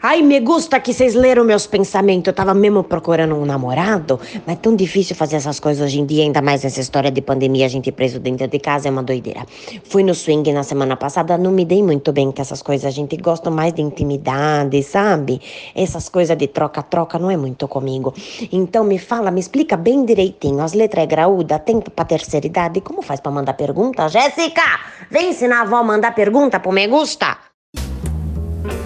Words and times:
Ai, 0.00 0.22
me 0.22 0.38
gusta 0.38 0.78
que 0.78 0.94
vocês 0.94 1.16
leram 1.16 1.44
meus 1.44 1.66
pensamentos. 1.66 2.28
Eu 2.28 2.32
tava 2.32 2.54
mesmo 2.54 2.84
procurando 2.84 3.34
um 3.34 3.44
namorado, 3.44 4.20
mas 4.46 4.54
é 4.54 4.58
tão 4.60 4.76
difícil 4.76 5.16
fazer 5.16 5.34
essas 5.34 5.58
coisas 5.58 5.84
hoje 5.84 5.98
em 5.98 6.06
dia, 6.06 6.22
ainda 6.22 6.40
mais 6.40 6.62
nessa 6.62 6.80
história 6.80 7.10
de 7.10 7.20
pandemia, 7.20 7.66
a 7.66 7.68
gente 7.68 7.90
preso 7.90 8.20
dentro 8.20 8.46
de 8.46 8.60
casa 8.60 8.86
é 8.86 8.92
uma 8.92 9.02
doideira. 9.02 9.44
Fui 9.82 10.04
no 10.04 10.14
swing 10.14 10.52
na 10.52 10.62
semana 10.62 10.96
passada, 10.96 11.36
não 11.36 11.50
me 11.50 11.64
dei 11.64 11.82
muito 11.82 12.12
bem 12.12 12.30
com 12.30 12.40
essas 12.40 12.62
coisas. 12.62 12.86
A 12.86 12.90
gente 12.92 13.16
gosta 13.16 13.50
mais 13.50 13.72
de 13.72 13.82
intimidade, 13.82 14.80
sabe? 14.84 15.40
Essas 15.74 16.08
coisas 16.08 16.36
de 16.36 16.46
troca-troca 16.46 17.18
não 17.18 17.28
é 17.28 17.36
muito 17.36 17.66
comigo. 17.66 18.14
Então 18.52 18.84
me 18.84 19.00
fala, 19.00 19.32
me 19.32 19.40
explica 19.40 19.76
bem 19.76 20.04
direitinho. 20.04 20.60
As 20.60 20.74
letras 20.74 21.02
é 21.02 21.06
graúda, 21.06 21.58
tem 21.58 21.80
pra 21.80 22.04
terceira 22.04 22.46
idade? 22.46 22.80
Como 22.82 23.02
faz 23.02 23.18
pra 23.18 23.32
mandar 23.32 23.54
pergunta? 23.54 24.08
Jéssica, 24.08 24.62
vem 25.10 25.30
ensinar 25.30 25.58
a 25.58 25.62
avó 25.62 25.76
a 25.78 25.82
mandar 25.82 26.14
pergunta 26.14 26.60
pro 26.60 26.70
Me 26.70 26.86
Gusta. 26.86 27.48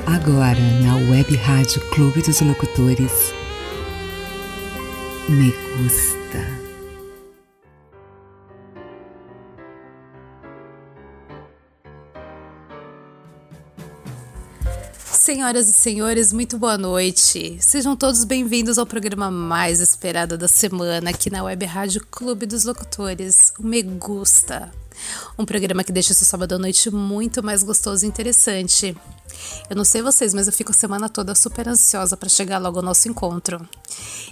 Agora 0.06 0.58
na 0.82 0.96
Web 1.10 1.36
Rádio 1.36 1.80
Clube 1.90 2.22
dos 2.22 2.40
Locutores. 2.40 3.32
Me 5.28 5.50
gusta. 5.76 6.62
Senhoras 14.96 15.68
e 15.68 15.72
senhores, 15.72 16.32
muito 16.32 16.58
boa 16.58 16.76
noite. 16.76 17.56
Sejam 17.60 17.96
todos 17.96 18.24
bem-vindos 18.24 18.78
ao 18.78 18.86
programa 18.86 19.30
mais 19.30 19.80
esperado 19.80 20.36
da 20.36 20.48
semana 20.48 21.10
aqui 21.10 21.30
na 21.30 21.44
Web 21.44 21.64
Rádio 21.64 22.06
Clube 22.10 22.44
dos 22.44 22.64
Locutores, 22.64 23.52
o 23.58 23.62
Me 23.66 23.82
Gusta. 23.82 24.81
Um 25.38 25.44
programa 25.44 25.84
que 25.84 25.92
deixa 25.92 26.14
seu 26.14 26.26
sábado 26.26 26.54
à 26.54 26.58
noite 26.58 26.90
muito 26.90 27.42
mais 27.42 27.62
gostoso 27.62 28.04
e 28.04 28.08
interessante. 28.08 28.96
Eu 29.68 29.76
não 29.76 29.84
sei 29.84 30.02
vocês, 30.02 30.34
mas 30.34 30.46
eu 30.46 30.52
fico 30.52 30.70
a 30.70 30.74
semana 30.74 31.08
toda 31.08 31.34
super 31.34 31.68
ansiosa 31.68 32.16
para 32.16 32.28
chegar 32.28 32.58
logo 32.58 32.78
ao 32.78 32.84
nosso 32.84 33.08
encontro. 33.08 33.66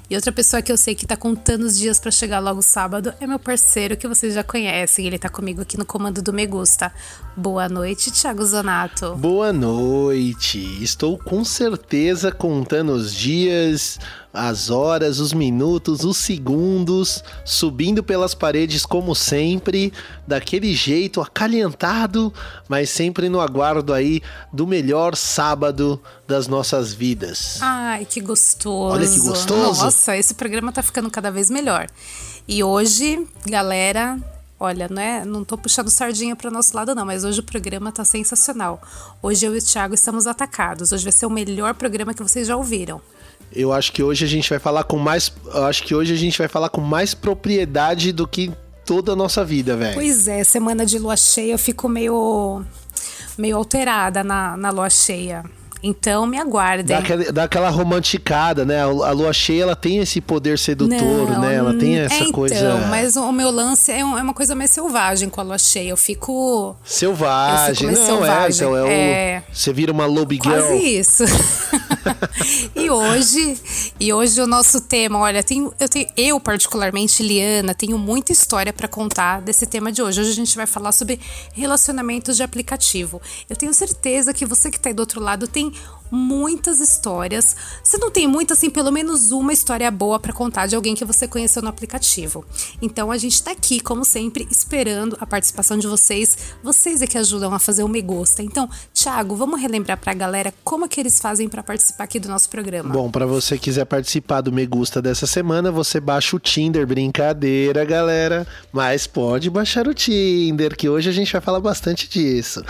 E 0.08 0.16
outra 0.16 0.32
pessoa 0.32 0.62
que 0.62 0.72
eu 0.72 0.76
sei 0.76 0.94
que 0.94 1.06
tá 1.06 1.16
contando 1.16 1.64
os 1.64 1.76
dias 1.76 1.98
para 1.98 2.10
chegar 2.10 2.40
logo 2.40 2.62
sábado 2.62 3.12
é 3.20 3.26
meu 3.26 3.38
parceiro 3.38 3.96
que 3.96 4.08
vocês 4.08 4.34
já 4.34 4.42
conhecem. 4.42 5.06
Ele 5.06 5.18
tá 5.18 5.28
comigo 5.28 5.62
aqui 5.62 5.76
no 5.76 5.86
comando 5.86 6.20
do 6.20 6.32
Me 6.32 6.46
Gusta. 6.46 6.92
Boa 7.36 7.68
noite, 7.68 8.10
Thiago 8.10 8.44
Zanato. 8.44 9.14
Boa 9.16 9.52
noite. 9.52 10.82
Estou 10.82 11.18
com 11.18 11.44
certeza 11.44 12.32
contando 12.32 12.92
os 12.92 13.14
dias, 13.14 13.98
as 14.32 14.70
horas, 14.70 15.18
os 15.18 15.32
minutos, 15.32 16.04
os 16.04 16.16
segundos, 16.16 17.22
subindo 17.44 18.02
pelas 18.02 18.34
paredes 18.34 18.86
como 18.86 19.14
sempre, 19.14 19.92
daquele 20.26 20.72
jeito 20.74 21.20
acalentado, 21.20 22.32
mas 22.68 22.90
sempre 22.90 23.28
no 23.28 23.40
aguardo 23.40 23.92
aí 23.92 24.22
do 24.52 24.66
melhor 24.66 25.16
sábado 25.16 26.00
das 26.28 26.46
nossas 26.46 26.92
vidas. 26.92 27.58
Ai, 27.60 28.04
que 28.04 28.20
gostoso. 28.20 28.94
Olha 28.94 29.08
que 29.08 29.18
gostoso. 29.18 29.84
Nossa, 29.84 30.16
esse 30.16 30.34
programa 30.34 30.72
tá 30.72 30.82
ficando 30.82 31.10
cada 31.10 31.30
vez 31.30 31.50
melhor. 31.50 31.88
E 32.46 32.62
hoje, 32.62 33.26
galera, 33.46 34.18
Olha, 34.62 34.88
não, 34.90 35.00
é, 35.00 35.24
não 35.24 35.42
tô 35.42 35.56
puxando 35.56 35.88
sardinha 35.88 36.36
para 36.36 36.50
o 36.50 36.52
nosso 36.52 36.76
lado, 36.76 36.94
não, 36.94 37.06
mas 37.06 37.24
hoje 37.24 37.40
o 37.40 37.42
programa 37.42 37.90
tá 37.90 38.04
sensacional. 38.04 38.78
Hoje 39.22 39.46
eu 39.46 39.54
e 39.54 39.58
o 39.58 39.62
Thiago 39.62 39.94
estamos 39.94 40.26
atacados. 40.26 40.92
Hoje 40.92 41.02
vai 41.02 41.12
ser 41.12 41.24
o 41.24 41.30
melhor 41.30 41.72
programa 41.72 42.12
que 42.12 42.22
vocês 42.22 42.46
já 42.46 42.54
ouviram. 42.54 43.00
Eu 43.54 43.72
acho 43.72 43.92
que 43.92 44.02
hoje 44.02 44.24
a 44.24 44.28
gente 44.28 44.48
vai 44.48 44.58
falar 44.58 44.84
com 44.84 44.96
mais. 44.96 45.32
Eu 45.52 45.64
acho 45.64 45.82
que 45.82 45.94
hoje 45.94 46.12
a 46.14 46.16
gente 46.16 46.38
vai 46.38 46.48
falar 46.48 46.68
com 46.68 46.80
mais 46.80 47.14
propriedade 47.14 48.12
do 48.12 48.26
que 48.26 48.52
toda 48.86 49.12
a 49.12 49.16
nossa 49.16 49.44
vida, 49.44 49.76
velho. 49.76 49.94
Pois 49.94 50.28
é, 50.28 50.42
semana 50.44 50.86
de 50.86 50.98
lua 50.98 51.16
cheia 51.16 51.52
eu 51.52 51.58
fico 51.58 51.88
meio. 51.88 52.62
meio 53.36 53.56
alterada 53.56 54.22
na, 54.22 54.56
na 54.56 54.70
lua 54.70 54.88
cheia. 54.90 55.44
Então 55.82 56.26
me 56.26 56.38
aguardem. 56.38 56.84
Dá 56.94 56.98
aquela, 56.98 57.32
dá 57.32 57.44
aquela 57.44 57.70
romanticada, 57.70 58.66
né? 58.66 58.82
A 58.82 59.12
lua 59.12 59.32
cheia 59.32 59.62
ela 59.62 59.74
tem 59.74 59.96
esse 59.98 60.20
poder 60.20 60.58
sedutor, 60.58 61.00
Não, 61.00 61.40
né? 61.40 61.54
Ela 61.54 61.72
tem 61.72 61.98
essa 61.98 62.16
é, 62.16 62.18
então, 62.18 62.32
coisa. 62.32 62.76
Mas 62.90 63.16
o 63.16 63.32
meu 63.32 63.50
lance 63.50 63.90
é, 63.90 64.00
é 64.00 64.04
uma 64.04 64.34
coisa 64.34 64.54
mais 64.54 64.70
selvagem 64.70 65.30
com 65.30 65.40
a 65.40 65.44
lua 65.44 65.58
cheia. 65.58 65.88
Eu 65.88 65.96
fico. 65.96 66.76
Selvagem. 66.84 67.88
Eu 67.88 67.94
fico 67.94 68.00
Não, 68.00 68.06
selvagem, 68.06 68.44
é, 68.44 68.54
então 68.54 68.76
é, 68.76 68.82
o- 68.82 68.86
é. 68.88 69.42
Você 69.50 69.72
vira 69.72 69.90
uma 69.90 70.04
lobby 70.04 70.38
girl. 70.42 70.54
Quase 70.66 70.76
isso. 70.98 71.24
e 72.74 72.90
hoje, 72.90 73.58
e 73.98 74.12
hoje 74.12 74.40
o 74.40 74.46
nosso 74.46 74.80
tema, 74.80 75.18
olha, 75.18 75.42
tenho, 75.42 75.72
eu 75.78 75.88
tenho, 75.88 76.06
eu 76.16 76.40
particularmente, 76.40 77.22
Liana, 77.22 77.74
tenho 77.74 77.98
muita 77.98 78.32
história 78.32 78.72
pra 78.72 78.88
contar 78.88 79.40
desse 79.40 79.66
tema 79.66 79.92
de 79.92 80.02
hoje. 80.02 80.20
Hoje 80.20 80.30
a 80.30 80.34
gente 80.34 80.56
vai 80.56 80.66
falar 80.66 80.92
sobre 80.92 81.20
relacionamentos 81.52 82.36
de 82.36 82.42
aplicativo. 82.42 83.20
Eu 83.48 83.56
tenho 83.56 83.72
certeza 83.74 84.32
que 84.32 84.46
você 84.46 84.70
que 84.70 84.78
tá 84.78 84.90
aí 84.90 84.94
do 84.94 85.00
outro 85.00 85.20
lado 85.20 85.46
tem 85.46 85.72
muitas 86.10 86.80
histórias. 86.80 87.56
Se 87.82 87.98
não 87.98 88.10
tem 88.10 88.26
muitas, 88.26 88.58
assim, 88.58 88.70
pelo 88.70 88.90
menos 88.90 89.30
uma 89.32 89.52
história 89.52 89.90
boa 89.90 90.18
pra 90.18 90.32
contar 90.32 90.66
de 90.66 90.74
alguém 90.74 90.94
que 90.94 91.04
você 91.04 91.28
conheceu 91.28 91.62
no 91.62 91.68
aplicativo. 91.68 92.44
Então 92.80 93.10
a 93.10 93.16
gente 93.16 93.42
tá 93.42 93.52
aqui, 93.52 93.80
como 93.80 94.04
sempre, 94.04 94.46
esperando 94.50 95.16
a 95.20 95.26
participação 95.26 95.78
de 95.78 95.86
vocês. 95.86 96.54
Vocês 96.62 97.02
é 97.02 97.06
que 97.06 97.18
ajudam 97.18 97.54
a 97.54 97.58
fazer 97.58 97.82
o 97.82 97.88
Me 97.88 98.02
Gusta. 98.02 98.42
Então, 98.42 98.68
Thiago, 98.92 99.36
vamos 99.36 99.60
relembrar 99.60 99.98
pra 99.98 100.14
galera 100.14 100.52
como 100.64 100.84
é 100.84 100.88
que 100.88 101.00
eles 101.00 101.20
fazem 101.20 101.48
pra 101.48 101.62
participar 101.62 102.04
aqui 102.04 102.18
do 102.18 102.28
nosso 102.28 102.48
programa. 102.48 102.92
Bom, 102.92 103.10
pra 103.10 103.26
você 103.26 103.58
quiser 103.58 103.84
participar 103.84 104.40
do 104.40 104.52
Me 104.52 104.66
Gusta 104.66 105.00
dessa 105.00 105.26
semana, 105.26 105.70
você 105.70 106.00
baixa 106.00 106.36
o 106.36 106.38
Tinder, 106.38 106.86
brincadeira, 106.86 107.84
galera. 107.84 108.46
Mas 108.72 109.06
pode 109.06 109.50
baixar 109.50 109.86
o 109.86 109.94
Tinder, 109.94 110.76
que 110.76 110.88
hoje 110.88 111.08
a 111.08 111.12
gente 111.12 111.32
vai 111.32 111.40
falar 111.40 111.60
bastante 111.60 112.08
disso. 112.08 112.62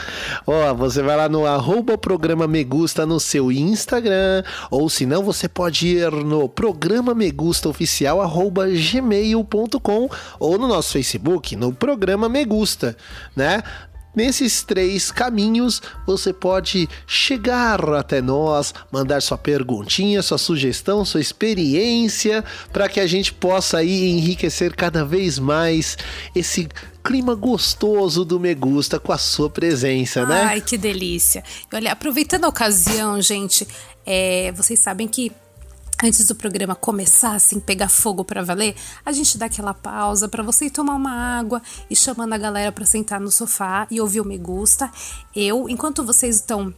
Ó, 0.46 0.74
você 0.74 1.02
vai 1.02 1.16
lá 1.16 1.28
no 1.28 1.46
arroba 1.46 1.96
programa 1.96 2.46
Me 2.46 2.64
Gusta 2.64 3.06
no 3.06 3.20
seu 3.30 3.52
Instagram, 3.52 4.42
ou 4.70 4.88
se 4.90 5.06
não, 5.06 5.22
você 5.22 5.48
pode 5.48 5.86
ir 5.86 6.10
no 6.10 6.48
programa 6.48 7.14
Me 7.14 7.30
Gusta 7.30 7.68
oficial 7.68 8.20
arroba 8.20 8.66
gmail.com 8.68 10.08
ou 10.38 10.58
no 10.58 10.66
nosso 10.66 10.92
Facebook, 10.92 11.54
no 11.54 11.72
programa 11.72 12.28
Me 12.28 12.44
Gusta, 12.44 12.96
né? 13.36 13.62
Nesses 14.14 14.64
três 14.64 15.12
caminhos, 15.12 15.80
você 16.04 16.32
pode 16.32 16.88
chegar 17.06 17.88
até 17.94 18.20
nós, 18.20 18.74
mandar 18.90 19.22
sua 19.22 19.38
perguntinha, 19.38 20.20
sua 20.20 20.36
sugestão, 20.36 21.04
sua 21.04 21.20
experiência, 21.20 22.44
para 22.72 22.88
que 22.88 22.98
a 22.98 23.06
gente 23.06 23.32
possa 23.32 23.78
aí 23.78 24.10
enriquecer 24.10 24.74
cada 24.74 25.04
vez 25.04 25.38
mais 25.38 25.96
esse 26.34 26.68
clima 27.02 27.34
gostoso 27.34 28.24
do 28.24 28.38
Me 28.38 28.54
Gusta 28.54 28.98
com 28.98 29.12
a 29.12 29.18
sua 29.18 29.48
presença, 29.50 30.26
né? 30.26 30.42
Ai, 30.42 30.60
que 30.60 30.76
delícia. 30.76 31.42
Olha, 31.72 31.92
aproveitando 31.92 32.44
a 32.44 32.48
ocasião, 32.48 33.20
gente, 33.20 33.66
é, 34.04 34.52
vocês 34.52 34.78
sabem 34.80 35.08
que 35.08 35.32
antes 36.02 36.24
do 36.26 36.34
programa 36.34 36.74
começar, 36.74 37.34
assim, 37.34 37.60
pegar 37.60 37.88
fogo 37.88 38.24
pra 38.24 38.42
valer, 38.42 38.74
a 39.04 39.12
gente 39.12 39.36
dá 39.36 39.46
aquela 39.46 39.74
pausa 39.74 40.28
pra 40.28 40.42
você 40.42 40.66
ir 40.66 40.70
tomar 40.70 40.94
uma 40.94 41.38
água 41.38 41.60
e 41.90 41.96
chamando 41.96 42.32
a 42.32 42.38
galera 42.38 42.72
pra 42.72 42.86
sentar 42.86 43.20
no 43.20 43.30
sofá 43.30 43.86
e 43.90 44.00
ouvir 44.00 44.20
o 44.20 44.24
Me 44.24 44.38
Gusta. 44.38 44.90
Eu, 45.34 45.68
enquanto 45.68 46.04
vocês 46.04 46.36
estão 46.36 46.74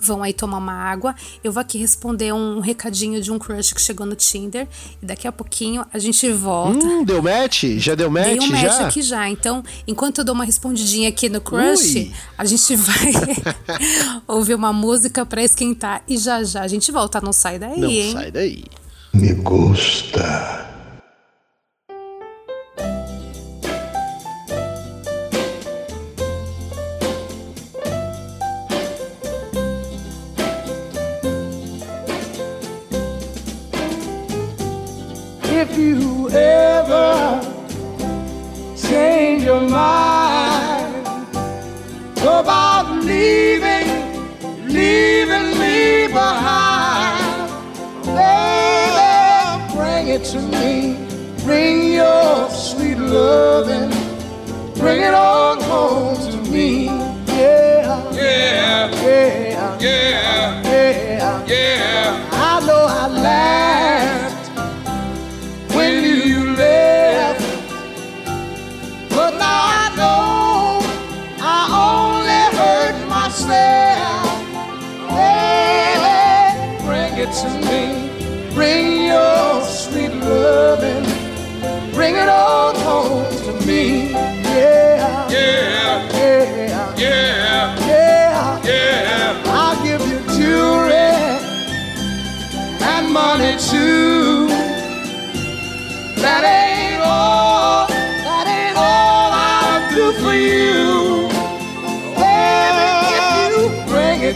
vão 0.00 0.22
aí 0.22 0.32
tomar 0.32 0.58
uma 0.58 0.72
água. 0.72 1.14
Eu 1.42 1.52
vou 1.52 1.60
aqui 1.60 1.78
responder 1.78 2.32
um 2.32 2.60
recadinho 2.60 3.20
de 3.20 3.30
um 3.32 3.38
crush 3.38 3.72
que 3.72 3.80
chegou 3.80 4.06
no 4.06 4.14
Tinder. 4.14 4.66
E 5.02 5.06
daqui 5.06 5.26
a 5.26 5.32
pouquinho 5.32 5.84
a 5.92 5.98
gente 5.98 6.30
volta. 6.32 6.84
Hum, 6.84 7.04
deu 7.04 7.22
match? 7.22 7.64
Já 7.78 7.94
deu 7.94 8.10
match? 8.10 8.38
Dei 8.38 8.40
um 8.40 8.48
match 8.52 8.62
já? 8.62 8.86
aqui 8.86 9.02
já. 9.02 9.28
Então, 9.28 9.62
enquanto 9.86 10.18
eu 10.18 10.24
dou 10.24 10.34
uma 10.34 10.44
respondidinha 10.44 11.08
aqui 11.08 11.28
no 11.28 11.40
crush, 11.40 11.94
Ui. 11.96 12.12
a 12.36 12.44
gente 12.44 12.76
vai 12.76 13.12
ouvir 14.26 14.54
uma 14.54 14.72
música 14.72 15.24
pra 15.26 15.42
esquentar. 15.42 16.02
E 16.08 16.16
já 16.18 16.42
já 16.44 16.62
a 16.62 16.68
gente 16.68 16.90
volta. 16.92 17.20
Não 17.20 17.32
sai 17.32 17.58
daí, 17.58 17.80
Não 17.80 17.88
hein? 17.90 18.12
sai 18.12 18.30
daí. 18.30 18.64
Me 19.12 19.32
gusta. 19.34 20.77
To 50.32 50.40
me. 50.40 50.96
Bring 51.44 51.94
your 51.94 52.50
sweet 52.50 52.98
loving, 52.98 53.90
bring 54.74 55.00
it 55.00 55.14
all 55.14 55.60
home 55.62 56.16
to 56.30 56.50
me. 56.50 56.84
Yeah, 57.28 58.12
Yeah, 58.12 58.90
yeah, 58.90 59.78
yeah, 59.78 59.78
yeah. 59.80 60.27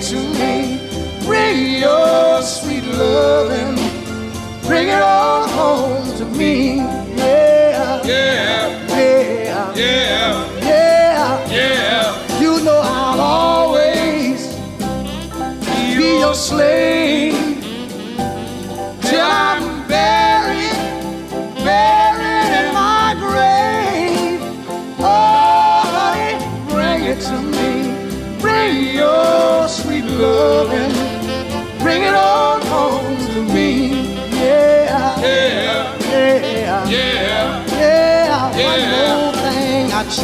To 0.02 0.16
me, 0.16 0.80
bring 1.24 1.80
your 1.80 2.42
sweet 2.42 2.82
loving, 2.82 3.76
bring 4.66 4.88
it 4.88 5.00
all 5.00 5.46
home 5.46 6.18
to 6.18 6.24
me. 6.24 6.91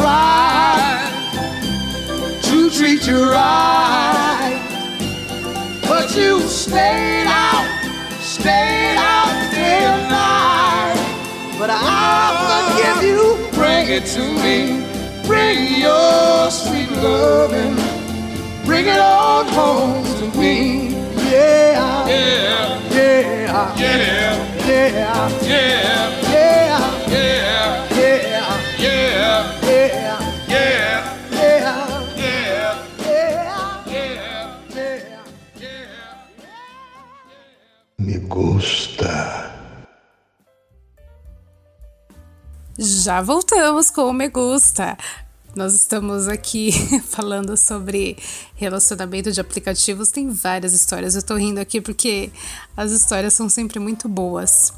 tried 0.08 1.12
to 2.42 2.70
treat 2.70 3.06
you 3.06 3.30
right, 3.30 4.60
but 5.82 6.16
you 6.16 6.40
stayed 6.40 7.26
out, 7.26 7.66
stayed 8.20 8.96
out 8.96 9.34
day 9.52 9.84
and 9.92 10.04
night. 10.10 11.00
But 11.58 11.70
I 11.72 11.82
forgive 12.48 13.00
you. 13.10 13.22
Bring 13.52 13.88
it 13.88 14.04
to 14.16 14.24
me. 14.44 14.56
Bring 15.26 15.58
your 15.80 16.50
sweet 16.50 16.90
loving. 17.02 17.76
Bring 18.64 18.86
it 18.86 19.00
on 19.00 19.46
home 19.48 20.04
to 20.20 20.38
me. 20.38 20.88
Yeah. 21.30 22.08
Yeah. 22.08 22.80
Yeah. 22.90 23.76
Yeah. 23.76 24.46
Yeah. 24.66 24.88
Yeah. 25.02 25.42
yeah. 25.42 26.27
Gusta. 38.28 39.48
Já 42.78 43.22
voltamos 43.22 43.90
com 43.90 44.02
o 44.02 44.12
Me 44.12 44.28
Gusta. 44.28 44.96
Nós 45.56 45.74
estamos 45.74 46.28
aqui 46.28 46.70
falando 47.08 47.56
sobre 47.56 48.16
relacionamento 48.54 49.32
de 49.32 49.40
aplicativos. 49.40 50.10
Tem 50.10 50.28
várias 50.30 50.72
histórias. 50.72 51.16
Eu 51.16 51.22
tô 51.22 51.34
rindo 51.34 51.58
aqui 51.58 51.80
porque 51.80 52.30
as 52.76 52.92
histórias 52.92 53.32
são 53.32 53.48
sempre 53.48 53.80
muito 53.80 54.08
boas. 54.08 54.72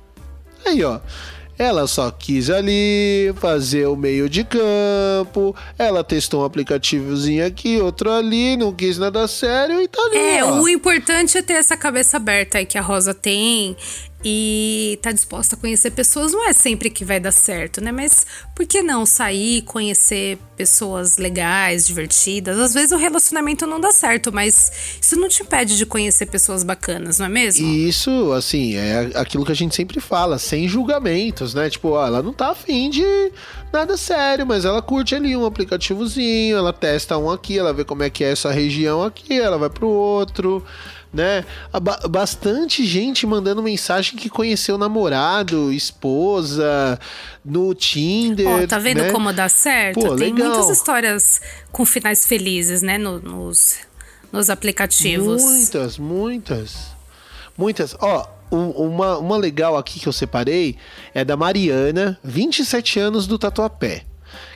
Aí, 0.64 0.82
ó. 0.84 1.00
Ela 1.56 1.86
só 1.86 2.10
quis 2.10 2.50
ali 2.50 3.32
fazer 3.36 3.86
o 3.86 3.94
meio 3.94 4.28
de 4.28 4.42
campo. 4.42 5.54
Ela 5.78 6.02
testou 6.02 6.42
um 6.42 6.44
aplicativozinho 6.44 7.46
aqui, 7.46 7.80
outro 7.80 8.10
ali, 8.10 8.56
não 8.56 8.72
quis 8.72 8.98
nada 8.98 9.28
sério 9.28 9.80
e 9.80 9.86
tá 9.86 10.02
ali. 10.02 10.16
É, 10.16 10.44
ó. 10.44 10.60
o 10.60 10.68
importante 10.68 11.38
é 11.38 11.42
ter 11.42 11.52
essa 11.52 11.76
cabeça 11.76 12.16
aberta 12.16 12.58
aí 12.58 12.66
que 12.66 12.76
a 12.76 12.82
Rosa 12.82 13.14
tem 13.14 13.76
e 14.24 14.98
tá 15.02 15.12
disposta 15.12 15.54
a 15.54 15.58
conhecer 15.58 15.90
pessoas. 15.90 16.32
Não 16.32 16.48
é 16.48 16.52
sempre 16.54 16.88
que 16.88 17.04
vai 17.04 17.20
dar 17.20 17.32
certo, 17.32 17.80
né? 17.80 17.92
Mas 17.92 18.26
por 18.54 18.64
que 18.66 18.82
não 18.82 19.04
sair, 19.04 19.62
conhecer 19.62 20.38
pessoas 20.56 21.18
legais, 21.18 21.86
divertidas? 21.86 22.58
Às 22.58 22.72
vezes 22.72 22.92
o 22.92 22.96
relacionamento 22.96 23.66
não 23.66 23.78
dá 23.78 23.92
certo, 23.92 24.32
mas 24.32 24.98
isso 25.00 25.16
não 25.16 25.28
te 25.28 25.42
impede 25.42 25.76
de 25.76 25.84
conhecer 25.84 26.26
pessoas 26.26 26.64
bacanas, 26.64 27.18
não 27.18 27.26
é 27.26 27.28
mesmo? 27.28 27.66
Isso, 27.68 28.32
assim, 28.32 28.76
é 28.76 29.10
aquilo 29.14 29.44
que 29.44 29.52
a 29.52 29.56
gente 29.56 29.74
sempre 29.74 30.00
fala, 30.00 30.38
sem 30.38 30.66
julgamentos, 30.66 31.52
né? 31.52 31.68
Tipo, 31.68 31.90
ó, 31.90 32.06
ela 32.06 32.22
não 32.22 32.32
tá 32.32 32.50
afim 32.50 32.88
de 32.88 33.04
nada 33.70 33.96
sério, 33.96 34.46
mas 34.46 34.64
ela 34.64 34.80
curte 34.80 35.14
ali 35.14 35.36
um 35.36 35.44
aplicativozinho, 35.44 36.56
ela 36.56 36.72
testa 36.72 37.18
um 37.18 37.30
aqui, 37.30 37.58
ela 37.58 37.74
vê 37.74 37.84
como 37.84 38.02
é 38.02 38.08
que 38.08 38.24
é 38.24 38.30
essa 38.30 38.50
região 38.50 39.02
aqui, 39.02 39.38
ela 39.38 39.58
vai 39.58 39.68
pro 39.68 39.88
outro, 39.88 40.64
né? 41.14 41.44
Bastante 42.10 42.84
gente 42.84 43.26
mandando 43.26 43.62
mensagem 43.62 44.16
que 44.18 44.28
conheceu 44.28 44.76
namorado, 44.76 45.72
esposa, 45.72 46.98
no 47.44 47.72
Tinder. 47.74 48.46
Ó, 48.46 48.66
tá 48.66 48.78
vendo 48.78 49.02
né? 49.02 49.12
como 49.12 49.32
dá 49.32 49.48
certo? 49.48 50.00
Pô, 50.00 50.16
Tem 50.16 50.32
legal. 50.32 50.50
muitas 50.50 50.70
histórias 50.76 51.40
com 51.70 51.84
finais 51.86 52.26
felizes, 52.26 52.82
né? 52.82 52.98
no- 52.98 53.20
nos, 53.20 53.76
nos 54.32 54.50
aplicativos. 54.50 55.42
Muitas, 55.42 55.96
muitas. 55.98 56.74
Muitas. 57.56 57.96
Ó, 58.00 58.26
um- 58.50 58.70
uma, 58.70 59.16
uma 59.18 59.36
legal 59.36 59.76
aqui 59.76 60.00
que 60.00 60.08
eu 60.08 60.12
separei 60.12 60.76
é 61.14 61.24
da 61.24 61.36
Mariana, 61.36 62.18
27 62.24 62.98
anos 62.98 63.26
do 63.26 63.38
Tatuapé. 63.38 64.04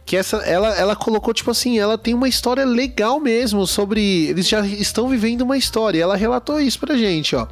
Que 0.05 0.17
essa, 0.17 0.39
ela, 0.39 0.75
ela 0.75 0.97
colocou, 0.97 1.35
tipo 1.35 1.51
assim, 1.51 1.79
ela 1.79 1.99
tem 1.99 2.15
uma 2.15 2.29
história 2.29 2.65
legal 2.65 3.21
mesmo 3.21 3.67
sobre. 3.67 4.27
Eles 4.27 4.49
já 4.49 4.67
estão 4.67 5.09
vivendo 5.09 5.43
uma 5.43 5.57
história. 5.57 6.03
Ela 6.03 6.17
relatou 6.17 6.61
isso 6.61 6.79
pra 6.79 6.97
gente, 6.97 7.37
ó. 7.37 7.47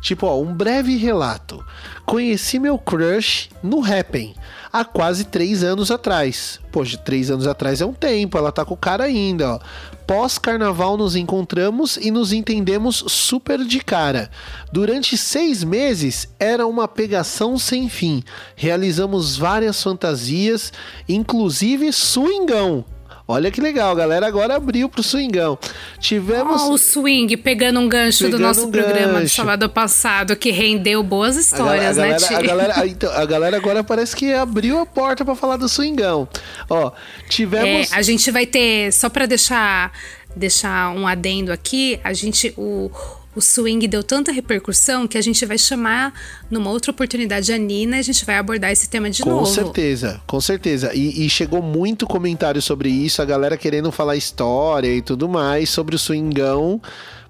Tipo, 0.00 0.26
ó, 0.26 0.40
um 0.40 0.52
breve 0.54 0.96
relato. 0.96 1.64
Conheci 2.04 2.58
meu 2.58 2.78
crush 2.78 3.48
no 3.62 3.84
Happn 3.84 4.34
há 4.72 4.84
quase 4.84 5.24
três 5.24 5.62
anos 5.62 5.90
atrás. 5.90 6.60
Poxa, 6.70 6.96
três 6.96 7.30
anos 7.30 7.46
atrás 7.46 7.80
é 7.80 7.86
um 7.86 7.92
tempo, 7.92 8.36
ela 8.36 8.52
tá 8.52 8.64
com 8.64 8.74
o 8.74 8.76
cara 8.76 9.04
ainda, 9.04 9.54
ó. 9.54 9.60
Pós-carnaval 10.06 10.96
nos 10.96 11.16
encontramos 11.16 11.96
e 11.96 12.10
nos 12.12 12.32
entendemos 12.32 13.04
super 13.08 13.64
de 13.64 13.80
cara. 13.80 14.30
Durante 14.72 15.16
seis 15.16 15.64
meses 15.64 16.28
era 16.38 16.66
uma 16.66 16.86
pegação 16.86 17.58
sem 17.58 17.88
fim. 17.88 18.22
Realizamos 18.54 19.36
várias 19.36 19.82
fantasias, 19.82 20.72
inclusive 21.08 21.92
swingão. 21.92 22.84
Olha 23.28 23.50
que 23.50 23.60
legal, 23.60 23.90
a 23.90 23.94
galera 23.94 24.24
agora 24.26 24.54
abriu 24.54 24.88
pro 24.88 25.02
swingão. 25.02 25.58
Tivemos. 25.98 26.62
Ó, 26.62 26.70
o 26.72 26.78
swing 26.78 27.36
pegando 27.36 27.80
um 27.80 27.88
gancho 27.88 28.24
do 28.24 28.30
Pegando 28.36 28.42
nosso 28.42 28.66
um 28.66 28.70
programa 28.70 29.14
do 29.14 29.18
gancho. 29.20 29.34
sábado 29.34 29.68
passado, 29.68 30.36
que 30.36 30.52
rendeu 30.52 31.02
boas 31.02 31.34
histórias, 31.36 31.98
a 31.98 32.02
né, 32.02 32.10
galera, 32.12 32.18
Ti? 32.28 32.34
a, 32.34 32.40
galera, 32.42 32.80
a, 32.80 32.86
então, 32.86 33.12
a 33.12 33.24
galera 33.26 33.56
agora 33.56 33.82
parece 33.82 34.14
que 34.14 34.32
abriu 34.32 34.78
a 34.78 34.86
porta 34.86 35.24
pra 35.24 35.34
falar 35.34 35.56
do 35.56 35.68
swingão. 35.68 36.28
Ó, 36.70 36.88
É, 36.88 36.92
tivemos. 37.28 37.92
a 37.92 38.00
gente 38.00 38.30
vai 38.30 38.46
ter, 38.46 38.92
só 38.92 39.08
pra 39.08 39.26
deixar, 39.26 39.90
deixar 40.36 40.90
um 40.94 41.04
adendo 41.04 41.50
aqui, 41.52 41.98
a 42.04 42.12
gente, 42.12 42.54
o, 42.56 42.90
o 43.36 43.40
swing 43.40 43.86
deu 43.86 44.02
tanta 44.02 44.32
repercussão 44.32 45.06
que 45.06 45.18
a 45.18 45.20
gente 45.20 45.44
vai 45.44 45.58
chamar 45.58 46.14
numa 46.50 46.70
outra 46.70 46.90
oportunidade 46.90 47.52
a 47.52 47.58
Nina 47.58 47.98
e 47.98 48.00
a 48.00 48.02
gente 48.02 48.24
vai 48.24 48.38
abordar 48.38 48.72
esse 48.72 48.88
tema 48.88 49.10
de 49.10 49.22
com 49.22 49.28
novo. 49.28 49.46
certeza, 49.46 50.22
com 50.26 50.40
certeza. 50.40 50.92
E, 50.94 51.26
e 51.26 51.28
chegou 51.28 51.60
muito 51.60 52.06
comentário 52.06 52.62
sobre 52.62 52.88
isso, 52.88 53.20
a 53.20 53.26
galera 53.26 53.58
querendo 53.58 53.92
falar 53.92 54.16
história 54.16 54.88
e 54.88 55.02
tudo 55.02 55.28
mais 55.28 55.68
sobre 55.68 55.94
o 55.94 55.98
swingão. 55.98 56.80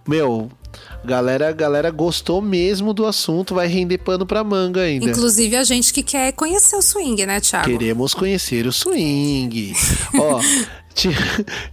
Meu, 0.06 0.48
galera, 1.04 1.52
galera 1.52 1.90
gostou 1.90 2.40
mesmo 2.42 2.92
do 2.92 3.06
assunto, 3.06 3.54
vai 3.54 3.66
render 3.68 3.98
pano 3.98 4.26
pra 4.26 4.42
manga 4.44 4.80
ainda. 4.82 5.06
Inclusive 5.10 5.56
a 5.56 5.64
gente 5.64 5.92
que 5.92 6.02
quer 6.02 6.32
conhecer 6.32 6.76
o 6.76 6.82
swing, 6.82 7.24
né, 7.26 7.40
Thiago? 7.40 7.66
Queremos 7.70 8.14
conhecer 8.14 8.66
o 8.66 8.72
swing. 8.72 9.72
Ó, 10.18 10.40
ti- 10.94 11.10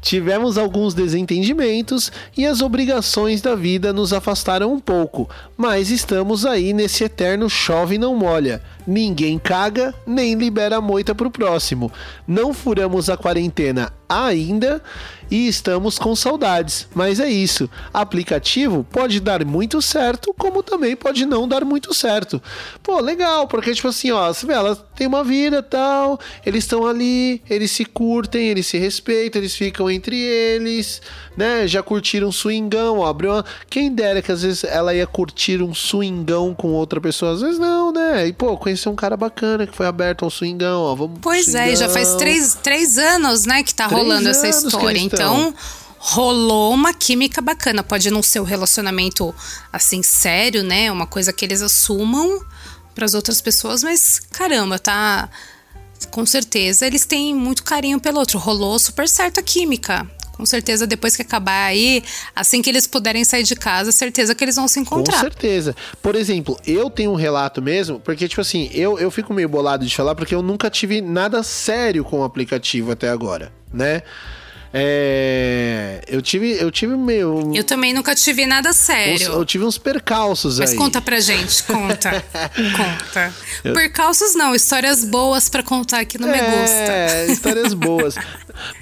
tivemos 0.02 0.58
alguns 0.58 0.94
desentendimentos 0.94 2.12
e 2.38 2.46
as 2.46 2.62
obrigações 2.62 3.42
da 3.42 3.56
vida 3.56 3.92
nos 3.94 4.14
afastaram 4.14 4.72
um 4.74 4.80
pouco, 4.80 5.30
mas 5.58 5.90
estamos 5.90 6.46
aí 6.46 6.74
nesse 6.74 7.04
eterno 7.04 7.50
chove 7.50 7.96
e 7.96 7.98
não 7.98 8.16
molha. 8.16 8.62
Ninguém 8.86 9.40
caga, 9.40 9.94
nem 10.06 10.36
libera 10.36 10.78
a 10.78 10.82
moita 10.82 11.16
pro 11.16 11.32
próximo. 11.32 11.92
Não 12.28 12.54
furamos 12.54 13.10
a 13.10 13.16
quarentena 13.16 13.94
ainda 14.10 14.82
e 15.34 15.48
estamos 15.48 15.98
com 15.98 16.16
saudades. 16.16 16.88
Mas 16.94 17.20
é 17.20 17.28
isso. 17.28 17.68
Aplicativo 17.92 18.86
pode 18.92 19.20
dar 19.20 19.44
muito 19.44 19.82
certo, 19.82 20.32
como 20.38 20.62
também 20.62 20.96
pode 20.96 21.26
não 21.26 21.48
dar 21.48 21.66
muito 21.66 21.92
certo. 21.92 22.40
Pô, 22.84 23.00
legal, 23.00 23.48
porque 23.48 23.74
tipo 23.74 23.88
assim, 23.88 24.12
ó, 24.12 24.32
você 24.32 24.46
vê, 24.46 24.54
ela 24.54 24.76
tem 24.76 25.08
uma 25.08 25.24
vida 25.24 25.64
tal, 25.64 26.20
eles 26.46 26.66
estão 26.66 26.86
ali, 26.86 27.42
eles 27.50 27.72
se 27.72 27.84
curtem, 27.84 28.48
eles 28.48 28.68
se 28.68 28.78
respeitam, 28.78 29.42
eles 29.42 29.56
ficam 29.56 29.90
entre 29.90 30.16
eles, 30.16 31.02
né? 31.36 31.68
Já 31.68 31.82
curtiram 31.82 32.28
um 32.28 32.32
swingão, 32.32 33.00
ó, 33.00 33.08
abriu 33.08 33.32
uma... 33.32 33.44
Quem 33.68 33.92
dera 33.92 34.22
que 34.22 34.32
às 34.32 34.44
vezes 34.44 34.64
ela 34.64 34.94
ia 34.94 35.08
curtir 35.08 35.64
um 35.64 35.74
swingão 35.74 36.54
com 36.54 36.68
outra 36.74 37.02
pessoa, 37.02 37.32
às 37.32 37.42
vezes 37.42 37.58
não, 37.58 37.92
né? 37.92 38.03
E 38.28 38.34
pô, 38.34 38.58
conhecer 38.58 38.90
um 38.90 38.96
cara 38.96 39.18
bacana 39.18 39.66
que 39.66 39.76
foi 39.76 39.86
aberto 39.86 40.26
ao 40.26 40.32
swingão, 40.32 40.82
ó, 40.82 40.96
vamos 40.96 41.20
Pois 41.22 41.54
é, 41.56 41.76
já 41.76 41.90
faz 41.90 42.08
swingão. 42.08 42.18
três, 42.20 42.58
três 42.62 42.98
anos, 42.98 43.46
né, 43.46 43.64
que 43.64 43.74
tá 43.74 43.88
Três 43.88 44.02
rolando 44.02 44.30
essa 44.30 44.48
história. 44.48 45.00
Então, 45.00 45.54
rolou 45.98 46.74
uma 46.74 46.94
química 46.94 47.42
bacana. 47.42 47.82
Pode 47.82 48.12
não 48.12 48.22
ser 48.22 48.40
um 48.42 48.44
relacionamento 48.44 49.34
assim 49.72 50.04
sério, 50.04 50.62
né? 50.64 50.92
Uma 50.92 51.08
coisa 51.08 51.32
que 51.32 51.46
eles 51.46 51.62
assumam 51.62 52.42
pras 52.94 53.14
outras 53.14 53.42
pessoas, 53.42 53.84
mas 53.84 54.20
caramba, 54.20 54.78
tá. 54.78 55.30
Com 56.12 56.26
certeza 56.26 56.86
eles 56.86 57.06
têm 57.06 57.34
muito 57.34 57.64
carinho 57.64 58.00
pelo 58.00 58.20
outro. 58.20 58.38
Rolou 58.38 58.78
super 58.78 59.08
certo 59.08 59.40
a 59.40 59.44
química. 59.44 60.06
Com 60.34 60.46
certeza, 60.46 60.86
depois 60.88 61.16
que 61.16 61.22
acabar 61.22 61.68
aí, 61.68 62.04
assim 62.36 62.62
que 62.62 62.70
eles 62.70 62.88
puderem 62.88 63.24
sair 63.24 63.44
de 63.44 63.56
casa, 63.56 63.92
certeza 63.92 64.34
que 64.34 64.44
eles 64.44 64.56
vão 64.56 64.68
se 64.68 64.76
Com 64.76 64.82
encontrar. 64.82 65.20
certeza. 65.20 65.76
Por 66.02 66.16
exemplo, 66.16 66.60
eu 66.66 66.90
tenho 66.90 67.12
um 67.12 67.16
relato 67.16 67.62
mesmo, 67.62 68.00
porque, 68.00 68.28
tipo 68.28 68.42
assim, 68.42 68.70
eu, 68.74 68.98
eu 69.00 69.12
fico 69.12 69.34
meio 69.34 69.48
bolado 69.48 69.86
de 69.86 69.96
falar 69.96 70.16
porque 70.16 70.34
eu 70.34 70.42
nunca 70.42 70.70
tive 70.70 71.02
nada 71.02 71.44
sério 71.44 72.04
com 72.04 72.20
o 72.20 72.24
aplicativo 72.24 72.92
até 72.92 73.10
agora, 73.10 73.54
né? 73.72 74.02
É, 74.76 76.02
eu 76.08 76.22
tive, 76.22 76.52
eu 76.60 76.72
tive 76.72 76.96
meio. 76.98 77.52
Eu 77.54 77.64
também 77.64 77.94
nunca 77.94 78.16
tive 78.16 78.46
nada 78.46 78.70
uns- 78.72 78.76
sério. 78.76 79.32
eu 79.32 79.46
tive 79.46 79.64
uns 79.64 79.78
percalços 79.78 80.58
Mas 80.60 80.72
aí. 80.72 80.78
conta 80.78 81.00
pra 81.02 81.20
gente, 81.20 81.64
conta. 81.64 82.24
conta. 82.76 83.34
Percalços 83.74 84.34
não, 84.36 84.56
histórias 84.56 85.04
boas 85.06 85.48
pra 85.50 85.62
contar 85.64 86.00
aqui 86.00 86.18
no 86.18 86.28
Me 86.28 86.38
Gusta. 86.40 86.92
É, 86.92 87.28
histórias 87.32 87.74
boas. 87.76 88.16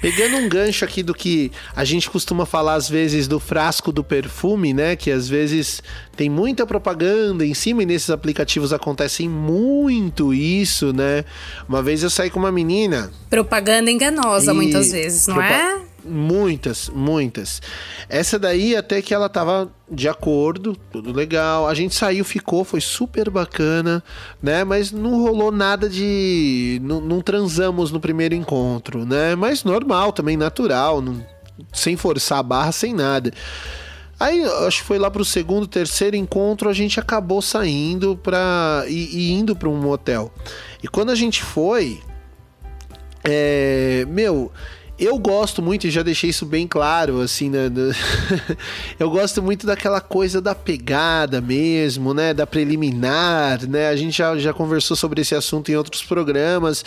Pegando 0.00 0.36
um 0.36 0.48
gancho 0.48 0.84
aqui 0.84 1.02
do 1.02 1.14
que 1.14 1.50
a 1.74 1.84
gente 1.84 2.08
costuma 2.10 2.44
falar 2.46 2.74
às 2.74 2.88
vezes 2.88 3.26
do 3.28 3.38
frasco 3.40 3.90
do 3.92 4.02
perfume, 4.04 4.72
né? 4.74 4.96
Que 4.96 5.10
às 5.10 5.28
vezes 5.28 5.82
tem 6.16 6.28
muita 6.28 6.66
propaganda 6.66 7.44
em 7.44 7.54
cima 7.54 7.82
e 7.82 7.86
nesses 7.86 8.10
aplicativos 8.10 8.72
acontecem 8.72 9.28
muito 9.28 10.32
isso, 10.34 10.92
né? 10.92 11.24
Uma 11.68 11.82
vez 11.82 12.02
eu 12.02 12.10
saí 12.10 12.30
com 12.30 12.38
uma 12.38 12.52
menina. 12.52 13.10
Propaganda 13.30 13.90
enganosa, 13.90 14.52
muitas 14.52 14.92
vezes, 14.92 15.26
não 15.26 15.40
é? 15.40 15.80
Muitas, 16.04 16.88
muitas. 16.92 17.62
Essa 18.08 18.36
daí 18.36 18.74
até 18.74 19.00
que 19.00 19.14
ela 19.14 19.28
tava 19.28 19.70
de 19.88 20.08
acordo, 20.08 20.76
tudo 20.90 21.12
legal. 21.12 21.68
A 21.68 21.74
gente 21.74 21.94
saiu, 21.94 22.24
ficou, 22.24 22.64
foi 22.64 22.80
super 22.80 23.30
bacana, 23.30 24.02
né? 24.42 24.64
Mas 24.64 24.90
não 24.90 25.22
rolou 25.22 25.52
nada 25.52 25.88
de. 25.88 26.80
Não, 26.82 27.00
não 27.00 27.20
transamos 27.20 27.92
no 27.92 28.00
primeiro 28.00 28.34
encontro, 28.34 29.06
né? 29.06 29.36
Mas 29.36 29.62
normal, 29.62 30.12
também 30.12 30.36
natural, 30.36 31.00
não- 31.00 31.24
sem 31.72 31.96
forçar 31.96 32.38
a 32.38 32.42
barra, 32.42 32.72
sem 32.72 32.92
nada. 32.92 33.32
Aí, 34.22 34.44
acho 34.44 34.82
que 34.82 34.86
foi 34.86 35.00
lá 35.00 35.10
pro 35.10 35.24
segundo, 35.24 35.66
terceiro 35.66 36.14
encontro, 36.14 36.68
a 36.68 36.72
gente 36.72 37.00
acabou 37.00 37.42
saindo 37.42 38.16
pra. 38.16 38.84
e, 38.86 39.16
e 39.16 39.32
indo 39.32 39.56
pra 39.56 39.68
um 39.68 39.76
motel. 39.76 40.32
E 40.80 40.86
quando 40.86 41.10
a 41.10 41.16
gente 41.16 41.42
foi, 41.42 42.00
é, 43.24 44.06
meu, 44.08 44.52
eu 44.96 45.18
gosto 45.18 45.60
muito, 45.60 45.88
e 45.88 45.90
já 45.90 46.04
deixei 46.04 46.30
isso 46.30 46.46
bem 46.46 46.68
claro, 46.68 47.20
assim, 47.20 47.50
né? 47.50 47.68
eu 48.96 49.10
gosto 49.10 49.42
muito 49.42 49.66
daquela 49.66 50.00
coisa 50.00 50.40
da 50.40 50.54
pegada 50.54 51.40
mesmo, 51.40 52.14
né? 52.14 52.32
Da 52.32 52.46
preliminar, 52.46 53.66
né? 53.66 53.88
A 53.88 53.96
gente 53.96 54.18
já, 54.18 54.38
já 54.38 54.52
conversou 54.52 54.96
sobre 54.96 55.22
esse 55.22 55.34
assunto 55.34 55.72
em 55.72 55.74
outros 55.74 56.04
programas. 56.04 56.84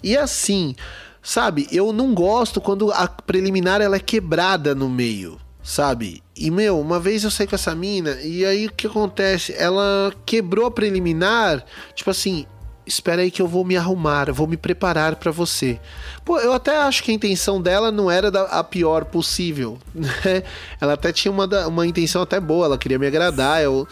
E 0.00 0.16
assim, 0.16 0.76
sabe, 1.20 1.66
eu 1.72 1.92
não 1.92 2.14
gosto 2.14 2.60
quando 2.60 2.92
a 2.92 3.08
preliminar 3.08 3.80
ela 3.80 3.96
é 3.96 4.00
quebrada 4.00 4.76
no 4.76 4.88
meio. 4.88 5.40
Sabe? 5.68 6.22
E, 6.34 6.50
meu, 6.50 6.80
uma 6.80 6.98
vez 6.98 7.24
eu 7.24 7.30
saí 7.30 7.46
com 7.46 7.54
essa 7.54 7.74
mina, 7.74 8.12
e 8.22 8.42
aí 8.42 8.64
o 8.68 8.72
que 8.72 8.86
acontece? 8.86 9.54
Ela 9.54 10.10
quebrou 10.24 10.64
a 10.64 10.70
preliminar, 10.70 11.62
tipo 11.94 12.08
assim, 12.10 12.46
espera 12.86 13.20
aí 13.20 13.30
que 13.30 13.42
eu 13.42 13.46
vou 13.46 13.66
me 13.66 13.76
arrumar, 13.76 14.32
vou 14.32 14.46
me 14.46 14.56
preparar 14.56 15.16
pra 15.16 15.30
você. 15.30 15.78
Pô, 16.24 16.38
eu 16.38 16.54
até 16.54 16.78
acho 16.78 17.02
que 17.04 17.10
a 17.10 17.14
intenção 17.14 17.60
dela 17.60 17.92
não 17.92 18.10
era 18.10 18.30
da- 18.30 18.44
a 18.44 18.64
pior 18.64 19.04
possível, 19.04 19.76
né? 19.94 20.42
Ela 20.80 20.94
até 20.94 21.12
tinha 21.12 21.30
uma, 21.30 21.44
uma 21.66 21.86
intenção 21.86 22.22
até 22.22 22.40
boa, 22.40 22.64
ela 22.64 22.78
queria 22.78 22.98
me 22.98 23.06
agradar, 23.06 23.62
eu... 23.62 23.86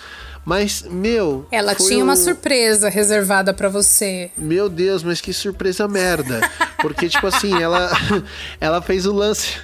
Mas, 0.46 0.82
meu... 0.88 1.46
Ela 1.52 1.74
tinha 1.74 2.02
uma 2.02 2.12
um- 2.14 2.16
surpresa 2.16 2.88
reservada 2.88 3.52
pra 3.52 3.68
você. 3.68 4.30
Meu 4.34 4.70
Deus, 4.70 5.02
mas 5.02 5.20
que 5.20 5.30
surpresa 5.32 5.86
merda. 5.88 6.40
Porque, 6.80 7.06
tipo 7.08 7.26
assim, 7.26 7.60
ela, 7.60 7.90
ela 8.60 8.80
fez 8.80 9.04
o 9.06 9.12
lance. 9.12 9.58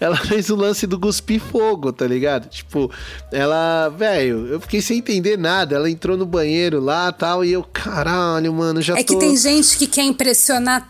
Ela 0.00 0.16
fez 0.16 0.50
o 0.50 0.56
lance 0.56 0.86
do 0.86 0.98
cuspir 0.98 1.40
fogo, 1.40 1.92
tá 1.92 2.06
ligado? 2.06 2.48
Tipo, 2.48 2.90
ela, 3.30 3.88
velho, 3.88 4.46
eu 4.46 4.60
fiquei 4.60 4.80
sem 4.82 4.98
entender 4.98 5.38
nada. 5.38 5.74
Ela 5.76 5.88
entrou 5.90 6.16
no 6.16 6.26
banheiro 6.26 6.80
lá 6.80 7.10
tal, 7.12 7.44
e 7.44 7.52
eu, 7.52 7.64
caralho, 7.72 8.52
mano, 8.52 8.80
já 8.82 8.98
É 8.98 9.02
tô. 9.02 9.14
que 9.14 9.18
tem 9.20 9.36
gente 9.36 9.76
que 9.76 9.86
quer 9.86 10.02
impressionar. 10.04 10.88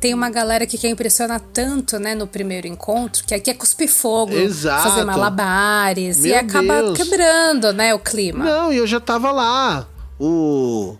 Tem 0.00 0.12
uma 0.14 0.28
galera 0.30 0.66
que 0.66 0.76
quer 0.76 0.88
impressionar 0.88 1.40
tanto, 1.52 1.96
né, 1.98 2.12
no 2.16 2.26
primeiro 2.26 2.66
encontro, 2.66 3.22
que 3.24 3.32
aqui 3.32 3.50
é 3.50 3.54
cuspir 3.54 3.88
fogo, 3.88 4.32
Exato. 4.32 4.88
fazer 4.90 5.04
malabares 5.04 6.24
e 6.24 6.28
Meu 6.30 6.38
acaba 6.40 6.82
Deus. 6.82 6.98
quebrando, 6.98 7.72
né, 7.72 7.94
o 7.94 8.00
clima. 8.00 8.44
Não, 8.44 8.72
e 8.72 8.78
eu 8.78 8.86
já 8.86 8.98
tava 8.98 9.30
lá. 9.30 9.86
O, 10.18 10.96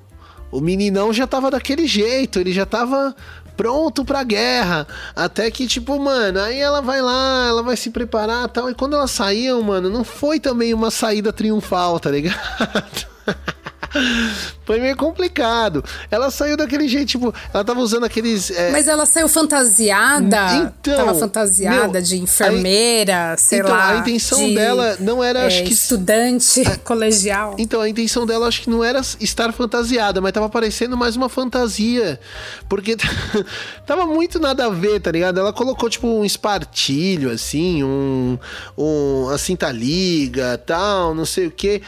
o 0.53 0.61
meninão 0.61 1.13
já 1.13 1.27
tava 1.27 1.51
daquele 1.51 1.85
jeito, 1.89 2.39
ele 2.39 2.53
já 2.53 2.65
tava 2.65 3.13
pronto 3.57 4.05
pra 4.05 4.23
guerra. 4.23 4.87
Até 5.15 5.51
que, 5.51 5.67
tipo, 5.67 5.99
mano, 5.99 6.41
aí 6.41 6.59
ela 6.59 6.81
vai 6.81 7.01
lá, 7.01 7.47
ela 7.49 7.63
vai 7.63 7.77
se 7.77 7.91
preparar 7.91 8.49
tal. 8.49 8.71
E 8.71 8.75
quando 8.75 8.97
elas 8.97 9.11
saíam, 9.11 9.63
mano, 9.63 9.89
não 9.89 10.05
foi 10.05 10.41
também 10.41 10.75
uma 10.75 10.91
saída 10.91 11.33
triunfal, 11.33 11.99
tá 12.01 12.11
ligado? 12.11 13.07
Foi 14.65 14.79
meio 14.79 14.97
complicado. 14.97 15.85
Ela 16.11 16.31
saiu 16.31 16.57
daquele 16.57 16.89
jeito, 16.89 17.09
tipo, 17.09 17.35
ela 17.53 17.65
tava 17.65 17.81
usando 17.81 18.05
aqueles. 18.05 18.51
é, 18.51 18.71
Mas 18.71 18.87
ela 18.87 19.05
saiu 19.07 19.29
fantasiada? 19.29 20.73
Então, 20.81 20.97
Tava 20.97 21.15
fantasiada 21.15 21.89
meu, 21.89 22.03
de 22.03 22.17
enfermeira, 22.17 23.35
sei 23.39 23.59
então, 23.59 23.71
lá. 23.71 23.91
a 23.91 23.99
intenção 23.99 24.39
de, 24.39 24.55
dela 24.55 24.97
não 25.01 25.23
era, 25.23 25.41
é, 25.41 25.47
acho 25.47 25.65
que. 25.65 25.73
Estudante 25.73 26.63
colegial. 26.85 27.57
Então, 27.59 27.81
a 27.81 27.89
intenção 27.89 28.25
dela 28.25 28.47
acho 28.47 28.63
que 28.63 28.71
não 28.71 28.83
era 28.85 29.01
estar 29.21 29.53
fantasiada, 29.53 30.21
mas 30.21 30.33
tava 30.33 30.49
parecendo 30.49 30.97
mais 30.97 31.17
uma 31.17 31.29
fantasia. 31.29 32.19
Porque 32.69 32.97
tava 33.87 34.07
muito 34.07 34.39
nada 34.39 34.67
a 34.67 34.71
ver, 34.71 35.01
tá 35.01 35.11
ligado? 35.11 35.39
Ela 35.41 35.53
colocou, 35.53 35.91
tipo, 35.91 36.07
um 36.07 36.25
espartilho, 36.25 37.31
assim, 37.31 37.83
um. 37.83 38.39
um 38.79 39.29
a 39.29 39.39
cinta 39.39 39.71
liga 39.71 40.57
tal, 40.65 41.15
não 41.15 41.25
sei 41.25 41.47
o 41.47 41.51
quê. 41.51 41.83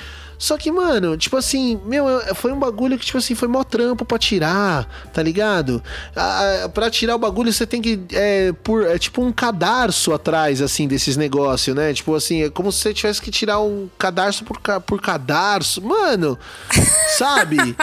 Só 0.45 0.59
que, 0.59 0.71
mano, 0.71 1.17
tipo 1.17 1.39
assim, 1.39 1.81
meu, 1.87 2.05
foi 2.35 2.53
um 2.53 2.59
bagulho 2.59 2.99
que, 2.99 3.07
tipo 3.07 3.17
assim, 3.17 3.35
foi 3.35 3.49
mó 3.49 3.65
trampo 3.65 4.05
pra 4.05 4.19
tirar, 4.19 4.87
tá 5.11 5.23
ligado? 5.23 5.83
Ah, 6.15 6.69
pra 6.75 6.91
tirar 6.91 7.15
o 7.15 7.19
bagulho, 7.19 7.51
você 7.51 7.67
tem 7.67 7.81
que. 7.81 7.99
É, 8.13 8.53
por, 8.63 8.87
é 8.87 8.99
tipo 8.99 9.23
um 9.23 9.33
cadarço 9.33 10.13
atrás, 10.13 10.61
assim, 10.61 10.87
desses 10.87 11.17
negócios, 11.17 11.75
né? 11.75 11.95
Tipo 11.95 12.15
assim, 12.15 12.43
é 12.43 12.51
como 12.51 12.71
se 12.71 12.81
você 12.81 12.93
tivesse 12.93 13.23
que 13.23 13.31
tirar 13.31 13.59
um 13.61 13.89
cadarço 13.99 14.45
por, 14.45 14.59
por 14.83 15.01
cadarço. 15.01 15.81
Mano, 15.81 16.39
sabe? 17.17 17.75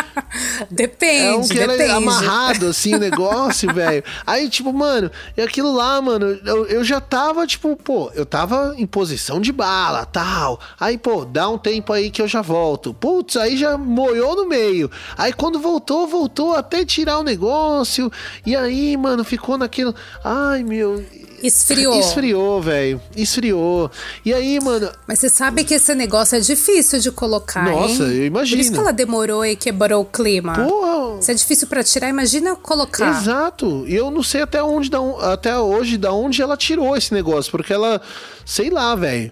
Depende, 0.69 1.25
É 1.25 1.35
um 1.35 1.47
que 1.47 1.57
era 1.59 1.71
depende. 1.71 1.91
amarrado, 1.93 2.67
assim, 2.67 2.93
o 2.93 2.99
negócio, 2.99 3.73
velho. 3.73 4.03
Aí, 4.27 4.47
tipo, 4.51 4.71
mano, 4.71 5.09
e 5.35 5.41
aquilo 5.41 5.73
lá, 5.73 5.99
mano, 5.99 6.39
eu, 6.45 6.67
eu 6.67 6.83
já 6.83 7.01
tava, 7.01 7.47
tipo, 7.47 7.75
pô, 7.75 8.11
eu 8.13 8.23
tava 8.23 8.75
em 8.77 8.85
posição 8.85 9.41
de 9.41 9.51
bala, 9.51 10.05
tal. 10.05 10.59
Aí, 10.79 10.95
pô, 10.95 11.25
dá 11.25 11.49
um 11.49 11.57
tempo 11.57 11.91
aí 11.91 12.11
que 12.11 12.21
eu 12.21 12.27
já 12.27 12.41
volto. 12.51 12.93
Putz, 12.93 13.37
aí 13.37 13.55
já 13.57 13.77
moiou 13.77 14.35
no 14.35 14.45
meio. 14.47 14.91
Aí, 15.17 15.31
quando 15.31 15.59
voltou, 15.59 16.05
voltou 16.07 16.53
até 16.53 16.83
tirar 16.83 17.19
o 17.19 17.23
negócio. 17.23 18.11
E 18.45 18.55
aí, 18.55 18.97
mano, 18.97 19.23
ficou 19.23 19.57
naquilo. 19.57 19.95
Ai, 20.23 20.63
meu. 20.63 21.03
Esfriou. 21.41 21.99
Esfriou, 21.99 22.61
velho. 22.61 23.01
Esfriou. 23.15 23.89
E 24.23 24.31
aí, 24.33 24.59
mano, 24.59 24.91
Mas 25.07 25.19
você 25.19 25.29
sabe 25.29 25.63
que 25.63 25.73
esse 25.73 25.95
negócio 25.95 26.37
é 26.37 26.39
difícil 26.39 26.99
de 26.99 27.11
colocar, 27.11 27.63
Nossa, 27.65 28.03
hein? 28.03 28.11
eu 28.17 28.25
imagino. 28.27 28.57
Por 28.57 28.61
isso 28.61 28.71
que 28.73 28.79
ela 28.79 28.93
demorou 28.93 29.43
e 29.43 29.55
quebrou 29.55 30.01
o 30.01 30.05
clima. 30.05 30.53
porra. 30.53 31.19
É 31.27 31.33
difícil 31.33 31.67
pra 31.67 31.83
tirar, 31.83 32.09
imagina 32.09 32.55
colocar. 32.55 33.09
Exato. 33.09 33.85
E 33.87 33.95
eu 33.95 34.11
não 34.11 34.21
sei 34.21 34.41
até 34.41 34.61
onde, 34.61 34.89
até 35.21 35.57
hoje, 35.57 35.97
da 35.97 36.11
onde 36.11 36.41
ela 36.41 36.55
tirou 36.57 36.95
esse 36.95 37.13
negócio, 37.13 37.51
porque 37.51 37.73
ela, 37.73 38.01
sei 38.45 38.69
lá, 38.69 38.95
velho. 38.95 39.31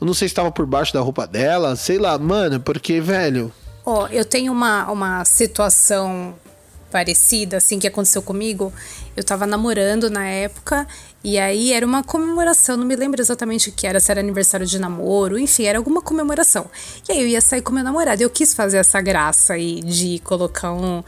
Eu 0.00 0.06
não 0.06 0.14
sei 0.14 0.28
se 0.28 0.32
estava 0.32 0.50
por 0.50 0.64
baixo 0.66 0.92
da 0.92 1.00
roupa 1.00 1.26
dela, 1.26 1.74
sei 1.76 1.98
lá, 1.98 2.18
mano, 2.18 2.60
porque, 2.60 3.00
velho. 3.00 3.52
Ó, 3.84 4.06
eu 4.08 4.24
tenho 4.24 4.52
uma, 4.52 4.90
uma 4.90 5.24
situação 5.24 6.34
parecida, 6.90 7.56
assim, 7.56 7.78
que 7.78 7.86
aconteceu 7.86 8.22
comigo. 8.22 8.72
Eu 9.16 9.24
tava 9.24 9.46
namorando 9.46 10.08
na 10.08 10.24
época, 10.26 10.86
e 11.22 11.38
aí 11.38 11.72
era 11.72 11.84
uma 11.84 12.02
comemoração, 12.02 12.76
não 12.76 12.86
me 12.86 12.94
lembro 12.94 13.20
exatamente 13.20 13.68
o 13.68 13.72
que 13.72 13.86
era, 13.86 13.98
se 13.98 14.10
era 14.10 14.20
aniversário 14.20 14.66
de 14.66 14.78
namoro, 14.78 15.38
enfim, 15.38 15.64
era 15.64 15.78
alguma 15.78 16.00
comemoração. 16.00 16.66
E 17.08 17.12
aí 17.12 17.20
eu 17.20 17.26
ia 17.26 17.40
sair 17.40 17.62
com 17.62 17.72
meu 17.72 17.82
namorado, 17.82 18.22
eu 18.22 18.30
quis 18.30 18.54
fazer 18.54 18.78
essa 18.78 19.00
graça 19.00 19.54
aí 19.54 19.80
de 19.80 20.20
colocar 20.20 20.72
um, 20.72 21.02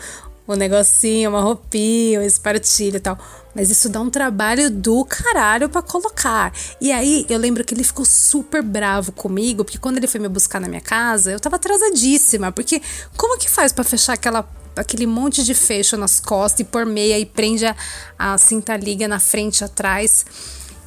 um 0.53 0.57
negocinho, 0.57 1.31
uma 1.31 1.41
roupinha, 1.41 2.21
um 2.21 2.23
espartilho 2.23 2.97
e 2.97 3.01
tal. 3.01 3.19
Mas 3.55 3.71
isso 3.71 3.89
dá 3.89 4.01
um 4.01 4.11
trabalho 4.11 4.71
do 4.71 5.05
caralho 5.05 5.69
pra 5.69 5.83
colocar. 5.83 6.53
E 6.81 6.93
aí 6.93 7.27
eu 7.29 7.39
lembro 7.39 7.65
que 7.65 7.75
ele 7.75 7.83
ficou 7.83 8.05
super 8.05 8.63
bravo 8.63 9.13
comigo, 9.13 9.65
porque 9.65 9.79
quando 9.79 9.97
ele 9.97 10.07
foi 10.07 10.21
me 10.21 10.29
buscar 10.29 10.61
na 10.61 10.69
minha 10.69 10.81
casa, 10.81 11.33
eu 11.33 11.41
tava 11.41 11.57
atrasadíssima. 11.57 12.53
Porque 12.53 12.81
como 13.17 13.39
que 13.39 13.51
faz 13.51 13.73
pra 13.73 13.83
fechar 13.83 14.13
aquela, 14.13 14.49
aquele 14.77 15.07
monte 15.07 15.43
de 15.43 15.55
fecho 15.55 15.97
nas 15.97 16.21
costas 16.21 16.61
e 16.61 16.65
pôr 16.65 16.87
meia 16.87 17.19
e 17.19 17.27
prende 17.27 17.67
a, 17.67 17.77
a 18.19 18.39
cinta 18.39 18.77
liga 18.77 19.09
na 19.09 19.19
frente 19.19 19.61
e 19.61 19.65
atrás? 19.65 20.25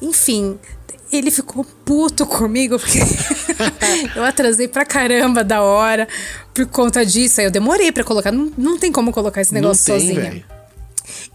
Enfim. 0.00 0.58
Ele 1.12 1.30
ficou 1.30 1.64
puto 1.84 2.26
comigo 2.26 2.76
porque 2.76 2.98
eu 4.16 4.24
atrasei 4.24 4.66
pra 4.66 4.84
caramba 4.84 5.44
da 5.44 5.62
hora 5.62 6.08
por 6.54 6.66
conta 6.66 7.04
disso. 7.04 7.40
Aí 7.40 7.46
eu 7.46 7.50
demorei 7.50 7.90
pra 7.92 8.04
colocar. 8.04 8.30
Não, 8.30 8.50
não 8.56 8.78
tem 8.78 8.92
como 8.92 9.12
colocar 9.12 9.40
esse 9.40 9.52
negócio 9.52 9.92
não 9.92 9.98
tem, 9.98 10.08
sozinha. 10.08 10.30
velho. 10.30 10.44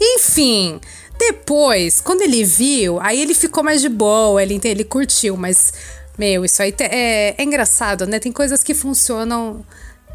Enfim, 0.02 0.80
depois, 1.20 2.00
quando 2.02 2.22
ele 2.22 2.44
viu, 2.44 3.00
aí 3.02 3.22
ele 3.22 3.34
ficou 3.34 3.64
mais 3.64 3.82
de 3.82 3.90
boa, 3.90 4.42
ele, 4.42 4.60
ele 4.64 4.84
curtiu, 4.86 5.36
mas, 5.36 5.74
meu, 6.18 6.46
isso 6.46 6.62
aí 6.62 6.72
te- 6.72 6.86
é, 6.86 7.36
é 7.38 7.44
engraçado, 7.44 8.08
né? 8.08 8.20
Tem 8.20 8.32
coisas 8.32 8.64
que 8.64 8.74
funcionam 8.74 9.64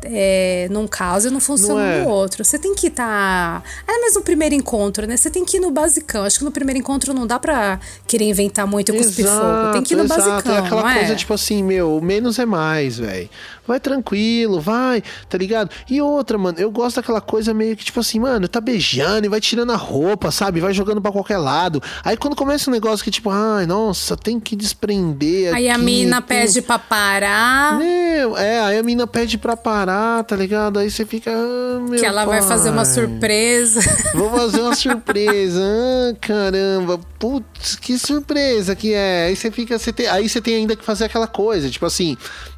é, 0.05 0.69
num 0.71 0.87
caso 0.87 1.29
e 1.29 1.31
não 1.31 1.41
funcionam 1.41 1.77
Não 1.77 1.91
é? 1.91 2.03
no 2.03 2.09
outro. 2.09 2.45
Você 2.45 2.59
tem 2.59 2.75
que 2.75 2.89
estar. 2.89 3.63
Tá... 3.63 3.93
É 3.93 4.01
mesmo 4.01 4.21
no 4.21 4.25
primeiro 4.25 4.55
encontro, 4.55 5.07
né? 5.07 5.17
Você 5.17 5.31
tem 5.31 5.45
que 5.45 5.57
ir 5.57 5.61
no 5.61 5.71
basicão. 5.71 6.25
Acho 6.25 6.39
que 6.39 6.45
no 6.45 6.51
primeiro 6.53 6.79
encontro 6.79 7.15
não 7.15 7.27
dá 7.27 7.39
pra 7.39 7.81
querer 8.07 8.27
inventar 8.27 8.67
muito 8.67 8.93
e 8.95 8.97
cuspir 8.97 9.27
fogo. 9.27 9.73
Tem 9.73 9.83
que 9.83 9.95
ir 9.95 9.97
no 9.97 10.05
exato. 10.05 10.23
basicão. 10.23 10.55
É 10.55 10.59
aquela 10.59 10.93
é? 10.93 10.99
coisa, 10.99 11.17
tipo 11.17 11.33
assim, 11.33 11.63
meu, 11.63 12.01
menos 12.01 12.39
é 12.39 12.47
mais, 12.47 12.99
velho. 12.99 13.29
Vai 13.67 13.81
tranquilo, 13.81 14.61
vai, 14.61 15.03
tá 15.29 15.39
ligado? 15.39 15.71
E 15.89 16.01
outra, 16.03 16.37
mano, 16.37 16.59
eu 16.59 16.71
gosto 16.71 16.97
daquela 16.97 17.21
coisa 17.21 17.55
meio 17.55 17.77
que, 17.77 17.85
tipo 17.85 17.99
assim, 18.01 18.21
mano, 18.21 18.47
tá 18.47 18.61
beijando 18.61 19.27
e 19.27 19.29
vai 19.29 19.41
tirando 19.41 19.73
a 19.73 19.77
roupa, 19.77 20.31
sabe? 20.31 20.61
Vai 20.61 20.73
jogando 20.75 21.01
pra 21.01 21.11
qualquer 21.11 21.39
lado. 21.39 21.83
Aí 22.05 22.17
quando 22.17 22.37
começa 22.37 22.69
um 22.69 22.73
negócio 22.73 23.03
que, 23.05 23.11
tipo, 23.11 23.31
ai, 23.31 23.65
nossa, 23.67 24.17
tem 24.17 24.39
que 24.39 24.55
desprender. 24.55 25.55
Aí 25.55 25.69
a 25.71 25.79
mina 25.79 26.21
tem- 26.21 26.41
pede 26.43 26.61
pra 26.63 26.79
parar. 26.79 27.79
Meu, 27.79 28.37
é, 28.37 28.61
aí 28.61 28.79
a 28.79 28.83
mina 28.83 29.07
pede 29.07 29.39
pra 29.39 29.57
parar, 29.57 30.23
tá 30.25 30.37
ligado? 30.37 30.79
Aí 30.79 30.91
você 30.91 31.05
fica. 31.07 31.31
ah, 31.31 31.81
meu 31.89 31.99
Que 31.99 32.07
ela 32.07 32.25
vai 32.25 32.43
fazer 32.43 32.69
uma 32.71 32.85
pai. 32.85 32.93
surpresa. 32.93 33.81
Vou 34.15 34.31
fazer 34.31 34.61
uma 34.61 34.75
surpresa. 34.75 35.61
Ah, 35.63 36.15
caramba. 36.21 37.01
Putz, 37.19 37.77
que 37.77 37.99
surpresa 37.99 38.75
que 38.77 38.93
é. 38.93 39.27
Aí 39.29 39.37
você 39.37 39.51
fica. 39.51 39.79
Você 39.79 39.93
tem, 39.93 40.07
aí 40.07 40.29
você 40.29 40.41
tem 40.41 40.57
ainda 40.57 40.77
que 40.77 40.85
fazer 40.85 41.05
aquela 41.05 41.27
coisa, 41.27 41.71
tipo 41.71 41.87
assim, 41.87 42.17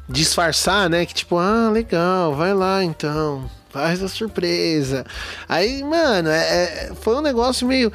disfarçar, 0.09 0.89
né? 0.89 1.05
Que 1.05 1.13
tipo, 1.13 1.37
ah, 1.37 1.69
legal, 1.71 2.35
vai 2.35 2.53
lá 2.53 2.83
então. 2.83 3.49
Faz 3.69 4.01
a 4.01 4.07
surpresa. 4.07 5.05
Aí, 5.47 5.83
mano, 5.83 6.29
é, 6.29 6.39
é- 6.89 6.91
foi 7.01 7.15
um 7.15 7.21
negócio 7.21 7.67
meio. 7.67 7.91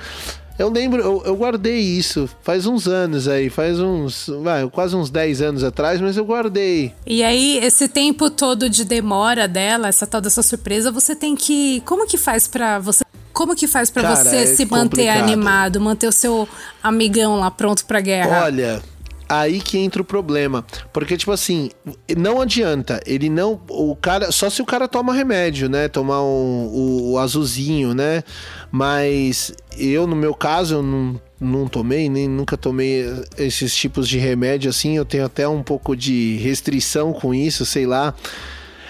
Eu 0.58 0.68
lembro, 0.68 1.00
eu, 1.02 1.22
eu 1.24 1.34
guardei 1.34 1.78
isso 1.80 2.28
faz 2.42 2.66
uns 2.66 2.86
anos 2.86 3.26
aí, 3.26 3.48
faz 3.48 3.80
uns. 3.80 4.26
Vai, 4.42 4.68
quase 4.68 4.94
uns 4.94 5.10
10 5.10 5.40
anos 5.40 5.64
atrás, 5.64 6.00
mas 6.00 6.16
eu 6.16 6.24
guardei. 6.24 6.94
E 7.06 7.24
aí, 7.24 7.58
esse 7.58 7.88
tempo 7.88 8.28
todo 8.30 8.68
de 8.68 8.84
demora 8.84 9.48
dela, 9.48 9.88
essa 9.88 10.06
tal 10.06 10.20
dessa 10.20 10.42
surpresa, 10.42 10.92
você 10.92 11.16
tem 11.16 11.34
que. 11.34 11.80
Como 11.86 12.06
que 12.06 12.18
faz 12.18 12.46
pra 12.46 12.78
você. 12.78 13.02
Como 13.32 13.56
que 13.56 13.66
faz 13.66 13.90
pra 13.90 14.02
Cara, 14.02 14.16
você 14.16 14.36
é 14.36 14.46
se 14.46 14.66
manter 14.66 14.82
complicado. 14.90 15.22
animado, 15.22 15.80
manter 15.80 16.06
o 16.06 16.12
seu 16.12 16.46
amigão 16.82 17.40
lá 17.40 17.50
pronto 17.50 17.86
pra 17.86 17.98
guerra? 18.00 18.42
Olha, 18.44 18.82
aí 19.28 19.60
que 19.60 19.78
entra 19.78 20.02
o 20.02 20.04
problema. 20.04 20.64
Porque, 20.92 21.16
tipo 21.16 21.32
assim, 21.32 21.70
não 22.16 22.40
adianta. 22.40 23.00
Ele 23.06 23.28
não. 23.28 23.60
O 23.68 23.96
cara. 23.96 24.30
Só 24.30 24.48
se 24.50 24.62
o 24.62 24.66
cara 24.66 24.88
toma 24.88 25.14
remédio, 25.14 25.68
né? 25.68 25.88
Tomar 25.88 26.22
um, 26.22 26.66
o, 26.66 27.12
o 27.12 27.18
azulzinho, 27.18 27.94
né? 27.94 28.22
Mas 28.70 29.52
eu, 29.76 30.06
no 30.06 30.16
meu 30.16 30.34
caso, 30.34 30.76
eu 30.76 30.82
não. 30.82 31.20
Não 31.44 31.66
tomei, 31.66 32.08
nem 32.08 32.28
nunca 32.28 32.56
tomei 32.56 33.04
esses 33.36 33.74
tipos 33.74 34.08
de 34.08 34.16
remédio 34.16 34.70
assim. 34.70 34.96
Eu 34.96 35.04
tenho 35.04 35.24
até 35.24 35.48
um 35.48 35.60
pouco 35.60 35.96
de 35.96 36.36
restrição 36.36 37.12
com 37.12 37.34
isso, 37.34 37.66
sei 37.66 37.84
lá. 37.84 38.14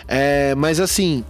É, 0.07 0.55
mas 0.55 0.79
assim, 0.79 1.25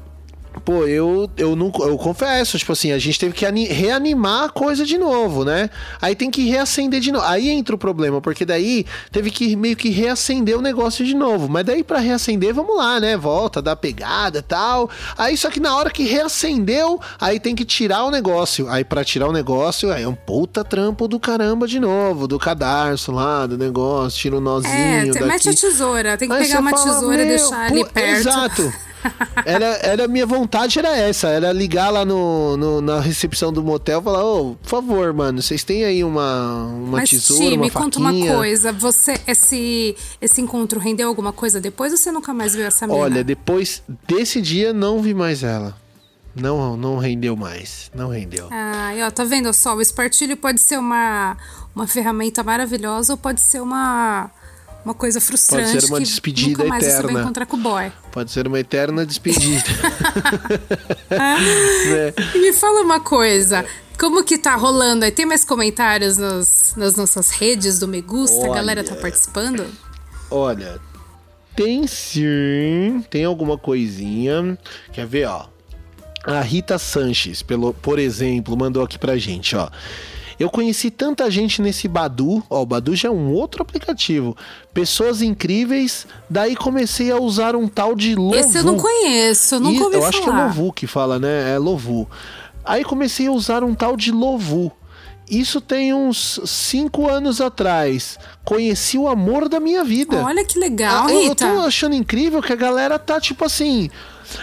Pô, 0.65 0.87
eu, 0.87 1.29
eu 1.37 1.57
não 1.57 1.73
eu 1.81 1.97
confesso, 1.97 2.59
tipo 2.59 2.73
assim, 2.73 2.93
a 2.93 2.99
gente 2.99 3.19
teve 3.19 3.33
que 3.35 3.45
ani- 3.45 3.67
reanimar 3.67 4.45
a 4.45 4.49
coisa 4.49 4.85
de 4.85 4.97
novo, 4.99 5.45
né? 5.45 5.69
Aí 6.01 6.15
tem 6.15 6.31
que 6.31 6.49
reacender 6.49 7.01
de 7.01 7.11
novo. 7.11 7.25
Aí 7.27 7.49
entra 7.49 7.75
o 7.75 7.79
problema, 7.79 8.21
porque 8.21 8.45
daí 8.45 8.85
teve 9.11 9.31
que 9.31 9.57
meio 9.57 9.75
que 9.77 9.89
reacender 9.91 10.57
o 10.57 10.61
negócio 10.63 11.05
de 11.05 11.15
novo. 11.15 11.49
Mas 11.49 11.65
daí 11.65 11.83
pra 11.83 11.99
reacender, 11.99 12.53
vamos 12.55 12.77
lá, 12.77 13.01
né? 13.01 13.17
Volta, 13.17 13.61
dá 13.63 13.75
pegada 13.75 14.39
e 14.39 14.43
tal. 14.43 14.89
Aí 15.19 15.37
só 15.37 15.51
que 15.51 15.59
na 15.59 15.75
hora 15.75 15.91
que 15.91 16.05
reacendeu, 16.05 17.01
aí 17.21 17.41
tem 17.41 17.55
que 17.55 17.65
tirar 17.65 18.05
o 18.05 18.11
negócio. 18.11 18.69
Aí 18.69 18.85
pra 18.85 19.03
tirar 19.05 19.29
o 19.29 19.33
negócio, 19.33 19.91
aí 19.93 20.03
é 20.03 20.09
um 20.09 20.15
puta 20.15 20.63
trampo 20.63 21.09
do 21.09 21.19
caramba 21.19 21.67
de 21.67 21.81
novo, 21.81 22.29
do 22.29 22.39
cadarço 22.39 23.11
lá, 23.11 23.47
do 23.47 23.57
negócio, 23.59 24.19
tira 24.21 24.37
o 24.37 24.41
nozinho 24.41 24.73
É, 24.73 25.07
daqui. 25.07 25.25
mete 25.25 25.49
a 25.49 25.55
tesoura. 25.55 26.17
Tem 26.19 26.29
que 26.29 26.35
Aí 26.35 26.43
pegar 26.47 26.61
uma 26.61 26.71
fala, 26.71 26.95
tesoura 26.95 27.23
e 27.23 27.27
"Meu, 27.27 27.37
deixar 27.37 27.67
ali 27.71 27.85
perto. 27.87 28.19
Exato. 28.29 28.73
Era, 29.45 29.67
era 29.83 30.05
a 30.05 30.09
minha 30.09 30.25
vontade 30.27 30.79
era 30.79 30.97
essa, 30.97 31.29
era 31.29 31.53
ligar 31.53 31.91
lá 31.91 32.05
no, 32.05 32.57
no- 32.57 32.81
na 32.81 33.01
recepção 33.01 33.53
do 33.53 33.63
motel 33.63 34.01
e 34.01 34.05
falar, 34.05 34.25
ô, 34.25 34.55
por 34.55 34.69
favor, 34.69 35.13
mano, 35.13 35.43
vocês 35.43 35.65
têm 35.65 35.85
aí 35.85 36.05
uma, 36.05 36.67
uma 36.67 36.99
Mas, 36.99 37.11
tesoura, 37.11 37.45
Ti, 37.45 37.55
uma 37.55 37.65
me 37.65 37.71
conta 37.71 37.99
uma 37.99 38.13
coisa. 38.13 38.73
Você, 38.73 39.21
esse, 39.27 39.97
esse 40.21 40.41
encontro 40.41 40.79
rendeu 40.79 41.09
alguma 41.09 41.33
coisa 41.33 41.61
depois 41.61 41.93
ou 41.93 41.99
você 41.99 42.13
nunca 42.13 42.33
mais 42.33 42.55
viu 42.55 42.65
essa 42.65 42.87
menina? 42.87 43.05
Olha, 43.05 43.25
depois 43.25 43.83
desse 44.07 44.41
dia 44.41 44.73
não 44.73 45.01
vi 45.03 45.15
mais 45.15 45.43
ela. 45.43 45.77
Não, 46.35 46.77
não 46.79 46.97
rendeu 46.97 47.37
mais, 47.37 47.91
não 47.95 48.09
rendeu. 48.09 48.49
Ah, 48.51 48.95
e 48.97 49.03
ó, 49.03 49.11
tá 49.11 49.23
vendo 49.23 49.53
só? 49.53 49.75
O 49.77 49.83
espartilho 49.83 50.35
pode 50.37 50.61
ser 50.63 50.79
uma, 50.79 51.37
uma 51.75 51.87
ferramenta 51.87 52.43
maravilhosa 52.43 53.13
ou 53.13 53.17
pode 53.19 53.43
ser 53.43 53.61
uma, 53.61 54.31
uma 54.83 54.95
coisa 54.95 55.21
frustrante. 55.21 55.73
Pode 55.73 55.81
ser 55.83 55.89
uma 55.93 55.99
que 55.99 56.05
despedida 56.05 56.51
nunca 56.51 56.65
mais 56.65 56.85
você 56.85 56.91
vai 56.93 57.01
eterna. 57.03 57.21
encontrar 57.21 57.45
com 57.45 57.57
o 57.59 57.61
boy. 57.61 57.93
Pode 58.13 58.31
ser 58.31 58.47
uma 58.47 58.61
eterna 58.61 59.05
despedida. 59.05 59.65
E 62.35 62.39
me 62.39 62.53
fala 62.53 62.83
uma 62.83 63.01
coisa. 63.01 63.65
Como 63.99 64.25
que 64.25 64.39
tá 64.39 64.55
rolando 64.55 65.05
aí? 65.05 65.11
Tem 65.11 65.27
mais 65.27 65.45
comentários 65.45 66.17
nos, 66.17 66.75
nas 66.77 66.97
nossas 66.97 67.31
redes 67.31 67.79
do 67.79 67.89
Me 67.89 68.01
Gusta? 68.01 68.47
A 68.47 68.55
galera 68.55 68.83
tá 68.85 68.93
Olha. 68.93 69.01
participando? 69.01 69.67
Olha, 70.31 70.81
tem 71.55 71.87
sim, 71.87 73.05
tem 73.11 73.25
alguma 73.25 73.57
coisinha. 73.59 74.59
Quer 74.93 75.07
ver, 75.07 75.27
ó? 75.27 75.47
A 76.25 76.41
Rita 76.41 76.79
Sanches, 76.79 77.43
pelo, 77.43 77.75
por 77.75 77.99
exemplo, 77.99 78.57
mandou 78.57 78.83
aqui 78.83 78.99
pra 78.99 79.17
gente, 79.19 79.57
ó. 79.57 79.69
Eu 80.43 80.51
conheci 80.51 80.91
tanta 80.91 81.31
gente 81.31 81.63
nesse 81.63 81.87
Badu, 81.87 82.43
ó, 82.51 82.63
o 82.63 82.67
Badu 82.67 82.97
já 82.97 83.07
é 83.09 83.11
um 83.13 83.33
outro 83.33 83.63
aplicativo. 83.63 84.37
Pessoas 84.75 85.23
incríveis, 85.23 86.05
daí 86.29 86.57
comecei 86.57 87.13
a 87.13 87.17
usar 87.17 87.55
um 87.55 87.69
tal 87.69 87.95
de 87.95 88.17
Lovu. 88.17 88.35
Esse 88.35 88.59
eu 88.59 88.65
não 88.65 88.77
conheço, 88.77 89.55
eu 89.55 89.61
nunca 89.61 89.79
E- 89.79 89.83
ouvi 89.85 89.97
eu 89.97 90.01
falar. 90.01 90.09
acho 90.09 90.23
que 90.23 90.29
é 90.29 90.33
Lovu 90.33 90.73
que 90.73 90.87
fala, 90.89 91.19
né? 91.21 91.55
É 91.55 91.59
Lovu. 91.59 92.09
Aí 92.65 92.83
comecei 92.85 93.29
a 93.29 93.31
usar 93.31 93.63
um 93.63 93.73
tal 93.73 93.97
de 93.97 94.11
Lovu. 94.11 94.73
Isso 95.31 95.61
tem 95.61 95.95
uns 95.95 96.41
cinco 96.45 97.09
anos 97.09 97.41
atrás. 97.41 98.19
Conheci 98.45 98.99
o 98.99 99.07
amor 99.09 99.49
da 99.49 99.61
minha 99.61 99.85
vida. 99.85 100.25
Olha 100.25 100.45
que 100.45 100.59
legal, 100.59 101.07
Ah, 101.07 101.13
eu, 101.13 101.23
eu 101.23 101.29
Rita. 101.31 101.47
tô 101.55 101.61
achando 101.61 101.95
incrível 101.95 102.43
que 102.43 102.53
a 102.53 102.57
galera 102.57 102.99
tá, 102.99 103.21
tipo 103.21 103.45
assim. 103.45 103.89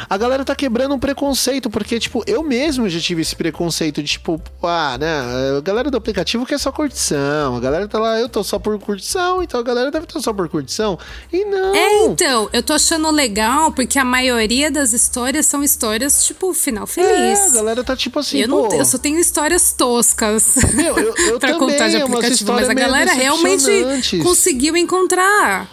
A 0.09 0.17
galera 0.17 0.43
tá 0.45 0.55
quebrando 0.55 0.93
um 0.95 0.99
preconceito, 0.99 1.69
porque, 1.69 1.99
tipo, 1.99 2.23
eu 2.27 2.43
mesmo 2.43 2.87
já 2.89 2.99
tive 2.99 3.21
esse 3.21 3.35
preconceito 3.35 4.01
de, 4.01 4.09
tipo, 4.09 4.41
ah, 4.63 4.97
né? 4.99 5.21
A 5.57 5.61
galera 5.61 5.89
do 5.91 5.97
aplicativo 5.97 6.45
quer 6.45 6.59
só 6.59 6.71
curtição. 6.71 7.55
A 7.55 7.59
galera 7.59 7.87
tá 7.87 7.99
lá, 7.99 8.19
eu 8.19 8.29
tô 8.29 8.43
só 8.43 8.59
por 8.59 8.77
curtição, 8.79 9.41
então 9.43 9.59
a 9.59 9.63
galera 9.63 9.91
deve 9.91 10.05
estar 10.05 10.19
só 10.21 10.33
por 10.33 10.47
curtição. 10.49 10.97
E 11.31 11.45
não. 11.45 11.75
É, 11.75 12.05
então, 12.05 12.49
eu 12.53 12.61
tô 12.63 12.73
achando 12.73 13.09
legal 13.11 13.71
porque 13.71 13.97
a 13.99 14.05
maioria 14.05 14.69
das 14.71 14.93
histórias 14.93 15.45
são 15.45 15.63
histórias, 15.63 16.25
tipo, 16.25 16.53
final 16.53 16.83
É, 16.83 16.87
feliz. 16.87 17.51
a 17.51 17.55
galera 17.55 17.83
tá 17.83 17.95
tipo 17.95 18.19
assim, 18.19 18.39
eu, 18.39 18.47
não, 18.47 18.67
eu 18.71 18.85
só 18.85 18.97
tenho 18.97 19.19
histórias 19.19 19.71
toscas 19.73 20.55
Meu, 20.73 20.97
eu- 20.97 21.13
eu 21.33 21.39
pra 21.39 21.53
também, 21.53 21.69
contar 21.69 21.89
de 21.89 21.97
aplicativo, 21.97 22.53
mas 22.53 22.69
a 22.69 22.73
galera 22.73 23.13
realmente 23.13 24.21
conseguiu 24.23 24.75
encontrar. 24.77 25.67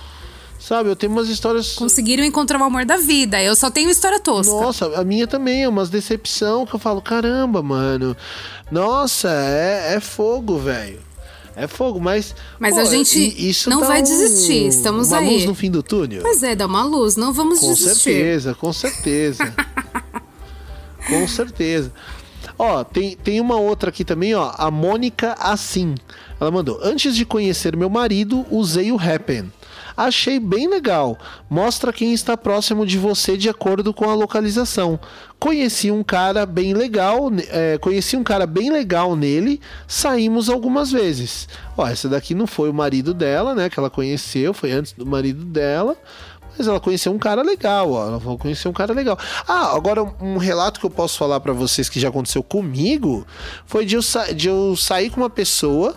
Sabe, 0.66 0.88
eu 0.90 0.96
tenho 0.96 1.12
umas 1.12 1.28
histórias. 1.28 1.74
Conseguiram 1.74 2.24
encontrar 2.24 2.60
o 2.60 2.64
amor 2.64 2.84
da 2.84 2.96
vida. 2.96 3.42
Eu 3.42 3.54
só 3.54 3.70
tenho 3.70 3.88
história 3.90 4.18
tosca. 4.20 4.52
Nossa, 4.52 4.86
a 5.00 5.04
minha 5.04 5.26
também 5.26 5.62
é 5.64 5.68
umas 5.68 5.88
decepção 5.90 6.66
que 6.66 6.74
eu 6.74 6.78
falo, 6.78 7.00
caramba, 7.00 7.62
mano. 7.62 8.16
Nossa, 8.70 9.28
é, 9.30 9.94
é 9.94 10.00
fogo, 10.00 10.58
velho. 10.58 11.00
É 11.54 11.66
fogo, 11.66 11.98
mas. 11.98 12.34
Mas 12.58 12.76
a 12.76 12.84
gente 12.84 13.18
isso 13.18 13.70
não 13.70 13.80
dá 13.80 13.86
vai 13.86 14.00
um- 14.00 14.04
desistir, 14.04 14.66
estamos 14.66 15.08
uma 15.08 15.18
aí. 15.18 15.30
luz 15.32 15.46
no 15.46 15.54
fim 15.54 15.70
do 15.70 15.82
túnel. 15.82 16.20
Pois 16.20 16.42
é, 16.42 16.54
dá 16.54 16.66
uma 16.66 16.84
luz, 16.84 17.16
não 17.16 17.32
vamos 17.32 17.60
Com 17.60 17.72
desistir. 17.72 17.94
certeza, 18.12 18.54
com 18.54 18.72
certeza. 18.74 19.54
com 21.08 21.26
certeza. 21.26 21.90
Ó, 22.58 22.84
tem, 22.84 23.16
tem 23.16 23.40
uma 23.40 23.56
outra 23.56 23.88
aqui 23.90 24.04
também, 24.04 24.34
ó. 24.34 24.52
A 24.56 24.70
Mônica 24.70 25.34
Assim. 25.38 25.94
Ela 26.40 26.50
mandou: 26.50 26.78
Antes 26.82 27.14
de 27.16 27.24
conhecer 27.24 27.74
meu 27.76 27.88
marido, 27.88 28.44
usei 28.50 28.92
o 28.92 28.98
Happen. 29.00 29.50
Achei 29.96 30.38
bem 30.38 30.68
legal. 30.68 31.16
Mostra 31.48 31.92
quem 31.92 32.12
está 32.12 32.36
próximo 32.36 32.84
de 32.84 32.98
você 32.98 33.36
de 33.36 33.48
acordo 33.48 33.94
com 33.94 34.10
a 34.10 34.14
localização. 34.14 35.00
Conheci 35.38 35.90
um 35.90 36.02
cara 36.02 36.44
bem 36.44 36.74
legal, 36.74 37.30
é, 37.48 37.78
conheci 37.78 38.16
um 38.16 38.24
cara 38.24 38.46
bem 38.46 38.70
legal 38.70 39.16
nele. 39.16 39.60
Saímos 39.86 40.48
algumas 40.50 40.90
vezes. 40.90 41.48
Ó, 41.76 41.86
essa 41.86 42.08
daqui 42.08 42.34
não 42.34 42.46
foi 42.46 42.68
o 42.68 42.74
marido 42.74 43.14
dela, 43.14 43.54
né? 43.54 43.70
Que 43.70 43.78
ela 43.78 43.90
conheceu, 43.90 44.52
foi 44.52 44.72
antes 44.72 44.92
do 44.92 45.06
marido 45.06 45.44
dela. 45.44 45.96
Mas 46.56 46.66
ela 46.66 46.80
conheceu 46.80 47.12
um 47.12 47.18
cara 47.18 47.42
legal, 47.42 47.92
ó. 47.92 48.06
Ela 48.06 48.20
falou 48.20 48.38
conhecer 48.38 48.68
um 48.68 48.72
cara 48.72 48.92
legal. 48.92 49.18
Ah, 49.46 49.74
agora 49.74 50.02
um 50.20 50.38
relato 50.38 50.80
que 50.80 50.86
eu 50.86 50.90
posso 50.90 51.18
falar 51.18 51.40
pra 51.40 51.52
vocês 51.52 51.88
que 51.88 52.00
já 52.00 52.08
aconteceu 52.08 52.42
comigo 52.42 53.26
foi 53.66 53.84
de 53.84 53.96
eu, 53.96 54.00
de 54.34 54.48
eu 54.48 54.74
sair 54.76 55.10
com 55.10 55.20
uma 55.20 55.30
pessoa 55.30 55.94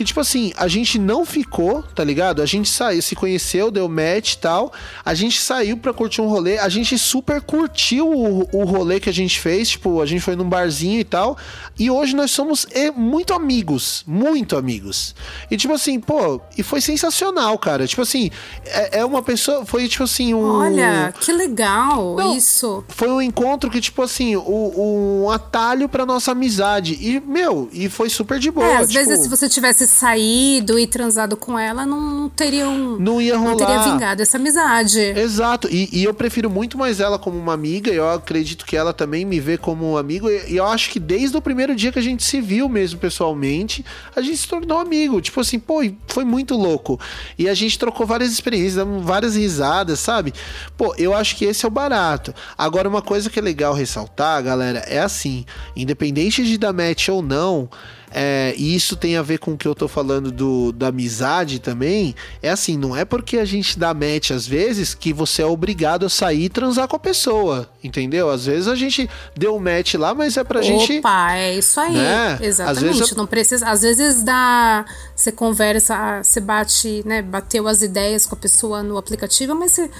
que, 0.00 0.04
tipo 0.06 0.18
assim, 0.18 0.50
a 0.56 0.66
gente 0.66 0.98
não 0.98 1.26
ficou, 1.26 1.82
tá 1.82 2.02
ligado? 2.02 2.40
A 2.40 2.46
gente 2.46 2.70
saiu, 2.70 3.02
se 3.02 3.14
conheceu, 3.14 3.70
deu 3.70 3.86
match 3.86 4.32
e 4.32 4.38
tal. 4.38 4.72
A 5.04 5.12
gente 5.12 5.38
saiu 5.42 5.76
pra 5.76 5.92
curtir 5.92 6.22
um 6.22 6.26
rolê. 6.26 6.56
A 6.56 6.70
gente 6.70 6.96
super 6.98 7.42
curtiu 7.42 8.08
o, 8.10 8.48
o 8.50 8.64
rolê 8.64 8.98
que 8.98 9.10
a 9.10 9.12
gente 9.12 9.38
fez. 9.38 9.68
Tipo, 9.68 10.00
a 10.00 10.06
gente 10.06 10.22
foi 10.22 10.34
num 10.36 10.48
barzinho 10.48 10.98
e 10.98 11.04
tal. 11.04 11.36
E 11.78 11.90
hoje 11.90 12.16
nós 12.16 12.30
somos 12.30 12.66
muito 12.96 13.34
amigos. 13.34 14.02
Muito 14.06 14.56
amigos. 14.56 15.14
E, 15.50 15.56
tipo 15.58 15.74
assim, 15.74 16.00
pô, 16.00 16.40
e 16.56 16.62
foi 16.62 16.80
sensacional, 16.80 17.58
cara. 17.58 17.86
Tipo 17.86 18.00
assim, 18.00 18.30
é, 18.64 19.00
é 19.00 19.04
uma 19.04 19.20
pessoa. 19.20 19.66
Foi, 19.66 19.86
tipo 19.86 20.04
assim, 20.04 20.32
um. 20.32 20.60
Olha, 20.62 21.12
que 21.20 21.30
legal 21.30 22.16
Não, 22.16 22.34
isso. 22.34 22.82
Foi 22.88 23.08
um 23.10 23.20
encontro 23.20 23.68
que, 23.70 23.82
tipo 23.82 24.00
assim, 24.00 24.34
o- 24.34 25.24
um 25.26 25.30
atalho 25.30 25.90
pra 25.90 26.06
nossa 26.06 26.32
amizade. 26.32 26.96
E, 26.98 27.20
meu, 27.20 27.68
e 27.70 27.90
foi 27.90 28.08
super 28.08 28.38
de 28.38 28.50
boa. 28.50 28.66
É, 28.66 28.76
às 28.78 28.88
tipo, 28.88 28.98
vezes 29.04 29.24
se 29.24 29.28
você 29.28 29.46
tivesse 29.46 29.89
saído 29.90 30.78
e 30.78 30.86
transado 30.86 31.36
com 31.36 31.58
ela, 31.58 31.84
não 31.84 32.28
teriam. 32.28 32.98
Não 32.98 33.20
ia 33.20 33.36
Não 33.36 33.56
teria 33.56 33.78
rolar. 33.78 33.92
vingado 33.92 34.22
essa 34.22 34.36
amizade. 34.36 34.98
Exato, 35.00 35.68
e, 35.70 35.88
e 35.92 36.04
eu 36.04 36.14
prefiro 36.14 36.48
muito 36.48 36.78
mais 36.78 37.00
ela 37.00 37.18
como 37.18 37.38
uma 37.38 37.52
amiga, 37.52 37.90
e 37.90 37.96
eu 37.96 38.08
acredito 38.08 38.64
que 38.64 38.76
ela 38.76 38.92
também 38.92 39.24
me 39.24 39.40
vê 39.40 39.58
como 39.58 39.92
um 39.92 39.96
amigo, 39.96 40.30
e, 40.30 40.56
eu 40.56 40.64
acho 40.66 40.90
que 40.90 40.98
desde 41.00 41.36
o 41.36 41.42
primeiro 41.42 41.74
dia 41.74 41.92
que 41.92 41.98
a 41.98 42.02
gente 42.02 42.22
se 42.22 42.40
viu 42.40 42.68
mesmo 42.68 42.98
pessoalmente, 42.98 43.84
a 44.14 44.20
gente 44.20 44.36
se 44.38 44.48
tornou 44.48 44.78
amigo. 44.78 45.20
Tipo 45.20 45.40
assim, 45.40 45.58
pô, 45.58 45.80
foi 46.08 46.24
muito 46.24 46.56
louco. 46.56 46.98
E 47.38 47.48
a 47.48 47.54
gente 47.54 47.78
trocou 47.78 48.06
várias 48.06 48.32
experiências, 48.32 48.76
damos 48.76 49.04
várias 49.04 49.36
risadas, 49.36 49.98
sabe? 50.00 50.32
Pô, 50.76 50.94
eu 50.96 51.14
acho 51.14 51.36
que 51.36 51.44
esse 51.44 51.64
é 51.64 51.68
o 51.68 51.70
barato. 51.70 52.34
Agora, 52.56 52.88
uma 52.88 53.02
coisa 53.02 53.28
que 53.28 53.38
é 53.38 53.42
legal 53.42 53.74
ressaltar, 53.74 54.42
galera, 54.42 54.80
é 54.80 55.00
assim: 55.00 55.44
independente 55.76 56.44
de 56.44 56.56
dar 56.56 56.72
match 56.72 57.08
ou 57.08 57.22
não. 57.22 57.68
É, 58.12 58.54
e 58.56 58.74
isso 58.74 58.96
tem 58.96 59.16
a 59.16 59.22
ver 59.22 59.38
com 59.38 59.52
o 59.52 59.56
que 59.56 59.68
eu 59.68 59.74
tô 59.74 59.86
falando 59.86 60.32
do, 60.32 60.72
da 60.72 60.88
amizade 60.88 61.58
também. 61.60 62.14
É 62.42 62.50
assim, 62.50 62.76
não 62.76 62.96
é 62.96 63.04
porque 63.04 63.38
a 63.38 63.44
gente 63.44 63.78
dá 63.78 63.94
match 63.94 64.30
às 64.32 64.46
vezes 64.46 64.94
que 64.94 65.12
você 65.12 65.42
é 65.42 65.46
obrigado 65.46 66.06
a 66.06 66.08
sair 66.08 66.44
e 66.44 66.48
transar 66.48 66.88
com 66.88 66.96
a 66.96 66.98
pessoa, 66.98 67.68
entendeu? 67.84 68.28
Às 68.30 68.46
vezes 68.46 68.66
a 68.66 68.74
gente 68.74 69.08
deu 69.36 69.54
um 69.54 69.60
match 69.60 69.94
lá, 69.94 70.14
mas 70.14 70.36
é 70.36 70.42
pra 70.44 70.60
gente. 70.62 70.98
Opa, 70.98 71.34
é 71.34 71.56
isso 71.56 71.78
aí. 71.78 71.92
Né? 71.94 72.34
Às 72.34 72.40
Exatamente. 72.40 72.82
vezes 72.84 73.10
eu- 73.12 73.16
Não 73.16 73.26
precisa. 73.26 73.68
Às 73.68 73.82
vezes 73.82 74.22
dá. 74.22 74.84
Você 75.14 75.30
conversa, 75.30 76.22
você 76.22 76.40
bate, 76.40 77.02
né? 77.06 77.22
Bateu 77.22 77.68
as 77.68 77.82
ideias 77.82 78.26
com 78.26 78.34
a 78.34 78.38
pessoa 78.38 78.82
no 78.82 78.96
aplicativo, 78.98 79.54
mas 79.54 79.72
você 79.72 79.90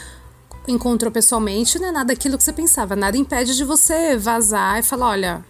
encontrou 0.67 1.11
pessoalmente, 1.13 1.79
não 1.79 1.89
é 1.89 1.93
nada 1.93 2.13
aquilo 2.13 2.37
que 2.39 2.45
você 2.45 2.53
pensava. 2.53 2.95
Nada 2.97 3.17
impede 3.17 3.57
de 3.57 3.65
você 3.65 4.17
vazar 4.17 4.79
e 4.79 4.83
falar, 4.83 5.09
olha. 5.11 5.50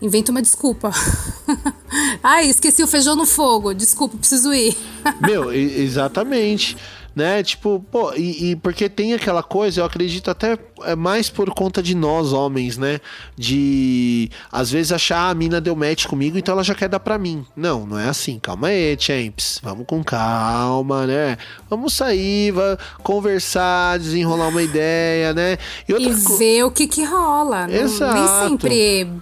Inventa 0.00 0.30
uma 0.30 0.40
desculpa. 0.42 0.90
Ai, 2.22 2.48
esqueci 2.48 2.82
o 2.82 2.86
feijão 2.86 3.16
no 3.16 3.26
fogo. 3.26 3.74
Desculpa, 3.74 4.16
preciso 4.16 4.52
ir. 4.54 4.76
Meu, 5.20 5.52
e- 5.52 5.80
exatamente. 5.82 6.76
Né? 7.16 7.42
Tipo, 7.42 7.84
pô, 7.90 8.12
e, 8.14 8.50
e 8.52 8.56
porque 8.56 8.88
tem 8.88 9.12
aquela 9.12 9.42
coisa, 9.42 9.80
eu 9.80 9.84
acredito 9.84 10.30
até 10.30 10.56
é 10.84 10.94
mais 10.94 11.28
por 11.28 11.50
conta 11.50 11.82
de 11.82 11.92
nós, 11.92 12.32
homens, 12.32 12.78
né? 12.78 13.00
De 13.36 14.30
às 14.52 14.70
vezes 14.70 14.92
achar 14.92 15.22
"Ah, 15.22 15.30
a 15.30 15.34
mina 15.34 15.60
deu 15.60 15.74
match 15.74 16.06
comigo, 16.06 16.38
então 16.38 16.52
ela 16.52 16.62
já 16.62 16.76
quer 16.76 16.88
dar 16.88 17.00
pra 17.00 17.18
mim. 17.18 17.44
Não, 17.56 17.84
não 17.84 17.98
é 17.98 18.08
assim. 18.08 18.38
Calma 18.38 18.68
aí, 18.68 18.96
champs. 19.00 19.58
Vamos 19.64 19.84
com 19.84 20.04
calma, 20.04 21.08
né? 21.08 21.38
Vamos 21.68 21.92
sair, 21.94 22.52
va- 22.52 22.78
conversar, 23.02 23.98
desenrolar 23.98 24.46
uma 24.46 24.62
ideia, 24.62 25.34
né? 25.34 25.58
E 25.88 26.22
co- 26.22 26.36
ver 26.36 26.62
o 26.66 26.70
que 26.70 26.86
que 26.86 27.02
rola. 27.02 27.66
Não- 27.66 27.74
Exato. 27.74 28.14
Nem 28.14 28.48
sempre. 28.50 29.12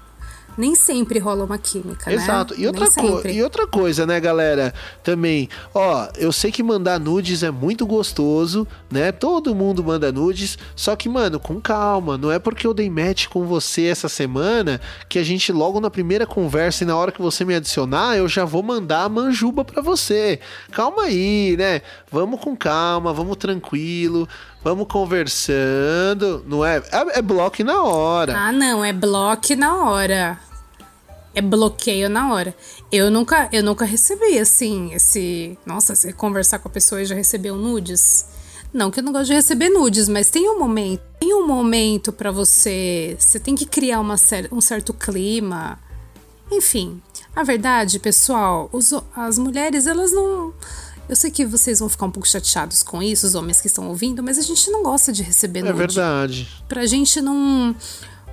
Nem 0.57 0.75
sempre 0.75 1.19
rola 1.19 1.45
uma 1.45 1.59
química, 1.59 2.09
né? 2.11 2.17
Exato. 2.17 2.55
E 2.57 2.67
outra, 2.67 2.87
co- 2.91 3.29
e 3.29 3.43
outra 3.43 3.67
coisa, 3.67 4.07
né, 4.07 4.19
galera? 4.19 4.73
Também, 5.03 5.49
ó, 5.75 6.09
eu 6.17 6.33
sei 6.33 6.51
que 6.51 6.63
mandar 6.63 6.99
nudes 6.99 7.43
é 7.43 7.51
muito 7.51 7.87
gostoso, 7.87 8.67
né? 8.91 9.13
Todo 9.13 9.55
mundo 9.55 9.85
manda 9.85 10.11
nudes, 10.11 10.57
só 10.75 10.97
que, 10.97 11.09
mano, 11.09 11.39
com 11.39 11.61
calma. 11.61 12.17
Não 12.17 12.31
é 12.33 12.39
porque 12.39 12.67
eu 12.67 12.73
dei 12.75 12.89
match 12.89 13.27
com 13.29 13.45
você 13.45 13.85
essa 13.87 14.09
semana 14.09 14.81
que 15.09 15.19
a 15.19 15.23
gente 15.23 15.53
logo 15.53 15.81
na 15.81 15.91
primeira 15.91 16.27
conversa 16.27 16.85
e 16.85 16.87
na 16.87 16.97
hora 16.97 17.13
que 17.13 17.21
você 17.21 17.45
me 17.45 17.55
adicionar, 17.55 18.17
eu 18.17 18.27
já 18.29 18.45
vou 18.45 18.63
mandar 18.63 19.05
a 19.05 19.09
manjuba 19.09 19.65
pra 19.65 19.83
você. 19.83 20.41
Calma 20.73 21.03
aí, 21.05 21.55
né? 21.59 21.83
Vamos 22.11 22.41
com 22.41 22.57
calma, 22.57 23.13
vamos 23.13 23.37
tranquilo, 23.37 24.29
vamos 24.67 24.89
conversando, 24.89 26.43
não 26.45 26.65
é? 26.65 26.79
É, 26.91 27.19
é 27.19 27.23
bloco 27.23 27.63
na 27.63 27.85
hora. 27.85 28.37
Ah, 28.37 28.51
não, 28.51 28.85
é 28.85 28.93
bloque 28.93 29.55
na 29.55 29.85
hora. 29.85 30.41
É 31.33 31.41
bloqueio 31.41 32.09
na 32.11 32.33
hora. 32.33 32.53
Eu 32.91 33.09
nunca, 33.09 33.49
eu 33.53 33.63
nunca 33.63 33.85
recebi 33.85 34.37
assim, 34.41 34.93
esse. 34.93 35.57
Nossa, 35.65 35.95
você 35.95 36.13
conversar 36.13 36.59
com 36.59 36.67
a 36.67 36.71
pessoa 36.71 37.01
e 37.01 37.05
já 37.05 37.15
recebeu 37.15 37.55
nudes. 37.55 38.27
Não 38.75 38.91
que 38.91 38.99
eu 38.99 39.05
não 39.05 39.13
gosto 39.13 39.27
de 39.29 39.35
receber 39.35 39.69
nudes, 39.69 40.09
mas 40.09 40.31
tem 40.31 40.51
um 40.51 40.59
momento. 40.59 41.01
Tem 41.21 41.33
um 41.33 41.47
momento 41.47 42.11
pra 42.11 42.33
você. 42.33 43.17
Você 43.21 43.39
tem 43.39 43.55
que 43.55 43.67
criar 43.67 44.01
uma 44.01 44.17
cer- 44.17 44.49
um 44.51 44.61
certo 44.61 44.93
clima. 44.93 45.79
Enfim, 46.51 47.01
a 47.37 47.45
verdade, 47.45 48.01
pessoal, 48.01 48.69
os 48.73 48.93
as 49.17 49.39
mulheres, 49.39 49.87
elas 49.87 50.13
não. 50.13 50.53
Eu 51.09 51.15
sei 51.15 51.31
que 51.31 51.45
vocês 51.47 51.79
vão 51.79 51.89
ficar 51.89 52.07
um 52.07 52.11
pouco 52.11 52.27
chateados 52.29 52.83
com 52.83 53.03
isso, 53.03 53.27
os 53.27 53.35
homens 53.35 53.61
que 53.61 53.69
estão 53.69 53.89
ouvindo, 53.89 54.23
mas 54.23 54.39
a 54.39 54.43
gente 54.43 54.69
não 54.71 54.83
gosta 54.83 55.13
de 55.13 55.23
receber 55.23 55.61
É 55.61 55.63
nude 55.63 55.79
verdade. 55.79 56.49
pra 56.69 56.85
gente 56.87 57.21
não. 57.21 57.75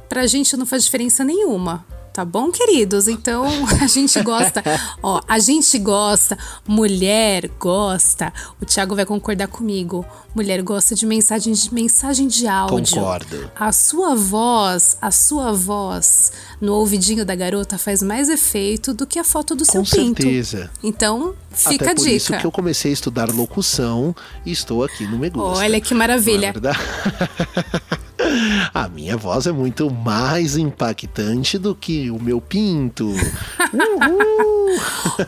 Pra 0.10 0.26
gente 0.28 0.56
não 0.58 0.66
faz 0.66 0.84
diferença 0.84 1.24
nenhuma. 1.24 1.86
Tá 2.14 2.24
bom, 2.24 2.52
queridos? 2.52 3.08
Então 3.08 3.44
a 3.82 3.88
gente 3.88 4.22
gosta. 4.22 4.64
Ó, 5.02 5.20
a 5.28 5.40
gente 5.40 5.80
gosta, 5.80 6.38
mulher 6.68 7.50
gosta. 7.60 8.32
O 8.62 8.66
Thiago 8.66 8.96
vai 8.96 9.04
concordar 9.04 9.48
comigo. 9.48 10.06
Mulher 10.36 10.62
gosta 10.62 10.94
de 10.94 11.08
mensagem 11.08 11.54
de 11.54 11.74
mensagem 11.74 12.28
de 12.28 12.48
áudio. 12.48 12.96
Concordo. 12.98 13.52
A 13.56 13.72
sua 13.72 14.14
voz, 14.14 14.96
a 15.02 15.10
sua 15.10 15.52
voz 15.54 16.32
no 16.62 16.74
ouvidinho 16.76 17.26
da 17.26 17.34
garota 17.36 17.80
faz 17.80 18.04
mais 18.04 18.30
efeito 18.30 18.94
do 18.94 19.08
que 19.08 19.18
a 19.18 19.24
foto 19.24 19.56
do 19.56 19.66
Com 19.66 19.84
seu 19.84 20.04
pinto. 20.04 20.22
certeza. 20.22 20.70
Então, 20.84 21.34
fica 21.52 21.86
Até 21.86 21.92
a 21.94 21.96
por 21.96 22.08
isso 22.08 22.28
dica. 22.28 22.40
que 22.40 22.46
eu 22.46 22.52
comecei 22.52 22.92
a 22.92 22.94
estudar 22.94 23.32
locução 23.32 24.16
e 24.46 24.52
estou 24.52 24.84
aqui 24.84 25.08
no 25.08 25.18
Me 25.18 25.32
Gusta. 25.32 25.60
Olha 25.64 25.82
que 25.82 25.96
maravilha. 25.96 26.48
É 26.50 26.52
verdade? 26.52 26.80
A 28.74 28.88
minha 28.90 29.16
voz 29.18 29.46
é 29.48 29.52
muito 29.52 29.90
mais 29.92 30.56
impactante 30.58 31.58
do 31.58 31.74
que 31.76 32.10
o 32.12 32.20
meu 32.22 32.40
pinto. 32.42 33.12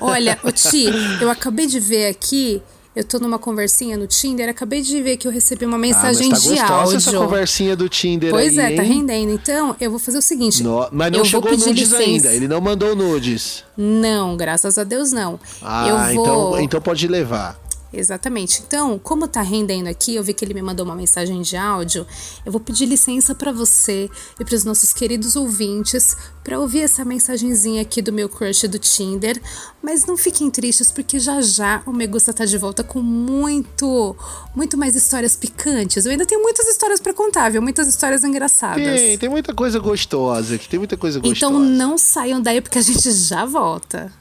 Olha, 0.02 0.38
ô 0.44 0.52
Ti, 0.52 0.86
eu 1.22 1.30
acabei 1.30 1.68
de 1.68 1.80
ver 1.80 2.08
aqui. 2.08 2.62
Eu 2.96 3.04
tô 3.04 3.20
numa 3.20 3.38
conversinha 3.38 3.98
no 3.98 4.08
Tinder, 4.08 4.48
acabei 4.48 4.82
de 4.82 5.02
ver 5.02 5.18
que 5.18 5.28
eu 5.28 5.32
recebi 5.32 5.66
uma 5.66 5.76
Ah, 5.76 5.80
mas 5.80 5.90
mensagem 6.18 6.30
tá 6.30 6.38
de 6.38 6.60
áudio. 6.60 6.96
essa 6.96 7.12
conversinha 7.12 7.76
do 7.76 7.90
Tinder 7.90 8.32
Pois 8.32 8.58
aí, 8.58 8.74
é, 8.74 8.76
tá 8.78 8.84
rendendo. 8.84 9.34
Então, 9.34 9.76
eu 9.82 9.90
vou 9.90 10.00
fazer 10.00 10.20
o 10.20 10.22
seguinte. 10.22 10.64
No- 10.64 10.88
mas 10.94 11.12
não 11.12 11.20
eu 11.20 11.26
chegou 11.26 11.42
vou 11.42 11.52
pedir 11.52 11.66
nudes 11.68 11.92
licença. 11.92 12.02
ainda. 12.10 12.34
Ele 12.34 12.48
não 12.48 12.62
mandou 12.62 12.96
nudes. 12.96 13.66
Não, 13.76 14.38
graças 14.38 14.78
a 14.78 14.86
Deus 14.86 15.12
não. 15.12 15.38
Ah, 15.62 15.88
eu 15.90 15.98
vou. 15.98 16.06
então, 16.54 16.60
então 16.62 16.82
pode 16.82 17.06
levar. 17.10 17.60
Exatamente. 17.94 18.62
Então, 18.66 19.00
como 19.00 19.28
tá 19.28 19.42
rendendo 19.42 19.88
aqui, 19.88 20.16
eu 20.16 20.24
vi 20.24 20.34
que 20.34 20.44
ele 20.44 20.54
me 20.54 20.62
mandou 20.62 20.86
uma 20.86 20.96
mensagem 20.96 21.42
de 21.42 21.56
áudio. 21.56 22.06
Eu 22.46 22.52
vou 22.52 22.60
pedir 22.60 22.86
licença 22.86 23.34
pra 23.34 23.52
você 23.52 24.10
e 24.40 24.44
para 24.44 24.56
os 24.56 24.64
nossos 24.64 24.92
queridos 24.92 25.36
ouvintes 25.36 26.16
pra 26.44 26.60
ouvir 26.60 26.82
essa 26.82 27.06
mensagenzinha 27.06 27.82
aqui 27.82 28.02
do 28.02 28.12
meu 28.12 28.28
crush 28.28 28.68
do 28.68 28.78
Tinder. 28.78 29.42
Mas 29.82 30.06
não 30.06 30.18
fiquem 30.18 30.52
tristes 30.52 30.92
porque 30.92 31.20
já 31.20 31.42
já 31.42 31.82
o 31.86 31.94
Megusta 31.94 32.34
tá 32.34 32.46
de 32.46 32.58
volta 32.58 32.84
com 32.84 33.02
muito, 33.02 34.16
muito 34.56 34.78
mais 34.78 34.96
histórias 34.96 35.36
picantes. 35.36 36.06
Eu 36.06 36.12
ainda 36.12 36.26
tenho 36.26 36.42
muitas 36.42 36.68
histórias 36.68 37.00
pra 37.00 37.14
contar, 37.14 37.50
viu? 37.50 37.62
Muitas 37.62 37.88
histórias 37.88 38.24
engraçadas. 38.24 38.84
Tem, 38.84 39.18
tem 39.18 39.30
muita 39.30 39.54
coisa 39.54 39.80
gostosa 39.80 40.56
aqui, 40.56 40.68
tem 40.68 40.80
muita 40.80 40.98
coisa 40.98 41.20
gostosa. 41.20 41.38
Então 41.38 41.60
não 41.60 41.98
saiam 41.98 42.42
daí 42.42 42.62
porque 42.62 42.78
a 42.78 42.82
gente 42.82 43.10
já 43.12 43.46
volta. 43.46 44.12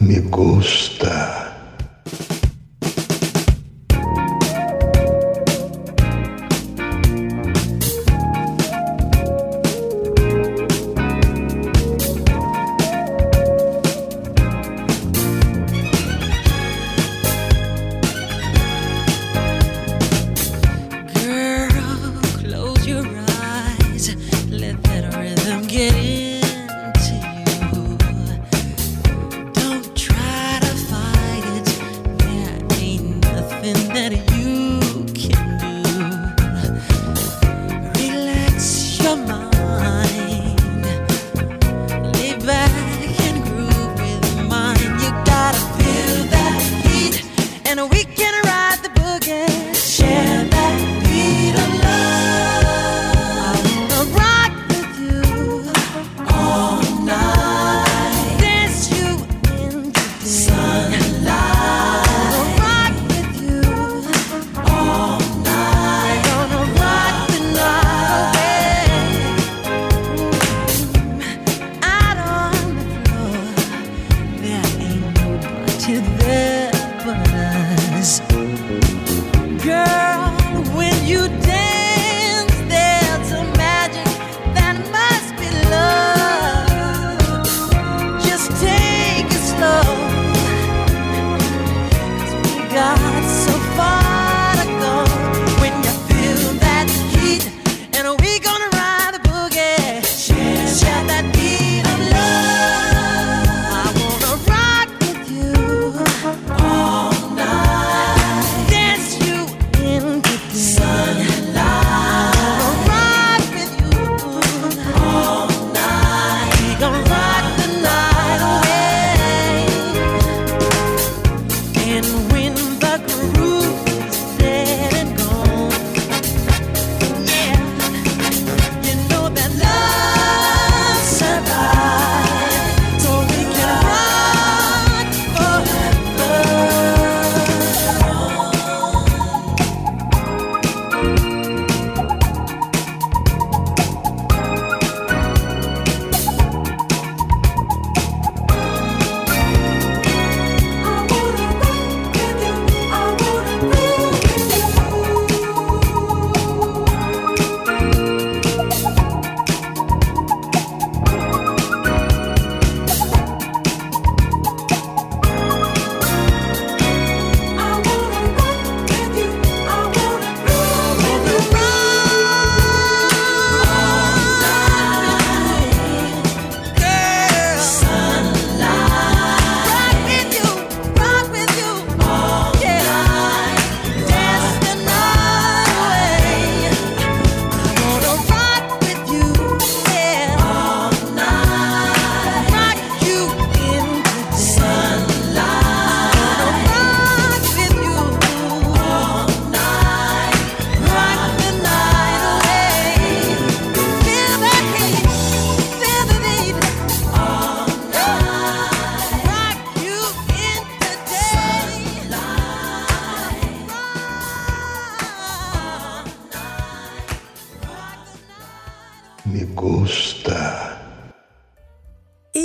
Me 0.00 0.20
gusta. 0.20 1.52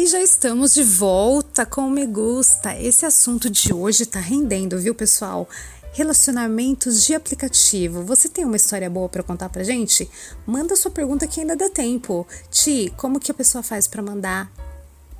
Já 0.08 0.22
estamos 0.22 0.74
de 0.74 0.84
volta 0.84 1.66
com 1.66 1.82
o 1.82 1.90
Me 1.90 2.06
Gusta. 2.06 2.74
Esse 2.80 3.06
assunto 3.06 3.50
de 3.50 3.74
hoje 3.74 4.06
tá 4.06 4.22
rendendo, 4.22 4.80
viu, 4.80 4.96
pessoal? 4.96 5.50
Relacionamentos 5.92 7.04
de 7.06 7.14
aplicativo. 7.14 8.04
Você 8.04 8.30
tem 8.30 8.46
uma 8.46 8.56
história 8.56 8.90
boa 8.90 9.10
para 9.10 9.22
contar 9.22 9.50
pra 9.50 9.66
gente? 9.66 10.10
Manda 10.46 10.78
sua 10.78 10.92
pergunta 10.92 11.28
que 11.28 11.42
ainda 11.42 11.58
dá 11.58 11.70
tempo. 11.70 12.26
Ti, 12.50 12.94
como 12.96 13.20
que 13.20 13.32
a 13.32 13.34
pessoa 13.34 13.62
faz 13.62 13.86
para 13.86 14.02
mandar 14.02 14.50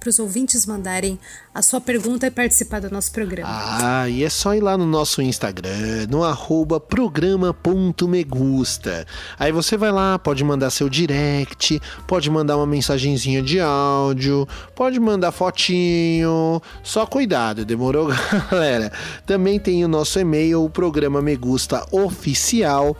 para 0.08 0.12
os 0.12 0.20
ouvintes 0.20 0.66
mandarem 0.66 1.20
a 1.54 1.62
sua 1.62 1.82
pergunta 1.82 2.28
e 2.28 2.32
participar 2.32 2.80
do 2.80 2.90
nosso 2.90 3.12
programa. 3.12 3.50
Ah, 3.52 4.08
e 4.08 4.24
é 4.24 4.30
só 4.30 4.56
ir 4.56 4.62
lá 4.62 4.78
no 4.78 4.86
nosso 4.86 5.22
Instagram, 5.22 6.08
no 6.10 6.24
arroba 6.24 6.80
programa.megusta. 6.80 9.06
Aí 9.38 9.52
você 9.52 9.76
vai 9.76 9.92
lá, 9.92 10.18
pode 10.18 10.46
mandar 10.46 10.70
seu 10.70 10.88
direct, 10.88 11.82
pode 12.08 12.30
mandar 12.30 12.56
uma 12.56 12.66
mensagenzinha 12.66 13.42
de 13.42 13.60
áudio, 13.60 14.48
pode 14.74 14.98
mandar 14.98 15.34
fotinho. 15.34 16.62
Só 16.82 17.06
cuidado, 17.06 17.66
demorou, 17.66 18.08
galera? 18.50 18.94
Também 19.26 19.60
tem 19.60 19.84
o 19.84 19.90
nosso 19.90 20.18
e-mail, 20.20 20.64
o 20.64 20.70
programa 20.70 21.22
Megusta 21.22 21.86
Oficial 21.92 22.96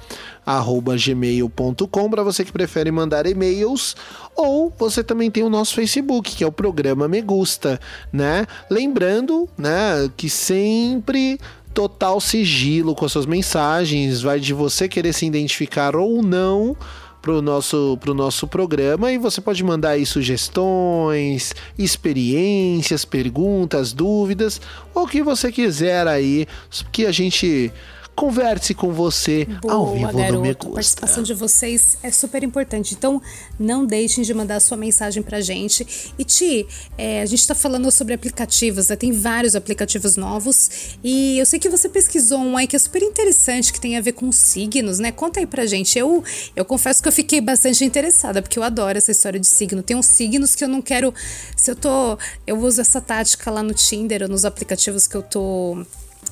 gmail.com 0.98 2.10
para 2.10 2.24
você 2.24 2.46
que 2.46 2.52
prefere 2.52 2.92
mandar 2.92 3.26
e-mails. 3.26 3.96
Ou 4.36 4.74
você 4.78 5.04
também 5.04 5.30
tem 5.30 5.44
o 5.44 5.50
nosso 5.50 5.76
Facebook, 5.76 6.36
que 6.36 6.44
é 6.44 6.48
o 6.48 6.52
programa 6.52 7.08
Me 7.08 7.22
Gusta, 7.22 7.80
né? 8.12 8.46
Lembrando, 8.70 9.50
né, 9.58 10.10
que 10.16 10.30
sempre 10.30 11.40
total 11.74 12.20
sigilo 12.20 12.96
com 12.96 13.06
as 13.06 13.12
suas 13.12 13.28
mensagens, 13.28 14.22
vai 14.22 14.40
de 14.40 14.52
você 14.52 14.88
querer 14.88 15.14
se 15.14 15.28
identificar 15.28 15.96
ou 15.96 16.24
não 16.24 16.76
pro 17.22 17.42
nosso, 17.42 17.98
pro 18.00 18.14
nosso 18.14 18.48
programa. 18.48 19.12
E 19.12 19.18
você 19.18 19.42
pode 19.42 19.64
mandar 19.64 19.90
aí 19.92 20.06
sugestões, 20.06 21.54
experiências, 21.78 23.04
perguntas, 23.06 23.92
dúvidas, 23.94 24.62
ou 24.94 25.04
o 25.04 25.08
que 25.08 25.22
você 25.22 25.52
quiser 25.52 26.08
aí, 26.08 26.48
que 26.92 27.06
a 27.06 27.12
gente 27.12 27.72
converse 28.18 28.74
com 28.74 28.92
você 28.92 29.46
Boa, 29.62 29.76
ao 29.76 29.94
vivo 29.94 30.12
garoto. 30.18 30.34
no 30.34 30.42
Me 30.42 30.50
A 30.50 30.54
Gusta. 30.54 30.72
participação 30.72 31.22
de 31.22 31.36
vocês 31.36 32.00
é 32.02 32.10
super 32.10 32.44
importante. 32.44 32.96
Então, 32.96 33.22
não 33.60 33.86
deixem 33.86 34.24
de 34.24 34.34
mandar 34.34 34.60
sua 34.60 34.76
mensagem 34.76 35.22
pra 35.22 35.40
gente. 35.40 35.86
E 36.18 36.24
Ti, 36.24 36.68
é, 36.98 37.22
a 37.22 37.26
gente 37.28 37.48
tá 37.48 37.54
falando 37.54 37.92
sobre 37.92 38.16
aplicativos, 38.16 38.88
né? 38.88 38.96
Tem 38.96 39.12
vários 39.12 39.56
aplicativos 39.56 40.16
novos. 40.16 40.98
E 41.04 41.38
eu 41.38 41.46
sei 41.46 41.60
que 41.60 41.70
você 41.70 41.88
pesquisou 41.88 42.40
um 42.40 42.58
aí 42.58 42.66
que 42.66 42.76
é 42.76 42.80
super 42.80 43.04
interessante, 43.04 43.72
que 43.72 43.80
tem 43.80 43.96
a 43.96 44.02
ver 44.02 44.14
com 44.14 44.32
signos, 44.32 44.98
né? 44.98 45.12
Conta 45.12 45.40
aí 45.40 45.46
pra 45.46 45.68
gente. 45.68 45.98
Eu, 46.00 46.24
eu 46.56 46.66
confesso 46.66 47.04
que 47.04 47.08
eu 47.08 47.14
fiquei 47.14 47.40
bastante 47.40 47.86
interessada, 47.86 48.42
porque 48.42 48.58
eu 48.58 48.64
adoro 48.64 48.98
essa 48.98 49.12
história 49.12 49.40
de 49.40 49.46
signo. 49.46 49.84
Tem 49.84 49.96
uns 49.96 50.08
signos 50.08 50.56
que 50.56 50.64
eu 50.64 50.68
não 50.68 50.82
quero. 50.82 51.14
Se 51.56 51.70
eu 51.70 51.76
tô. 51.76 52.18
Eu 52.48 52.58
uso 52.58 52.82
essa 52.82 53.00
tática 53.00 53.52
lá 53.52 53.62
no 53.62 53.76
Tinder 53.76 54.24
ou 54.24 54.28
nos 54.28 54.44
aplicativos 54.44 55.08
que 55.08 55.16
eu 55.16 55.22
tô 55.22 55.86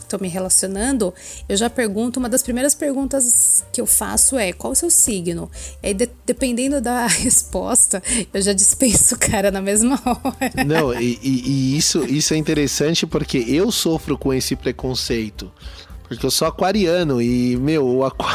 tô 0.08 0.18
me 0.20 0.28
relacionando, 0.28 1.14
eu 1.48 1.56
já 1.58 1.70
pergunto, 1.70 2.20
uma 2.20 2.30
das 2.30 2.42
primeiras 2.44 2.76
perguntas 2.76 3.64
que 3.72 3.80
eu 3.82 3.86
faço 3.86 4.38
é 4.38 4.52
qual 4.54 4.74
o 4.74 4.76
seu 4.76 4.90
signo? 4.90 5.50
E 5.84 5.88
aí, 5.88 5.94
de- 5.94 6.10
dependendo 6.26 6.80
da 6.82 7.06
resposta, 7.08 8.02
eu 8.34 8.42
já 8.42 8.54
dispenso 8.54 9.16
o 9.16 9.20
cara 9.20 9.52
na 9.52 9.62
mesma 9.62 10.00
hora. 10.06 10.66
Não, 10.66 10.94
e, 10.94 11.20
e- 11.22 11.44
e 11.74 11.78
isso, 11.78 12.04
isso 12.06 12.34
é 12.34 12.38
interessante 12.38 13.06
porque 13.06 13.38
eu 13.48 13.72
sofro 13.72 14.18
com 14.18 14.34
esse 14.34 14.56
preconceito. 14.56 15.52
Porque 16.08 16.26
eu 16.26 16.32
sou 16.32 16.48
aquariano 16.48 17.22
e, 17.22 17.58
meu, 17.58 17.86
o 17.86 18.06
aqua... 18.06 18.28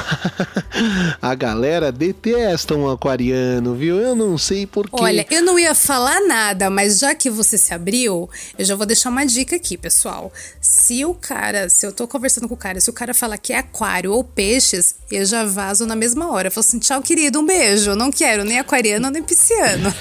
a 1.22 1.34
galera 1.34 1.92
detesta 1.92 2.74
um 2.74 2.90
aquariano, 2.90 3.74
viu? 3.74 3.98
Eu 3.98 4.14
não 4.14 4.36
sei 4.36 4.66
porquê. 4.66 4.96
Olha, 5.02 5.26
eu 5.30 5.42
não 5.42 5.58
ia 5.58 5.74
falar 5.74 6.20
nada, 6.26 6.68
mas 6.68 6.98
já 6.98 7.14
que 7.14 7.30
você 7.30 7.56
se 7.56 7.72
abriu, 7.72 8.28
eu 8.58 8.64
já 8.64 8.74
vou 8.74 8.86
deixar 8.86 9.10
uma 9.10 9.24
dica 9.24 9.56
aqui, 9.56 9.76
pessoal. 9.76 10.32
Se 10.60 11.04
o 11.04 11.14
cara, 11.14 11.68
se 11.68 11.86
eu 11.86 11.92
tô 11.92 12.08
conversando 12.08 12.48
com 12.48 12.54
o 12.54 12.56
cara, 12.56 12.80
se 12.80 12.90
o 12.90 12.92
cara 12.92 13.14
falar 13.14 13.38
que 13.38 13.52
é 13.52 13.58
aquário 13.58 14.12
ou 14.12 14.24
peixes, 14.24 14.96
eu 15.10 15.24
já 15.24 15.44
vazo 15.44 15.86
na 15.86 15.94
mesma 15.96 16.30
hora. 16.30 16.48
Eu 16.48 16.52
falo 16.52 16.66
assim, 16.66 16.78
tchau, 16.78 17.00
querido, 17.02 17.40
um 17.40 17.46
beijo. 17.46 17.94
Não 17.94 18.10
quero 18.10 18.44
nem 18.44 18.58
aquariano 18.58 19.10
nem 19.10 19.22
pisciano. 19.22 19.92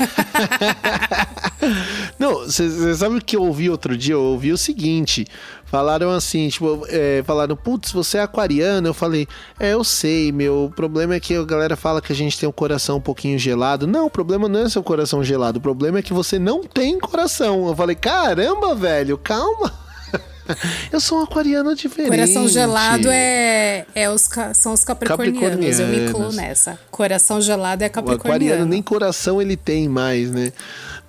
Não, 2.17 2.45
você 2.45 2.95
sabe 2.95 3.17
o 3.17 3.21
que 3.21 3.35
eu 3.35 3.43
ouvi 3.43 3.69
outro 3.69 3.95
dia? 3.97 4.13
Eu 4.13 4.21
ouvi 4.21 4.51
o 4.51 4.57
seguinte. 4.57 5.27
Falaram 5.69 6.09
assim, 6.09 6.49
tipo, 6.49 6.83
é, 6.89 7.21
falaram, 7.25 7.55
putz, 7.55 7.91
você 7.91 8.17
é 8.17 8.21
aquariano? 8.21 8.87
Eu 8.87 8.93
falei, 8.93 9.27
é, 9.59 9.73
eu 9.73 9.83
sei, 9.83 10.31
meu. 10.31 10.65
O 10.65 10.71
problema 10.71 11.13
é 11.13 11.19
que 11.19 11.35
a 11.35 11.43
galera 11.43 11.75
fala 11.75 12.01
que 12.01 12.11
a 12.11 12.15
gente 12.15 12.39
tem 12.39 12.49
um 12.49 12.51
coração 12.51 12.97
um 12.97 13.01
pouquinho 13.01 13.37
gelado. 13.37 13.85
Não, 13.85 14.07
o 14.07 14.09
problema 14.09 14.49
não 14.49 14.61
é 14.61 14.69
seu 14.69 14.81
coração 14.81 15.23
gelado. 15.23 15.59
O 15.59 15.61
problema 15.61 15.99
é 15.99 16.01
que 16.01 16.11
você 16.13 16.39
não 16.39 16.63
tem 16.63 16.99
coração. 16.99 17.67
Eu 17.67 17.75
falei, 17.75 17.95
caramba, 17.95 18.73
velho, 18.73 19.15
calma. 19.17 19.71
Eu 20.91 20.99
sou 20.99 21.19
um 21.19 21.23
aquariano 21.23 21.75
diferente. 21.75 22.09
Coração 22.09 22.47
gelado 22.47 23.07
é, 23.11 23.85
é 23.93 24.09
os, 24.09 24.27
são 24.55 24.73
os 24.73 24.83
capricornianos. 24.83 25.79
Eu 25.79 25.87
me 25.87 25.97
incluo 25.97 26.05
Capricornianos. 26.05 26.35
nessa. 26.35 26.79
Coração 26.89 27.39
gelado 27.39 27.83
é 27.83 27.85
O 27.85 27.89
aquariano 27.89 28.17
capricorniano. 28.17 28.65
nem 28.65 28.81
coração 28.81 29.39
ele 29.39 29.55
tem 29.55 29.87
mais, 29.87 30.31
né? 30.31 30.51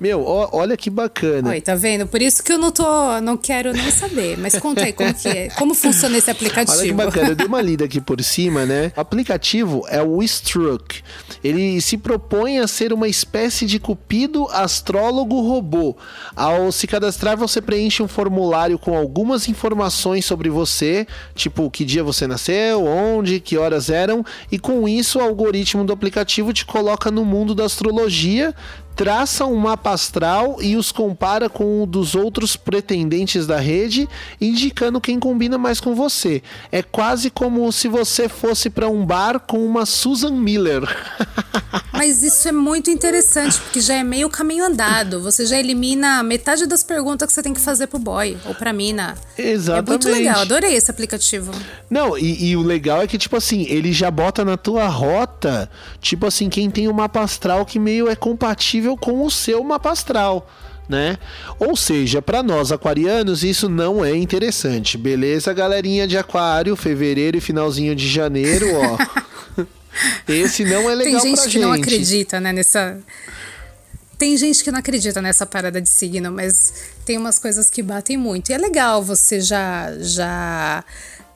Meu, 0.00 0.24
ó- 0.26 0.48
olha 0.52 0.76
que 0.78 0.88
bacana. 0.88 1.50
Oi, 1.50 1.60
tá 1.60 1.74
vendo? 1.74 2.06
Por 2.06 2.22
isso 2.22 2.42
que 2.42 2.50
eu 2.52 2.56
não 2.58 2.70
tô, 2.72 3.20
não 3.20 3.36
quero 3.36 3.70
nem 3.72 3.90
saber. 3.90 4.38
Mas 4.38 4.58
conta 4.58 4.82
aí 4.84 4.92
como 4.94 5.12
que 5.12 5.28
é, 5.28 5.48
como 5.50 5.74
funciona 5.74 6.16
esse 6.16 6.30
aplicativo. 6.30 6.78
Olha 6.78 6.86
que 6.88 6.92
bacana, 6.94 7.28
eu 7.28 7.36
dei 7.36 7.46
uma 7.46 7.60
lida 7.62 7.84
aqui 7.84 8.00
por 8.00 8.22
cima, 8.24 8.64
né? 8.64 8.92
O 8.96 9.00
aplicativo 9.00 9.84
é 9.88 10.02
o 10.02 10.22
Struck. 10.22 11.02
Ele 11.44 11.80
se 11.82 11.98
propõe 11.98 12.58
a 12.60 12.66
ser 12.66 12.92
uma 12.94 13.08
espécie 13.08 13.66
de 13.66 13.78
cupido 13.78 14.46
astrólogo 14.50 15.40
robô. 15.42 15.94
Ao 16.34 16.72
se 16.72 16.86
cadastrar, 16.86 17.36
você 17.36 17.60
preenche 17.60 18.02
um 18.02 18.08
formulário 18.08 18.78
com 18.78 18.96
algumas 18.96 19.48
informações 19.48 20.24
sobre 20.24 20.48
você, 20.48 21.06
tipo 21.34 21.70
que 21.70 21.84
dia 21.84 22.02
você 22.02 22.26
nasceu, 22.26 22.84
onde, 22.86 23.38
que 23.40 23.58
horas 23.58 23.90
eram, 23.90 24.24
e 24.50 24.58
com 24.58 24.88
isso 24.88 25.18
o 25.18 25.22
algoritmo 25.22 25.84
do 25.84 25.92
aplicativo 25.92 26.52
te 26.52 26.64
coloca 26.64 27.10
no 27.10 27.24
mundo 27.24 27.54
da 27.54 27.64
astrologia, 27.64 28.54
traça 29.00 29.46
um 29.46 29.56
mapa 29.56 29.92
astral 29.92 30.58
e 30.60 30.76
os 30.76 30.92
compara 30.92 31.48
com 31.48 31.82
o 31.82 31.86
dos 31.86 32.14
outros 32.14 32.54
pretendentes 32.54 33.46
da 33.46 33.58
rede, 33.58 34.06
indicando 34.38 35.00
quem 35.00 35.18
combina 35.18 35.56
mais 35.56 35.80
com 35.80 35.94
você. 35.94 36.42
É 36.70 36.82
quase 36.82 37.30
como 37.30 37.72
se 37.72 37.88
você 37.88 38.28
fosse 38.28 38.68
para 38.68 38.90
um 38.90 39.06
bar 39.06 39.40
com 39.40 39.64
uma 39.64 39.86
Susan 39.86 40.32
Miller. 40.32 40.82
Mas 41.94 42.22
isso 42.22 42.48
é 42.48 42.52
muito 42.52 42.90
interessante, 42.90 43.58
porque 43.60 43.80
já 43.80 43.94
é 43.94 44.02
meio 44.02 44.28
caminho 44.28 44.66
andado. 44.66 45.22
Você 45.22 45.46
já 45.46 45.58
elimina 45.58 46.22
metade 46.22 46.66
das 46.66 46.82
perguntas 46.82 47.26
que 47.26 47.32
você 47.32 47.42
tem 47.42 47.54
que 47.54 47.60
fazer 47.60 47.86
pro 47.86 47.98
boy 47.98 48.36
ou 48.44 48.54
pra 48.54 48.72
mina. 48.72 49.16
Exatamente. 49.36 49.88
É 49.88 49.90
muito 49.90 50.08
legal, 50.10 50.40
adorei 50.42 50.74
esse 50.74 50.90
aplicativo. 50.90 51.52
Não, 51.88 52.16
e, 52.18 52.50
e 52.50 52.56
o 52.56 52.62
legal 52.62 53.02
é 53.02 53.06
que, 53.06 53.18
tipo 53.18 53.36
assim, 53.36 53.66
ele 53.68 53.92
já 53.92 54.10
bota 54.10 54.44
na 54.44 54.56
tua 54.56 54.86
rota, 54.88 55.70
tipo 56.00 56.26
assim, 56.26 56.48
quem 56.48 56.70
tem 56.70 56.86
um 56.88 56.92
mapa 56.92 57.20
astral 57.20 57.64
que 57.64 57.78
meio 57.78 58.08
é 58.08 58.14
compatível 58.14 58.89
com 58.96 59.24
o 59.24 59.31
seu 59.31 59.62
mapa 59.62 59.90
astral. 59.90 60.48
Né? 60.88 61.18
Ou 61.61 61.76
seja, 61.76 62.20
para 62.20 62.42
nós 62.42 62.72
aquarianos 62.72 63.44
isso 63.44 63.68
não 63.68 64.05
é 64.05 64.16
interessante. 64.16 64.98
Beleza, 64.98 65.53
galerinha 65.53 66.05
de 66.07 66.18
aquário, 66.18 66.74
fevereiro 66.74 67.37
e 67.37 67.40
finalzinho 67.40 67.94
de 67.94 68.09
janeiro, 68.09 68.66
ó. 68.74 69.64
Esse 70.26 70.64
não 70.64 70.90
é 70.90 70.94
legal 70.94 71.20
Tem 71.20 71.31
gente 71.31 71.37
pra 71.37 71.44
que 71.44 71.50
gente. 71.50 71.62
não 71.62 71.72
acredita, 71.72 72.40
né, 72.40 72.53
nessa. 72.53 72.98
Tem 74.18 74.37
gente 74.37 74.62
que 74.64 74.70
não 74.70 74.81
acredita 74.81 75.22
nessa 75.22 75.46
parada 75.46 75.81
de 75.81 75.88
signo, 75.88 76.31
mas 76.33 76.72
tem 77.05 77.16
umas 77.16 77.38
coisas 77.38 77.70
que 77.70 77.83
batem 77.83 78.16
muito. 78.16 78.50
E 78.50 78.53
é 78.53 78.59
legal 78.59 79.03
você 79.03 79.40
já 79.40 79.92
já 79.98 80.85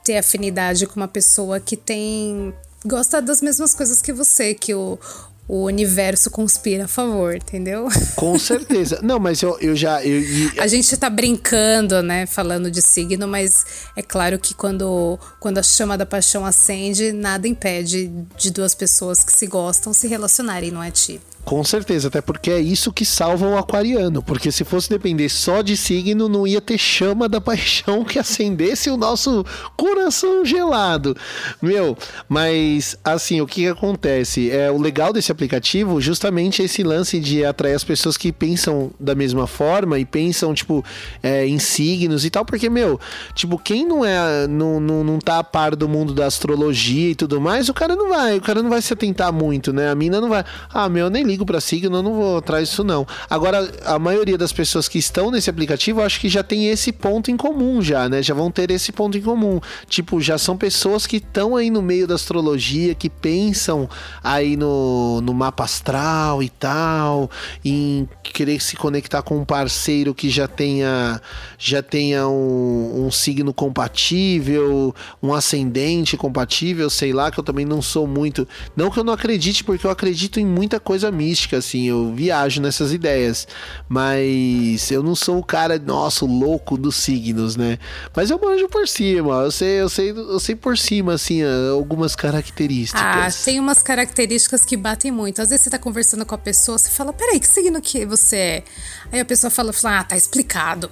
ter 0.05 0.19
afinidade 0.19 0.87
com 0.87 0.97
uma 0.97 1.09
pessoa 1.09 1.59
que 1.59 1.77
tem 1.77 2.53
gosta 2.85 3.23
das 3.23 3.41
mesmas 3.41 3.75
coisas 3.75 4.03
que 4.03 4.13
você, 4.13 4.53
que 4.53 4.75
o 4.75 4.99
o 5.47 5.65
universo 5.65 6.31
conspira 6.31 6.85
a 6.87 6.89
favor, 6.89 7.37
entendeu? 7.37 7.89
Com 8.17 8.39
certeza. 8.39 9.01
Não, 9.03 9.19
mas 9.19 9.43
eu, 9.43 9.59
eu 9.61 9.77
já. 9.77 10.03
Eu, 10.03 10.21
e- 10.21 10.59
A 10.59 10.67
gente 10.67 10.97
tá 10.97 11.11
brincando, 11.11 12.03
né, 12.03 12.25
falando 12.27 12.71
de 12.71 12.81
signo, 12.81 13.29
mas 13.29 13.65
é 13.95 14.03
claro 14.03 14.39
que 14.39 14.55
quando, 14.55 15.19
quando 15.39 15.59
a 15.59 15.63
chama 15.63 15.99
da 15.99 16.07
paixão 16.07 16.47
acende, 16.47 17.13
nada 17.13 17.47
impede 17.47 18.11
de 18.39 18.51
duas 18.51 18.75
pessoas 18.75 19.23
que 19.23 19.33
se 19.33 19.47
gostam 19.47 19.93
se 19.93 20.07
relacionarem, 20.09 20.71
não 20.71 20.83
é, 20.83 20.91
Ti? 20.91 21.21
Com 21.45 21.63
certeza, 21.63 22.09
até 22.09 22.23
porque 22.23 22.51
é 22.51 22.59
isso 22.59 22.93
que 22.93 23.05
salva 23.05 23.47
o 23.47 23.59
aquariano. 23.59 24.23
Porque 24.23 24.51
se 24.51 24.65
fosse 24.65 24.89
depender 24.89 25.29
só 25.29 25.61
de 25.61 25.77
signo, 25.77 26.29
não 26.29 26.47
ia 26.47 26.61
ter 26.61 26.79
chama 26.79 27.29
da 27.29 27.41
paixão 27.41 28.05
que 28.05 28.19
acendesse 28.19 28.89
o 28.89 28.97
nosso 28.97 29.45
coração 29.77 30.45
gelado. 30.45 31.17
Meu, 31.61 31.97
mas 32.29 32.97
assim, 33.05 33.41
o 33.41 33.47
que, 33.47 33.63
que 33.63 33.69
acontece? 33.69 34.51
É 34.51 34.71
o 34.71 34.81
legal 34.81 35.13
desse 35.13 35.31
aplicativo, 35.31 36.01
justamente 36.01 36.63
esse 36.63 36.83
lance 36.83 37.21
de 37.21 37.45
atrair 37.45 37.75
as 37.75 37.85
pessoas 37.85 38.17
que 38.17 38.33
pensam 38.33 38.91
da 38.99 39.15
mesma 39.15 39.47
forma 39.47 39.99
e 39.99 40.05
pensam, 40.05 40.55
tipo, 40.55 40.85
é, 41.23 41.47
em 41.47 41.59
signos 41.59 42.25
e 42.25 42.31
tal, 42.31 42.45
porque, 42.45 42.71
meu, 42.71 42.99
tipo, 43.35 43.59
quem 43.59 43.87
não 43.87 44.05
é, 44.05 44.47
não, 44.47 44.81
não, 44.81 45.05
não 45.05 45.19
tá 45.19 45.39
a 45.39 45.45
par 45.45 45.77
do 45.77 45.89
mundo 45.89 46.15
da 46.15 46.27
astrologia 46.27 47.11
e 47.11 47.15
tudo 47.15 47.41
mais, 47.41 47.69
o 47.69 47.75
cara 47.75 47.95
não 47.95 48.09
vai, 48.09 48.39
o 48.39 48.41
cara 48.41 48.63
não 48.63 48.71
vai 48.71 48.81
se 48.81 48.93
atentar 48.93 49.33
muito, 49.33 49.73
né? 49.73 49.91
A 49.91 49.95
mina 49.95 50.21
não 50.21 50.29
vai, 50.29 50.45
ah, 50.73 50.89
meu, 50.89 51.07
eu 51.07 51.11
nem 51.11 51.23
ligo 51.23 51.34
ligo 51.35 51.45
pra 51.45 51.61
signo, 51.61 51.97
eu 51.99 52.03
não 52.03 52.15
vou 52.15 52.39
atrás 52.39 52.69
disso 52.69 52.85
não. 52.85 53.07
Agora, 53.29 53.71
a 53.85 53.99
maioria 53.99 54.39
das 54.39 54.53
pessoas 54.53 54.89
que 54.89 54.99
estão 54.99 55.31
nesse 55.31 55.51
aplicativo, 55.51 56.01
acho 56.01 56.21
que 56.21 56.29
já 56.29 56.43
tem 56.43 56.69
esse 56.69 56.93
ponto 56.93 57.31
em 57.31 57.37
comum 57.37 57.83
já, 57.83 58.09
né? 58.09 58.23
Já 58.23 58.35
vão 58.35 58.51
ter 58.51 58.71
esse 58.71 58.93
ponto 58.93 59.19
em 59.19 59.21
comum. 59.21 59.61
Tipo, 59.89 60.21
já 60.21 60.39
são 60.39 60.57
pessoas 60.57 61.07
que 61.07 61.17
estão 61.17 61.57
aí 61.57 61.71
no 61.71 61.83
meio 61.83 62.07
da 62.07 62.15
astrologia, 62.15 62.95
que 62.95 63.11
pensam 63.11 63.89
aí 64.23 64.57
no, 64.57 65.21
no 65.21 65.35
mapa 65.35 65.65
astral 65.65 66.43
e 66.43 66.49
tal, 66.49 67.29
em 67.65 68.09
querer 68.23 68.61
se 68.61 68.77
conectar 68.77 69.23
com 69.23 69.37
um 69.39 69.45
parceiro 69.45 70.15
que 70.15 70.31
já 70.31 70.47
tenha 70.47 71.21
já 71.59 71.83
tenha 71.83 72.29
um, 72.29 73.07
um 73.07 73.11
signo 73.11 73.53
compatível, 73.53 74.95
um 75.23 75.33
ascendente 75.33 76.17
compatível, 76.17 76.89
sei 76.89 77.13
lá, 77.13 77.31
que 77.31 77.41
eu 77.41 77.45
também 77.45 77.65
não 77.65 77.83
sou 77.83 78.07
muito. 78.07 78.47
Não 78.77 78.91
que 78.91 78.99
eu 78.99 79.05
não 79.05 79.13
acredite, 79.13 79.65
porque 79.65 79.87
eu 79.87 79.91
acredito 79.91 80.39
em 80.39 80.47
muita 80.47 80.79
coisa 80.79 81.11
mística, 81.25 81.57
assim, 81.59 81.89
eu 81.89 82.13
viajo 82.15 82.61
nessas 82.61 82.93
ideias. 82.93 83.47
Mas 83.89 84.91
eu 84.91 85.03
não 85.03 85.15
sou 85.15 85.39
o 85.39 85.45
cara, 85.45 85.79
nossa, 85.79 86.25
o 86.25 86.29
louco 86.29 86.77
dos 86.77 86.97
signos, 86.97 87.57
né? 87.57 87.79
Mas 88.15 88.31
eu 88.31 88.39
manjo 88.39 88.69
por 88.69 88.87
cima, 88.87 89.43
eu 89.43 89.51
sei, 89.51 89.81
eu 89.81 89.89
sei, 89.89 90.11
eu 90.11 90.41
sei 90.41 90.55
por 90.55 90.77
cima, 90.77 91.15
assim, 91.15 91.43
algumas 91.73 92.15
características. 92.15 93.03
Ah, 93.03 93.45
tem 93.45 93.59
umas 93.59 93.83
características 93.83 94.65
que 94.65 94.77
batem 94.77 95.11
muito. 95.11 95.41
Às 95.41 95.49
vezes 95.49 95.65
você 95.65 95.71
tá 95.71 95.79
conversando 95.79 96.27
com 96.27 96.35
a 96.35 96.39
pessoa, 96.39 96.79
você 96.79 96.91
fala, 96.91 97.13
peraí, 97.13 97.41
que 97.41 97.49
signo 97.49 97.81
que 97.81 98.05
você 98.05 98.37
é? 98.37 98.65
Aí 99.13 99.21
a 99.21 99.25
pessoa 99.25 99.51
fala, 99.51 99.73
fala 99.73 100.01
ah, 100.01 100.05
tá 100.05 100.17
explicado. 100.17 100.91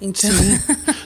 Então... 0.00 0.30
Sim. 0.30 0.60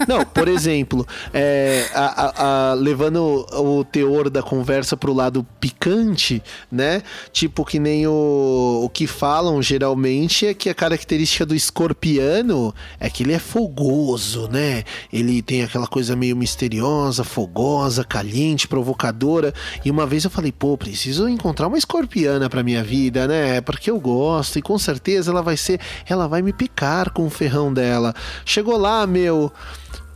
Não, 0.06 0.24
por 0.24 0.48
exemplo, 0.48 1.06
é, 1.32 1.88
a, 1.94 2.04
a, 2.04 2.70
a, 2.70 2.74
levando 2.74 3.46
o 3.52 3.84
teor 3.84 4.30
da 4.30 4.42
conversa 4.42 4.96
pro 4.96 5.12
lado 5.12 5.46
picante, 5.60 6.42
né? 6.70 7.02
Tipo 7.32 7.64
que 7.64 7.78
nem 7.78 8.06
o, 8.06 8.82
o 8.84 8.88
que 8.88 9.06
falam 9.06 9.62
geralmente 9.62 10.46
é 10.46 10.54
que 10.54 10.68
a 10.68 10.74
característica 10.74 11.44
do 11.44 11.54
escorpiano 11.54 12.74
é 12.98 13.08
que 13.08 13.22
ele 13.22 13.32
é 13.32 13.38
fogoso, 13.38 14.48
né? 14.48 14.84
Ele 15.12 15.42
tem 15.42 15.62
aquela 15.62 15.86
coisa 15.86 16.16
meio 16.16 16.36
misteriosa, 16.36 17.24
fogosa, 17.24 18.04
caliente, 18.04 18.68
provocadora. 18.68 19.52
E 19.84 19.90
uma 19.90 20.06
vez 20.06 20.24
eu 20.24 20.30
falei, 20.30 20.52
pô, 20.52 20.76
preciso 20.76 21.28
encontrar 21.28 21.68
uma 21.68 21.78
escorpiana 21.78 22.48
pra 22.48 22.62
minha 22.62 22.82
vida, 22.82 23.26
né? 23.26 23.60
Porque 23.60 23.90
eu 23.90 23.98
gosto 24.00 24.58
e 24.58 24.62
com 24.62 24.78
certeza 24.78 25.30
ela 25.30 25.42
vai 25.42 25.56
ser, 25.56 25.80
ela 26.06 26.26
vai 26.26 26.42
me 26.42 26.52
picar 26.52 27.10
com 27.10 27.26
o 27.26 27.30
ferrão 27.30 27.72
dela. 27.72 28.14
Chegou 28.50 28.76
lá, 28.76 29.06
meu. 29.06 29.52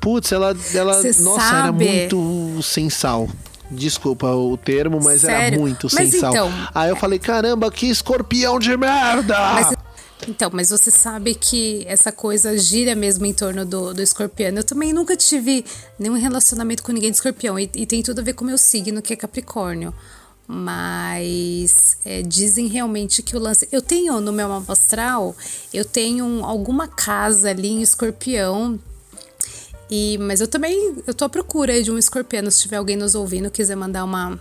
Putz, 0.00 0.32
ela, 0.32 0.56
ela 0.74 1.02
nossa, 1.02 1.40
sabe? 1.40 1.86
era 1.86 2.00
muito 2.16 2.62
sem 2.64 2.90
sal. 2.90 3.28
Desculpa 3.70 4.26
o 4.26 4.56
termo, 4.56 5.00
mas 5.00 5.20
Sério? 5.20 5.36
era 5.54 5.58
muito 5.58 5.88
Mas 5.92 6.10
sem 6.10 6.18
então- 6.18 6.32
sal. 6.32 6.50
Aí 6.74 6.90
eu 6.90 6.96
falei, 6.96 7.18
caramba, 7.20 7.70
que 7.70 7.86
escorpião 7.86 8.58
de 8.58 8.76
merda! 8.76 9.38
Mas, 9.38 9.74
então, 10.28 10.50
mas 10.52 10.70
você 10.70 10.90
sabe 10.90 11.34
que 11.34 11.84
essa 11.86 12.10
coisa 12.10 12.58
gira 12.58 12.94
mesmo 12.96 13.24
em 13.24 13.32
torno 13.32 13.64
do, 13.64 13.94
do 13.94 14.02
escorpião. 14.02 14.50
Eu 14.50 14.64
também 14.64 14.92
nunca 14.92 15.16
tive 15.16 15.64
nenhum 15.96 16.14
relacionamento 16.14 16.82
com 16.82 16.90
ninguém 16.90 17.10
de 17.10 17.16
escorpião. 17.16 17.56
E, 17.56 17.70
e 17.74 17.86
tem 17.86 18.02
tudo 18.02 18.18
a 18.18 18.22
ver 18.24 18.32
com 18.34 18.42
o 18.42 18.46
meu 18.46 18.58
signo, 18.58 19.00
que 19.00 19.12
é 19.12 19.16
Capricórnio. 19.16 19.94
Mas 20.46 21.96
é, 22.04 22.22
dizem 22.22 22.66
realmente 22.66 23.22
que 23.22 23.36
o 23.36 23.38
lance. 23.38 23.68
Eu 23.72 23.80
tenho 23.80 24.20
no 24.20 24.32
meu 24.32 24.48
mapa 24.48 24.72
astral, 24.72 25.34
eu 25.72 25.84
tenho 25.84 26.24
um- 26.24 26.44
alguma 26.44 26.86
casa 26.86 27.50
ali 27.50 27.68
em 27.68 27.82
escorpião. 27.82 28.78
E, 29.90 30.16
mas 30.18 30.40
eu 30.40 30.48
também 30.48 30.96
eu 31.06 31.14
tô 31.14 31.24
à 31.24 31.28
procura 31.28 31.82
de 31.82 31.90
um 31.90 31.98
escorpiano. 31.98 32.50
Se 32.50 32.62
tiver 32.62 32.76
alguém 32.76 32.96
nos 32.96 33.14
ouvindo, 33.14 33.50
quiser 33.50 33.76
mandar 33.76 34.04
uma, 34.04 34.38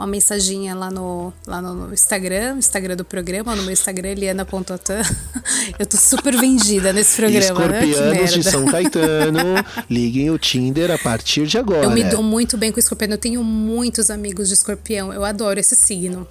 uma 0.00 0.06
mensaginha 0.06 0.74
lá 0.74 0.90
no, 0.90 1.30
lá 1.46 1.60
no 1.60 1.92
Instagram, 1.92 2.56
Instagram 2.56 2.96
do 2.96 3.04
programa, 3.04 3.54
no 3.54 3.62
meu 3.62 3.72
Instagram, 3.72 4.08
eliana.atan. 4.08 5.02
Eu 5.78 5.84
tô 5.84 5.98
super 5.98 6.34
vendida 6.38 6.90
nesse 6.90 7.16
programa, 7.16 7.68
né? 7.68 7.84
Escorpianos 7.84 8.30
de 8.30 8.36
merda. 8.38 8.50
São 8.50 8.64
Caetano, 8.64 9.38
liguem 9.90 10.30
o 10.30 10.38
Tinder 10.38 10.90
a 10.90 10.96
partir 10.96 11.46
de 11.46 11.58
agora. 11.58 11.84
Eu 11.84 11.90
me 11.90 12.02
dou 12.04 12.22
muito 12.22 12.56
bem 12.56 12.72
com 12.72 12.80
escorpião. 12.80 13.10
Eu 13.10 13.18
tenho 13.18 13.44
muitos 13.44 14.08
amigos 14.08 14.48
de 14.48 14.54
escorpião. 14.54 15.12
Eu 15.12 15.22
adoro 15.22 15.60
esse 15.60 15.76
signo. 15.76 16.26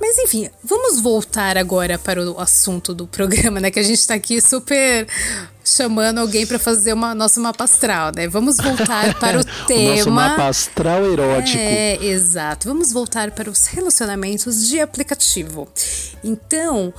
Mas 0.00 0.18
enfim, 0.18 0.50
vamos 0.64 1.00
voltar 1.00 1.56
agora 1.56 1.96
para 1.96 2.20
o 2.28 2.40
assunto 2.40 2.92
do 2.92 3.06
programa, 3.06 3.60
né? 3.60 3.70
Que 3.70 3.78
a 3.78 3.84
gente 3.84 4.04
tá 4.04 4.14
aqui 4.14 4.40
super 4.40 5.06
chamando 5.74 6.18
alguém 6.18 6.46
para 6.46 6.58
fazer 6.58 6.92
uma 6.92 7.14
nosso 7.14 7.40
mapa 7.40 7.64
astral, 7.64 8.12
né? 8.14 8.28
Vamos 8.28 8.56
voltar 8.56 9.14
para 9.20 9.38
o 9.38 9.40
O 9.40 9.66
tema. 9.66 9.96
nosso 9.96 10.10
mapa 10.10 10.48
astral 10.48 11.04
erótico. 11.10 11.58
É, 11.58 12.04
exato. 12.04 12.68
Vamos 12.68 12.92
voltar 12.92 13.30
para 13.30 13.50
os 13.50 13.66
relacionamentos 13.66 14.68
de 14.68 14.80
aplicativo. 14.80 15.68
Então, 16.22 16.92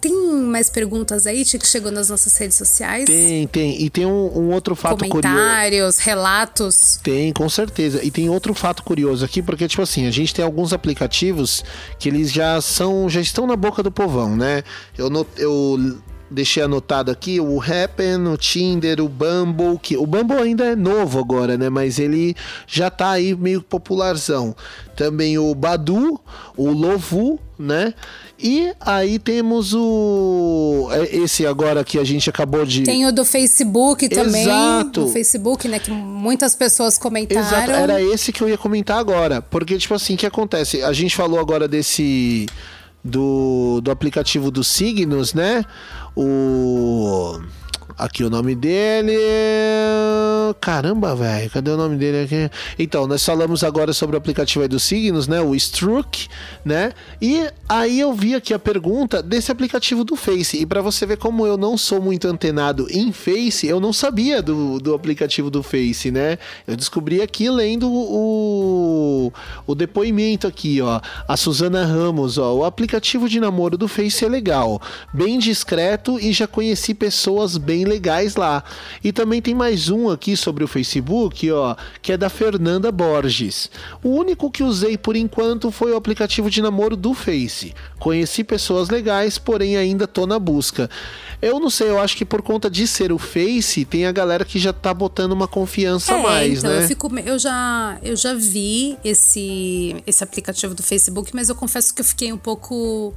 tem 0.00 0.14
mais 0.14 0.70
perguntas 0.70 1.26
aí, 1.26 1.44
que 1.44 1.66
chegou 1.66 1.90
nas 1.90 2.08
nossas 2.08 2.36
redes 2.36 2.56
sociais? 2.56 3.06
Tem, 3.06 3.46
tem. 3.48 3.82
E 3.82 3.90
tem 3.90 4.06
um, 4.06 4.38
um 4.38 4.52
outro 4.52 4.76
fato 4.76 4.98
curioso. 5.08 5.22
Comentários, 5.22 5.98
relatos. 5.98 7.00
Tem, 7.02 7.32
com 7.32 7.48
certeza. 7.48 8.02
E 8.04 8.10
tem 8.10 8.28
outro 8.28 8.54
fato 8.54 8.82
curioso 8.84 9.24
aqui, 9.24 9.42
porque, 9.42 9.66
tipo 9.66 9.82
assim, 9.82 10.06
a 10.06 10.10
gente 10.10 10.32
tem 10.32 10.44
alguns 10.44 10.72
aplicativos 10.72 11.64
que 11.98 12.08
eles 12.08 12.30
já 12.30 12.60
são, 12.60 13.08
já 13.08 13.20
estão 13.20 13.46
na 13.46 13.56
boca 13.56 13.82
do 13.82 13.90
povão, 13.90 14.36
né? 14.36 14.62
Eu, 14.96 15.10
not, 15.10 15.28
eu 15.36 15.98
deixei 16.32 16.62
anotado 16.62 17.10
aqui 17.10 17.38
o 17.38 17.60
Happen, 17.60 18.26
o 18.26 18.36
Tinder, 18.36 19.00
o 19.00 19.08
Bumble, 19.08 19.78
que 19.80 19.96
o 19.96 20.06
Bumble 20.06 20.38
ainda 20.38 20.64
é 20.64 20.74
novo 20.74 21.18
agora, 21.18 21.56
né? 21.56 21.68
Mas 21.68 21.98
ele 21.98 22.34
já 22.66 22.90
tá 22.90 23.10
aí 23.10 23.34
meio 23.34 23.62
popularzão. 23.62 24.56
Também 24.96 25.38
o 25.38 25.54
Badu, 25.54 26.20
o 26.56 26.70
Lovu, 26.70 27.38
né? 27.58 27.94
E 28.38 28.72
aí 28.80 29.20
temos 29.20 29.72
o 29.72 30.88
é 30.90 31.16
esse 31.16 31.46
agora 31.46 31.84
que 31.84 31.96
a 31.96 32.02
gente 32.02 32.28
acabou 32.28 32.66
de 32.66 32.82
Tem 32.82 33.06
o 33.06 33.12
do 33.12 33.24
Facebook 33.24 34.08
também. 34.08 34.42
Exato. 34.42 35.02
Do 35.02 35.08
Facebook, 35.08 35.68
né? 35.68 35.78
Que 35.78 35.92
muitas 35.92 36.56
pessoas 36.56 36.98
comentaram. 36.98 37.46
Exato, 37.46 37.70
era 37.70 38.02
esse 38.02 38.32
que 38.32 38.42
eu 38.42 38.48
ia 38.48 38.58
comentar 38.58 38.98
agora. 38.98 39.40
Porque, 39.40 39.78
tipo 39.78 39.94
assim, 39.94 40.14
o 40.14 40.16
que 40.16 40.26
acontece? 40.26 40.82
A 40.82 40.92
gente 40.92 41.14
falou 41.14 41.38
agora 41.38 41.68
desse. 41.68 42.46
Do, 43.04 43.80
do 43.80 43.90
aplicativo 43.90 44.48
dos 44.48 44.68
signos, 44.68 45.34
né? 45.34 45.64
O. 46.14 47.40
Aqui 47.98 48.24
o 48.24 48.30
nome 48.30 48.54
dele. 48.54 49.16
Caramba, 50.60 51.14
velho. 51.14 51.50
Cadê 51.50 51.70
o 51.70 51.76
nome 51.76 51.96
dele 51.96 52.24
aqui? 52.24 52.50
Então, 52.78 53.06
nós 53.06 53.24
falamos 53.24 53.62
agora 53.64 53.92
sobre 53.92 54.16
o 54.16 54.18
aplicativo 54.18 54.62
aí 54.62 54.68
dos 54.68 54.82
signos, 54.82 55.28
né? 55.28 55.40
O 55.40 55.54
Struck, 55.54 56.28
né? 56.64 56.92
E 57.20 57.48
aí 57.68 58.00
eu 58.00 58.12
vi 58.12 58.34
aqui 58.34 58.52
a 58.54 58.58
pergunta 58.58 59.22
desse 59.22 59.50
aplicativo 59.50 60.04
do 60.04 60.16
Face. 60.16 60.58
E 60.58 60.66
para 60.66 60.80
você 60.80 61.06
ver 61.06 61.16
como 61.16 61.46
eu 61.46 61.56
não 61.56 61.76
sou 61.76 62.00
muito 62.00 62.26
antenado 62.28 62.86
em 62.90 63.12
Face, 63.12 63.66
eu 63.66 63.80
não 63.80 63.92
sabia 63.92 64.42
do, 64.42 64.78
do 64.78 64.94
aplicativo 64.94 65.50
do 65.50 65.62
Face, 65.62 66.10
né? 66.10 66.38
Eu 66.66 66.76
descobri 66.76 67.20
aqui 67.20 67.48
lendo 67.50 67.90
o, 67.90 69.32
o 69.66 69.74
depoimento 69.74 70.46
aqui, 70.46 70.80
ó. 70.80 71.00
A 71.28 71.36
Suzana 71.36 71.84
Ramos, 71.84 72.38
ó. 72.38 72.54
O 72.54 72.64
aplicativo 72.64 73.28
de 73.28 73.40
namoro 73.40 73.76
do 73.76 73.88
Face 73.88 74.24
é 74.24 74.28
legal. 74.28 74.80
Bem 75.12 75.38
discreto 75.38 76.18
e 76.18 76.32
já 76.32 76.46
conheci 76.46 76.94
pessoas 76.94 77.56
bem 77.56 77.81
legais 77.84 78.36
lá. 78.36 78.62
E 79.02 79.12
também 79.12 79.40
tem 79.42 79.54
mais 79.54 79.88
um 79.88 80.10
aqui 80.10 80.36
sobre 80.36 80.64
o 80.64 80.68
Facebook, 80.68 81.50
ó, 81.50 81.76
que 82.00 82.12
é 82.12 82.16
da 82.16 82.28
Fernanda 82.28 82.90
Borges. 82.92 83.70
O 84.02 84.10
único 84.10 84.50
que 84.50 84.62
usei 84.62 84.96
por 84.96 85.16
enquanto 85.16 85.70
foi 85.70 85.92
o 85.92 85.96
aplicativo 85.96 86.50
de 86.50 86.62
namoro 86.62 86.96
do 86.96 87.14
Face. 87.14 87.74
Conheci 87.98 88.44
pessoas 88.44 88.88
legais, 88.88 89.38
porém 89.38 89.76
ainda 89.76 90.06
tô 90.06 90.26
na 90.26 90.38
busca. 90.38 90.88
Eu 91.40 91.58
não 91.58 91.70
sei, 91.70 91.88
eu 91.90 92.00
acho 92.00 92.16
que 92.16 92.24
por 92.24 92.42
conta 92.42 92.70
de 92.70 92.86
ser 92.86 93.12
o 93.12 93.18
Face, 93.18 93.84
tem 93.84 94.06
a 94.06 94.12
galera 94.12 94.44
que 94.44 94.58
já 94.58 94.72
tá 94.72 94.94
botando 94.94 95.32
uma 95.32 95.48
confiança 95.48 96.14
a 96.14 96.18
É, 96.18 96.22
mais, 96.22 96.58
então, 96.60 96.70
né? 96.70 96.84
eu, 96.84 96.88
fico, 96.88 97.18
eu, 97.18 97.38
já, 97.38 97.98
eu 98.02 98.16
já 98.16 98.34
vi 98.34 98.96
esse, 99.04 99.96
esse 100.06 100.22
aplicativo 100.22 100.74
do 100.74 100.82
Facebook, 100.82 101.32
mas 101.34 101.48
eu 101.48 101.54
confesso 101.54 101.94
que 101.94 102.00
eu 102.00 102.04
fiquei 102.04 102.32
um 102.32 102.38
pouco 102.38 103.14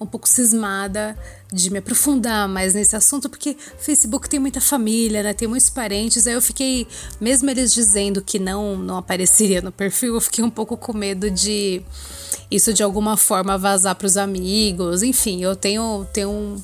um 0.00 0.06
pouco 0.06 0.28
cismada 0.28 1.16
de 1.52 1.70
me 1.70 1.78
aprofundar 1.78 2.48
mais 2.48 2.74
nesse 2.74 2.94
assunto, 2.94 3.28
porque 3.28 3.56
Facebook 3.78 4.28
tem 4.28 4.38
muita 4.38 4.60
família, 4.60 5.22
né? 5.22 5.32
Tem 5.32 5.48
muitos 5.48 5.70
parentes. 5.70 6.26
Aí 6.26 6.34
eu 6.34 6.42
fiquei, 6.42 6.86
mesmo 7.20 7.48
eles 7.50 7.72
dizendo 7.72 8.22
que 8.22 8.38
não, 8.38 8.76
não 8.76 8.96
apareceria 8.98 9.60
no 9.60 9.72
perfil, 9.72 10.14
eu 10.14 10.20
fiquei 10.20 10.44
um 10.44 10.50
pouco 10.50 10.76
com 10.76 10.92
medo 10.92 11.30
de 11.30 11.82
isso 12.50 12.72
de 12.72 12.82
alguma 12.82 13.16
forma 13.16 13.58
vazar 13.58 13.94
para 13.94 14.06
os 14.06 14.16
amigos. 14.16 15.02
Enfim, 15.02 15.42
eu 15.42 15.54
tenho, 15.54 16.06
tenho 16.12 16.30
um, 16.30 16.56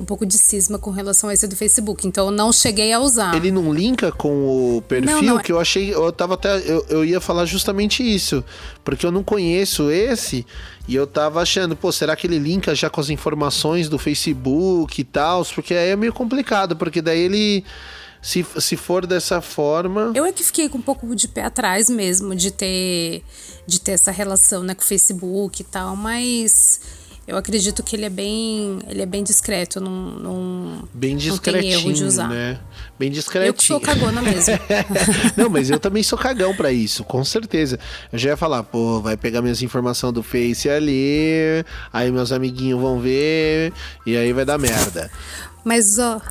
um 0.00 0.04
pouco 0.04 0.24
de 0.24 0.38
cisma 0.38 0.78
com 0.78 0.90
relação 0.90 1.28
a 1.28 1.34
esse 1.34 1.46
do 1.46 1.54
Facebook. 1.54 2.06
Então 2.06 2.26
eu 2.26 2.30
não 2.30 2.52
cheguei 2.52 2.92
a 2.92 3.00
usar. 3.00 3.34
Ele 3.34 3.50
não 3.50 3.72
linka 3.72 4.10
com 4.10 4.76
o 4.76 4.82
perfil, 4.82 5.22
Não, 5.22 5.34
não, 5.34 5.38
que 5.38 5.52
eu 5.52 5.60
achei. 5.60 5.92
Eu 5.92 6.10
tava 6.12 6.34
até. 6.34 6.58
Eu, 6.58 6.84
eu 6.88 7.04
ia 7.04 7.20
falar 7.20 7.44
justamente 7.44 8.02
isso. 8.02 8.42
Porque 8.82 9.04
eu 9.04 9.12
não 9.12 9.22
conheço 9.22 9.90
esse. 9.90 10.46
E 10.88 10.94
eu 10.94 11.06
tava 11.06 11.42
achando, 11.42 11.76
pô, 11.76 11.92
será 11.92 12.16
que 12.16 12.26
ele 12.26 12.38
linka 12.38 12.74
já 12.74 12.88
com 12.88 12.98
as 12.98 13.10
informações 13.10 13.90
do 13.90 13.98
Facebook 13.98 14.98
e 14.98 15.04
tal? 15.04 15.44
Porque 15.44 15.74
aí 15.74 15.90
é 15.90 15.96
meio 15.96 16.14
complicado, 16.14 16.74
porque 16.74 17.02
daí 17.02 17.20
ele. 17.20 17.64
Se, 18.20 18.44
se 18.58 18.76
for 18.76 19.06
dessa 19.06 19.40
forma. 19.40 20.12
Eu 20.14 20.24
é 20.24 20.32
que 20.32 20.42
fiquei 20.42 20.68
com 20.68 20.78
um 20.78 20.82
pouco 20.82 21.14
de 21.14 21.28
pé 21.28 21.44
atrás 21.44 21.88
mesmo 21.88 22.34
de 22.34 22.50
ter 22.50 23.22
de 23.64 23.80
ter 23.80 23.92
essa 23.92 24.10
relação 24.10 24.64
né, 24.64 24.74
com 24.74 24.82
o 24.82 24.84
Facebook 24.84 25.62
e 25.62 25.64
tal, 25.64 25.94
mas 25.94 26.80
Eu 27.28 27.36
acredito 27.36 27.82
que 27.82 27.94
ele 27.94 28.06
é 28.06 28.08
bem, 28.08 28.78
ele 28.88 29.02
é 29.02 29.06
bem 29.06 29.22
discreto, 29.22 29.82
não, 29.82 29.90
não, 29.92 30.88
Bem 30.94 31.12
não 31.12 31.18
tem 31.20 31.30
discretinho, 31.30 31.72
erro 31.74 31.92
de 31.92 32.04
usar. 32.04 32.26
né? 32.26 32.58
Bem 32.98 33.10
discretinho. 33.10 33.50
Eu 33.50 33.52
que 33.52 33.62
sou 33.64 33.78
cagona 33.78 34.22
mesmo. 34.22 34.58
Não, 35.36 35.50
mas 35.50 35.68
eu 35.68 35.78
também 35.78 36.02
sou 36.02 36.18
cagão 36.18 36.56
pra 36.56 36.72
isso, 36.72 37.04
com 37.04 37.22
certeza. 37.22 37.78
Eu 38.10 38.18
já 38.18 38.30
ia 38.30 38.36
falar, 38.36 38.62
pô, 38.62 39.00
vai 39.02 39.14
pegar 39.14 39.42
minhas 39.42 39.60
informações 39.60 40.14
do 40.14 40.22
Face 40.22 40.70
ali, 40.70 41.62
aí 41.92 42.10
meus 42.10 42.32
amiguinhos 42.32 42.80
vão 42.80 42.98
ver, 42.98 43.74
e 44.06 44.16
aí 44.16 44.32
vai 44.32 44.46
dar 44.46 44.56
merda. 44.58 45.10
Mas 45.62 45.98
ó, 45.98 46.22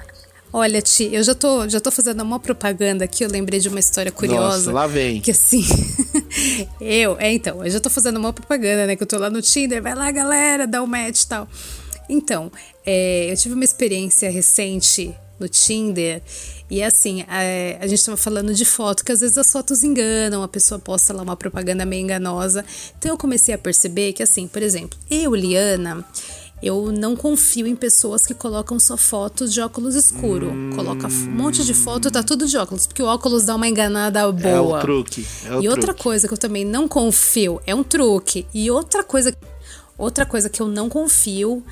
olha, 0.51 0.81
Ti, 0.81 1.09
eu 1.11 1.23
já 1.23 1.35
tô, 1.35 1.67
já 1.67 1.79
tô 1.79 1.91
fazendo 1.91 2.21
uma 2.21 2.39
propaganda 2.39 3.05
aqui, 3.05 3.23
eu 3.23 3.29
lembrei 3.29 3.59
de 3.59 3.69
uma 3.69 3.79
história 3.79 4.11
curiosa. 4.11 4.57
Nossa, 4.57 4.71
lá 4.71 4.87
vem. 4.87 5.21
Que 5.21 5.31
assim, 5.31 5.63
eu, 6.81 7.17
é 7.19 7.33
então, 7.33 7.63
eu 7.63 7.69
já 7.69 7.79
tô 7.79 7.89
fazendo 7.89 8.17
uma 8.17 8.33
propaganda, 8.33 8.87
né? 8.87 8.95
Que 8.95 9.03
eu 9.03 9.07
tô 9.07 9.17
lá 9.17 9.29
no 9.29 9.41
Tinder, 9.41 9.81
vai 9.81 9.95
lá, 9.95 10.11
galera, 10.11 10.65
dá 10.67 10.81
um 10.81 10.87
match 10.87 11.21
e 11.21 11.27
tal. 11.27 11.47
Então, 12.09 12.51
é, 12.85 13.31
eu 13.31 13.37
tive 13.37 13.53
uma 13.53 13.65
experiência 13.65 14.29
recente 14.29 15.13
no 15.39 15.47
Tinder 15.47 16.21
e 16.69 16.83
assim, 16.83 17.23
é, 17.29 17.77
a 17.79 17.87
gente 17.87 18.03
tava 18.03 18.17
falando 18.17 18.53
de 18.53 18.65
foto, 18.65 19.03
que 19.03 19.11
às 19.11 19.21
vezes 19.21 19.37
as 19.37 19.49
fotos 19.49 19.83
enganam, 19.83 20.43
a 20.43 20.47
pessoa 20.47 20.79
posta 20.79 21.13
lá 21.13 21.23
uma 21.23 21.35
propaganda 21.35 21.85
meio 21.85 22.03
enganosa. 22.03 22.65
Então 22.97 23.11
eu 23.11 23.17
comecei 23.17 23.53
a 23.53 23.57
perceber 23.57 24.13
que 24.13 24.21
assim, 24.21 24.47
por 24.47 24.61
exemplo, 24.61 24.99
eu, 25.09 25.33
Liana, 25.33 26.03
eu 26.61 26.91
não 26.91 27.15
confio 27.15 27.67
em 27.67 27.75
pessoas 27.75 28.25
que 28.25 28.33
colocam 28.33 28.79
só 28.79 28.97
fotos 28.97 29.53
de 29.53 29.61
óculos 29.61 29.95
escuro. 29.95 30.51
Coloca 30.75 31.07
um 31.07 31.31
monte 31.31 31.63
de 31.63 31.73
foto, 31.73 32.09
tá 32.09 32.23
tudo 32.23 32.47
de 32.47 32.57
óculos, 32.57 32.87
porque 32.87 33.01
o 33.01 33.05
óculos 33.05 33.45
dá 33.45 33.55
uma 33.55 33.67
enganada 33.67 34.31
boa. 34.31 34.49
É 34.49 34.59
o 34.59 34.79
truque. 34.79 35.25
É 35.45 35.55
o 35.55 35.61
e 35.61 35.69
outra 35.69 35.93
truque. 35.93 36.03
coisa 36.03 36.27
que 36.27 36.33
eu 36.33 36.37
também 36.37 36.65
não 36.65 36.87
confio 36.87 37.61
é 37.65 37.75
um 37.75 37.83
truque. 37.83 38.47
E 38.53 38.71
outra 38.71 39.03
coisa, 39.03 39.35
outra 39.97 40.25
coisa 40.25 40.49
que 40.49 40.61
eu 40.61 40.67
não 40.67 40.89
confio 40.89 41.63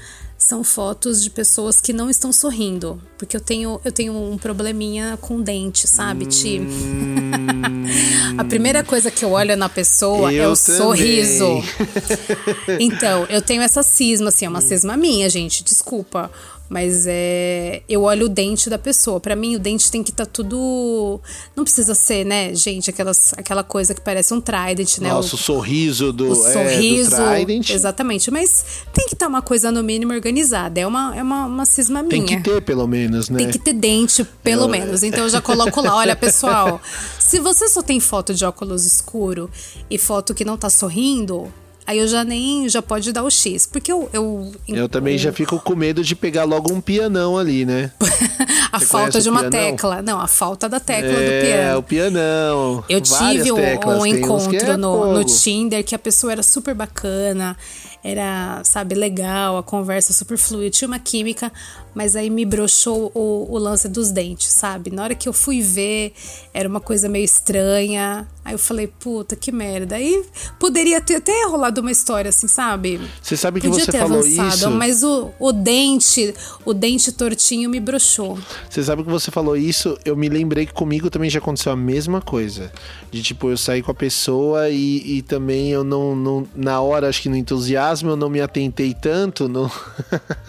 são 0.46 0.64
fotos 0.64 1.24
de 1.24 1.32
pessoas 1.32 1.80
que 1.82 1.92
não 1.92 2.08
estão 2.08 2.32
sorrindo, 2.32 3.02
porque 3.18 3.36
eu 3.36 3.42
tenho 3.42 3.82
eu 3.84 3.92
tenho 3.92 4.14
um 4.14 4.38
probleminha 4.38 5.18
com 5.20 5.42
dente, 5.42 5.88
sabe, 5.88 6.28
Ti? 6.28 6.62
A 8.38 8.44
primeira 8.44 8.84
coisa 8.84 9.10
que 9.10 9.26
eu 9.26 9.32
olho 9.32 9.58
na 9.58 9.68
pessoa 9.70 10.32
é 10.32 10.36
Eu 10.36 10.52
o 10.52 10.56
também. 10.56 10.82
sorriso. 10.82 11.48
Então, 12.80 13.26
eu 13.30 13.42
tenho 13.42 13.62
essa 13.62 13.82
cisma, 13.82 14.30
assim, 14.30 14.46
é 14.46 14.50
uma 14.50 14.62
cisma 14.62 14.96
minha, 14.98 15.30
gente, 15.30 15.64
desculpa. 15.64 16.30
Mas 16.68 17.06
é. 17.08 17.84
Eu 17.88 18.04
olho 18.04 18.26
o 18.26 18.30
dente 18.30 18.70
da 18.70 18.78
pessoa. 18.78 19.20
Pra 19.20 19.36
mim, 19.36 19.56
o 19.56 19.60
dente 19.60 19.92
tem 19.92 20.04
que 20.04 20.10
estar 20.10 20.26
tudo. 20.26 21.22
Não 21.56 21.64
precisa 21.64 21.94
ser, 21.94 22.26
né, 22.26 22.54
gente, 22.56 22.90
aquelas, 22.90 23.34
aquela 23.38 23.64
coisa 23.64 23.94
que 23.94 24.02
parece 24.02 24.34
um 24.34 24.42
trident, 24.42 24.98
né? 24.98 25.10
Nossa, 25.10 25.36
o, 25.36 25.38
sorriso 25.38 26.12
do, 26.12 26.30
o 26.30 26.48
é, 26.48 26.54
sorriso. 26.54 27.12
do 27.12 27.16
Trident. 27.18 27.70
Exatamente. 27.70 28.32
Mas 28.32 28.66
tem 28.94 29.06
que 29.06 29.14
estar 29.14 29.28
uma 29.28 29.42
coisa, 29.44 29.72
no 29.72 29.84
mínimo, 29.84 30.12
organizada. 30.14 30.80
É 30.80 30.88
uma, 30.88 31.16
é 31.16 31.22
uma, 31.22 31.46
uma 31.46 31.66
cisma 31.66 32.04
Tem 32.04 32.24
minha. 32.24 32.38
que 32.38 32.44
ter, 32.44 32.62
pelo 32.62 32.88
menos, 32.88 33.30
né? 33.30 33.38
Tem 33.38 33.52
que 33.52 33.60
ter 33.60 33.74
dente, 33.74 34.24
pelo 34.44 34.64
Eu- 34.64 34.70
menos. 34.70 35.04
Então 35.04 35.24
eu 35.24 35.30
já 35.30 35.42
coloco 35.42 35.82
lá, 35.82 35.96
olha, 35.96 36.16
pessoal, 36.16 36.82
se 37.20 37.40
você 37.40 37.68
só 37.68 37.82
tem 37.84 38.00
foto 38.00 38.34
de 38.34 38.44
óculos 38.44 38.86
escuro 38.86 39.50
e 39.90 39.98
foto 40.00 40.34
que 40.34 40.44
não 40.44 40.58
tá 40.58 40.70
sorrindo, 40.70 41.52
aí 41.86 42.00
eu 42.00 42.08
já 42.08 42.24
nem 42.24 42.68
já 42.68 42.82
pode 42.82 43.12
dar 43.12 43.24
o 43.24 43.30
X. 43.30 43.66
Porque 43.66 43.92
eu. 43.92 44.10
Eu, 44.12 44.52
Eu 44.68 44.90
também 44.90 45.18
já 45.18 45.32
fico 45.32 45.60
com 45.60 45.76
medo 45.76 46.04
de 46.04 46.16
pegar 46.16 46.44
logo 46.44 46.72
um 46.72 46.82
pianão 46.82 47.38
ali, 47.38 47.66
né? 47.66 47.92
A 48.72 48.80
Você 48.80 48.86
falta 48.88 49.22
de 49.22 49.30
uma 49.30 49.42
pianão? 49.42 49.72
tecla. 49.72 50.02
Não, 50.02 50.20
a 50.20 50.28
falta 50.28 50.68
da 50.68 50.82
tecla 50.82 51.14
do 51.14 51.18
é, 51.18 51.42
piano. 51.42 51.80
o 51.80 51.84
pianão. 51.84 52.84
Eu 52.90 53.00
tive 53.00 53.52
um, 53.52 53.56
teclas, 53.56 54.00
um 54.00 54.04
que 54.04 54.10
encontro 54.10 54.72
é 54.72 54.76
no, 54.78 55.14
no. 55.14 55.24
Tinder 55.24 55.82
que 55.82 55.96
a 55.96 56.00
pessoa 56.00 56.34
era 56.34 56.44
super 56.44 56.76
bacana, 56.76 57.56
era, 58.04 58.62
sabe, 58.66 58.94
legal, 58.94 59.58
a 59.58 59.64
conversa 59.64 60.12
super 60.12 60.38
fluida, 60.38 60.70
tinha 60.72 60.88
uma 60.90 61.00
química, 61.00 61.52
mas 61.96 62.16
aí 62.16 62.30
me 62.30 62.46
broxou 62.46 63.10
o, 63.16 63.48
o 63.50 63.58
lance 63.58 63.88
dos 63.88 64.12
dentes, 64.12 64.52
sabe? 64.52 64.92
Na 64.92 65.04
hora 65.04 65.16
que 65.16 65.28
eu 65.30 65.34
fui 65.34 65.62
ver, 65.62 66.14
era 66.54 66.68
uma 66.68 66.82
coisa 66.82 67.08
meio 67.08 67.24
estranha. 67.24 68.28
Aí 68.44 68.54
eu 68.54 68.60
falei, 68.60 68.86
puta, 68.86 69.36
que 69.36 69.52
merda. 69.52 69.96
Aí 69.96 70.24
poderia 70.60 71.02
ter 71.02 71.16
até 71.16 71.46
rolado 71.46 71.82
uma 71.82 71.90
história 71.90 72.30
assim, 72.30 72.48
sabe? 72.48 73.00
Você 73.20 73.36
sabe 73.36 73.60
que 73.60 73.68
Podia 73.68 73.86
você 73.86 73.92
ter 73.92 73.98
falou 74.00 74.20
avançado, 74.20 74.56
isso? 74.56 74.72
mas 74.72 75.04
o, 75.04 75.32
o 75.40 75.52
dente, 75.52 76.34
o 76.64 76.74
dente 76.74 77.12
tortinho 77.12 77.70
me 77.70 77.80
broxou. 77.80 78.38
Você 78.70 78.84
sabe 78.84 79.04
que 79.04 79.10
você 79.10 79.32
falou 79.32 79.58
isso, 79.58 79.98
eu 80.06 80.16
me 80.16 80.30
lembrei 80.30 80.66
que 80.66 80.74
comigo 80.74 81.10
também 81.10 81.30
já 81.30 81.40
aconteceu 81.40 81.72
a 81.72 81.76
mesma 81.76 82.22
coisa. 82.22 82.72
De 83.10 83.24
tipo, 83.24 83.50
eu 83.50 83.58
saí 83.58 83.82
com 83.82 83.92
a 83.92 83.96
pessoa 83.96 84.70
e, 84.70 85.18
e 85.18 85.22
também 85.22 85.72
eu 85.72 85.84
não, 85.84 86.16
não. 86.16 86.48
Na 86.54 86.82
hora, 86.82 87.08
acho 87.08 87.22
que 87.22 87.30
no 87.30 87.38
entusiasmo, 87.38 88.12
eu 88.12 88.16
não 88.16 88.30
me 88.30 88.42
atentei 88.42 88.94
tanto. 88.94 89.48
Não... 89.48 89.72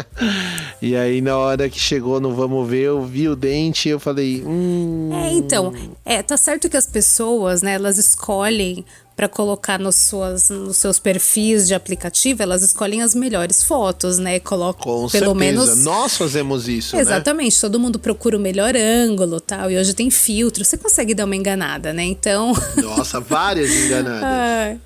e 0.82 0.97
aí, 0.97 1.20
na 1.20 1.36
hora 1.39 1.68
que 1.68 1.78
chegou 1.78 2.20
no 2.20 2.34
vamos 2.34 2.68
ver, 2.68 2.84
eu 2.84 3.03
vi 3.03 3.28
o 3.28 3.37
dente 3.37 3.89
e 3.89 3.93
eu 3.93 4.01
falei. 4.01 4.43
Hum. 4.45 5.11
É, 5.12 5.32
então, 5.32 5.72
é, 6.05 6.22
tá 6.22 6.37
certo 6.37 6.68
que 6.68 6.76
as 6.76 6.87
pessoas, 6.87 7.62
né, 7.62 7.72
elas 7.74 7.99
escolhem 7.99 8.84
para 9.16 9.28
colocar 9.28 9.78
nos, 9.78 9.97
suas, 9.97 10.51
nos 10.51 10.76
seus 10.76 10.99
perfis 10.99 11.66
de 11.66 11.74
aplicativo, 11.74 12.43
elas 12.43 12.62
escolhem 12.62 13.01
as 13.01 13.14
melhores 13.14 13.62
fotos, 13.62 14.18
né? 14.18 14.39
Colocam 14.39 14.82
Com 14.82 15.09
pelo 15.09 15.09
certeza. 15.11 15.34
menos 15.34 15.84
Nós 15.84 16.18
fazemos 16.18 16.68
isso, 16.68 16.95
né? 16.95 17.01
Exatamente, 17.01 17.59
todo 17.59 17.80
mundo 17.80 17.99
procura 17.99 18.37
o 18.37 18.41
melhor 18.41 18.76
ângulo, 18.76 19.41
tal, 19.41 19.70
e 19.70 19.78
hoje 19.78 19.95
tem 19.95 20.11
filtro, 20.11 20.62
você 20.62 20.76
consegue 20.76 21.14
dar 21.14 21.24
uma 21.24 21.34
enganada, 21.34 21.95
né? 21.95 22.05
Então, 22.05 22.53
Nossa, 22.76 23.18
várias 23.18 23.70
enganadas. 23.70 24.78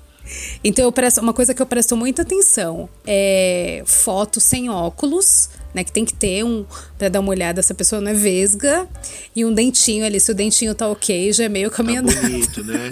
Então 0.63 0.89
presto, 0.93 1.19
uma 1.19 1.33
coisa 1.33 1.53
que 1.53 1.61
eu 1.61 1.65
presto 1.65 1.97
muita 1.97 2.21
atenção 2.21 2.87
é 3.05 3.83
foto 3.85 4.39
sem 4.39 4.69
óculos, 4.69 5.49
né? 5.73 5.83
Que 5.83 5.91
tem 5.91 6.05
que 6.05 6.13
ter 6.13 6.43
um 6.43 6.65
para 6.97 7.09
dar 7.09 7.19
uma 7.19 7.29
olhada 7.29 7.61
se 7.61 7.71
a 7.71 7.75
pessoa 7.75 8.01
não 8.01 8.11
é 8.11 8.13
vesga 8.13 8.87
e 9.35 9.43
um 9.45 9.53
dentinho 9.53 10.05
ali, 10.05 10.19
se 10.19 10.31
o 10.31 10.35
dentinho 10.35 10.75
tá 10.75 10.87
ok, 10.87 11.31
já 11.33 11.45
é 11.45 11.49
meio 11.49 11.71
caminho 11.71 12.03
Tá 12.05 12.21
bonito, 12.21 12.63
né? 12.63 12.91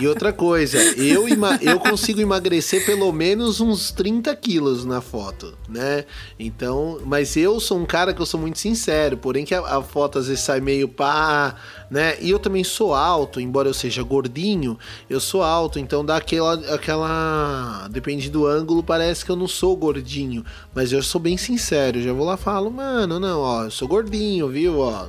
E 0.00 0.06
outra 0.06 0.32
coisa, 0.32 0.78
eu, 0.96 1.26
eu 1.60 1.80
consigo 1.80 2.20
emagrecer 2.20 2.84
pelo 2.84 3.12
menos 3.12 3.60
uns 3.60 3.90
30 3.90 4.34
quilos 4.36 4.84
na 4.84 5.00
foto, 5.00 5.56
né? 5.68 6.04
Então, 6.38 7.00
mas 7.04 7.36
eu 7.36 7.58
sou 7.60 7.78
um 7.78 7.86
cara 7.86 8.12
que 8.12 8.20
eu 8.20 8.26
sou 8.26 8.40
muito 8.40 8.58
sincero, 8.58 9.16
porém 9.16 9.44
que 9.44 9.54
a, 9.54 9.60
a 9.60 9.82
foto 9.82 10.18
às 10.18 10.28
vezes 10.28 10.42
sai 10.42 10.60
meio 10.60 10.88
pá, 10.88 11.56
né? 11.90 12.16
E 12.20 12.30
eu 12.30 12.38
também 12.38 12.64
sou 12.64 12.94
alto, 12.94 13.40
embora 13.40 13.68
eu 13.68 13.74
seja 13.74 14.02
gordinho, 14.02 14.78
eu 15.08 15.20
sou 15.20 15.42
alto, 15.42 15.78
então 15.78 16.04
dá 16.04 16.16
aquela, 16.16 16.54
aquela... 16.74 17.88
Depende 17.90 18.30
do 18.30 18.46
ângulo, 18.46 18.82
parece 18.82 19.24
que 19.24 19.30
eu 19.30 19.36
não 19.36 19.48
sou 19.48 19.76
gordinho, 19.76 20.44
mas 20.74 20.92
eu 20.92 21.02
sou 21.02 21.20
bem 21.20 21.36
sincero, 21.36 22.02
já 22.02 22.12
vou 22.16 22.26
lá 22.26 22.34
e 22.34 22.38
falo, 22.38 22.70
mano, 22.70 23.20
não, 23.20 23.40
ó, 23.40 23.64
eu 23.64 23.70
sou 23.70 23.86
gordinho, 23.86 24.48
viu, 24.48 24.78
ó... 24.80 25.06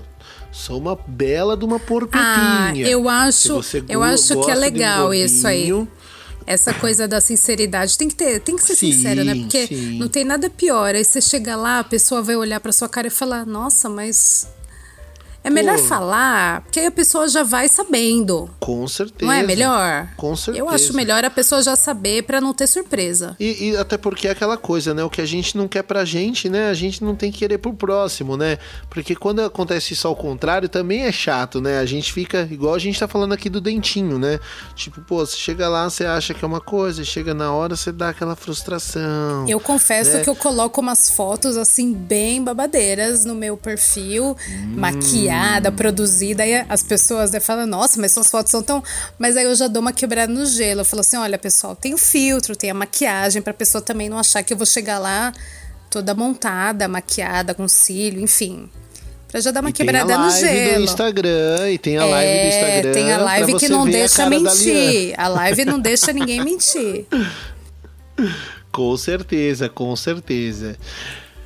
Sou 0.50 0.80
uma 0.80 0.98
bela 1.08 1.56
de 1.56 1.64
uma 1.64 1.80
porpetinha. 1.80 2.26
Ah, 2.26 2.72
eu 2.76 3.08
acho, 3.08 3.62
eu 3.88 4.02
acho 4.02 4.34
que 4.42 4.50
é 4.50 4.54
de 4.54 4.58
um 4.58 4.62
legal 4.62 5.14
isso 5.14 5.46
aí. 5.46 5.72
Essa 6.48 6.74
coisa 6.74 7.08
da 7.08 7.20
sinceridade 7.20 7.98
tem 7.98 8.08
que 8.08 8.16
ter, 8.16 8.40
tem 8.40 8.56
que 8.56 8.64
ser 8.64 8.76
Sim, 8.76 8.94
sincera, 8.94 9.24
né? 9.24 9.36
Porque 9.36 9.68
sim. 9.68 10.00
não 10.00 10.08
tem 10.08 10.24
nada 10.24 10.50
pior. 10.50 10.96
Aí 10.96 11.04
você 11.04 11.20
chega 11.22 11.56
lá, 11.56 11.80
a 11.80 11.84
pessoa 11.84 12.22
vai 12.24 12.38
olhar 12.38 12.60
pra 12.60 12.72
sua 12.72 12.88
cara 12.88 13.08
e 13.08 13.12
falar: 13.12 13.46
"Nossa, 13.46 13.90
mas 13.90 14.48
é 15.48 15.50
melhor 15.50 15.78
falar, 15.80 16.62
porque 16.62 16.80
aí 16.80 16.86
a 16.88 16.92
pessoa 16.92 17.28
já 17.28 17.42
vai 17.42 17.70
sabendo. 17.70 18.50
Com 18.60 18.88
certeza. 18.88 19.26
Não 19.26 19.32
é 19.32 19.44
melhor? 19.44 20.10
Com 20.18 20.36
certeza. 20.36 20.66
Eu 20.66 20.70
acho 20.70 20.94
melhor 20.94 21.24
a 21.24 21.30
pessoa 21.30 21.62
já 21.62 21.76
saber 21.76 22.24
pra 22.24 22.42
não 22.42 22.54
ter 22.54 22.68
surpresa. 22.68 23.36
E, 23.40 23.70
e 23.70 23.78
até 23.78 23.98
porque 23.98 24.28
é 24.28 24.32
aquela 24.32 24.58
coisa, 24.58 24.94
né? 24.94 25.04
O 25.04 25.10
que 25.10 25.22
a 25.22 25.26
gente 25.26 25.58
não 25.58 25.68
quer 25.68 25.84
pra 25.84 26.04
gente, 26.04 26.50
né? 26.50 26.70
A 26.70 26.74
gente 26.74 27.04
não 27.04 27.16
tem 27.16 27.32
que 27.32 27.38
querer 27.40 27.60
pro 27.60 27.74
próximo, 27.74 28.36
né? 28.36 28.58
Porque 28.90 29.16
quando 29.16 29.42
acontece 29.42 29.94
isso 29.94 30.08
ao 30.08 30.16
contrário, 30.16 30.68
também 30.68 31.04
é 31.04 31.12
chato, 31.12 31.62
né? 31.62 31.80
A 31.80 31.86
gente 31.86 32.12
fica, 32.12 32.48
igual 32.52 32.74
a 32.76 32.80
gente 32.80 33.00
tá 33.00 33.08
falando 33.08 33.34
aqui 33.34 33.50
do 33.50 33.62
dentinho, 33.62 34.20
né? 34.20 34.40
Tipo, 34.76 35.00
pô, 35.02 35.26
você 35.26 35.38
chega 35.38 35.70
lá, 35.70 35.90
você 35.90 36.06
acha 36.06 36.34
que 36.34 36.44
é 36.44 36.48
uma 36.48 36.60
coisa, 36.60 37.04
chega 37.06 37.34
na 37.34 37.54
hora, 37.54 37.76
você 37.76 37.92
dá 37.92 38.10
aquela 38.10 38.36
frustração. 38.36 39.48
Eu 39.48 39.60
confesso 39.60 40.18
né? 40.18 40.24
que 40.24 40.30
eu 40.30 40.36
coloco 40.36 40.82
umas 40.82 41.10
fotos 41.10 41.56
assim 41.56 41.94
bem 41.94 42.44
babadeiras 42.44 43.24
no 43.24 43.34
meu 43.34 43.56
perfil, 43.56 44.36
produzida, 45.76 46.44
aí 46.44 46.66
as 46.70 46.84
pessoas 46.84 47.32
né, 47.32 47.40
falam, 47.40 47.66
nossa, 47.66 48.00
mas 48.00 48.12
suas 48.12 48.30
fotos 48.30 48.52
são 48.52 48.62
tão. 48.64 48.84
Mas 49.20 49.36
aí 49.38 49.46
eu 49.46 49.56
já 49.56 49.68
dou 49.68 49.82
uma 49.82 49.92
quebrada 49.94 50.32
no 50.32 50.46
gelo. 50.46 50.82
Eu 50.82 50.86
falo 50.86 51.02
assim: 51.02 51.18
olha, 51.18 51.38
pessoal, 51.38 51.76
tem 51.76 51.94
o 51.94 51.98
filtro, 51.98 52.56
tem 52.56 52.70
a 52.70 52.74
maquiagem, 52.74 53.42
pra 53.42 53.54
pessoa 53.54 53.82
também 53.82 54.10
não 54.10 54.20
achar 54.20 54.44
que 54.44 54.54
eu 54.54 54.58
vou 54.58 54.66
chegar 54.66 55.00
lá 55.00 55.32
toda 55.90 56.14
montada, 56.14 56.88
maquiada, 56.88 57.54
com 57.54 57.68
cílio, 57.68 58.22
enfim. 58.22 58.70
Pra 59.30 59.42
já 59.42 59.52
dar 59.52 59.60
uma 59.60 59.70
E 59.70 59.74
tem 59.74 59.84
a 59.84 59.86
quebrada 59.88 60.18
no 60.18 60.28
live 60.28 60.40
do 60.48 60.48
gelo. 60.48 60.84
Instagram, 60.86 61.70
e 61.72 61.78
tem 61.78 61.98
a 61.98 62.06
live 62.06 62.32
do 62.32 62.38
É, 62.40 62.48
Instagram. 62.48 62.92
tem 62.94 63.12
a 63.14 63.18
live 63.18 63.56
que 63.58 63.70
não 63.70 63.82
a 63.84 63.90
deixa 63.90 64.26
Liana. 64.26 64.50
mentir. 64.50 65.14
A 65.18 65.28
live 65.28 65.66
não 65.66 65.80
deixa 65.80 66.14
ninguém 66.14 66.44
mentir. 66.44 67.06
Com 68.72 68.96
certeza, 68.96 69.68
com 69.70 69.96
certeza. 69.96 70.78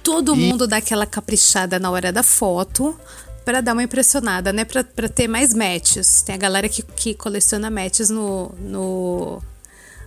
Todo 0.04 0.36
mundo 0.36 0.68
dá 0.68 0.78
aquela 0.78 1.06
caprichada 1.06 1.80
na 1.80 1.90
hora 1.92 2.12
da 2.12 2.24
foto 2.24 2.98
pra 3.46 3.62
dar 3.62 3.74
uma 3.74 3.84
impressionada, 3.84 4.52
né? 4.54 4.66
Pra 4.66 4.84
ter 5.10 5.28
mais 5.28 5.54
matches. 5.54 6.22
Tem 6.22 6.36
a 6.36 6.38
galera 6.38 6.68
que, 6.70 6.82
que 6.84 7.14
coleciona 7.14 7.70
matches 7.70 8.10
no, 8.10 8.54
no, 8.60 9.42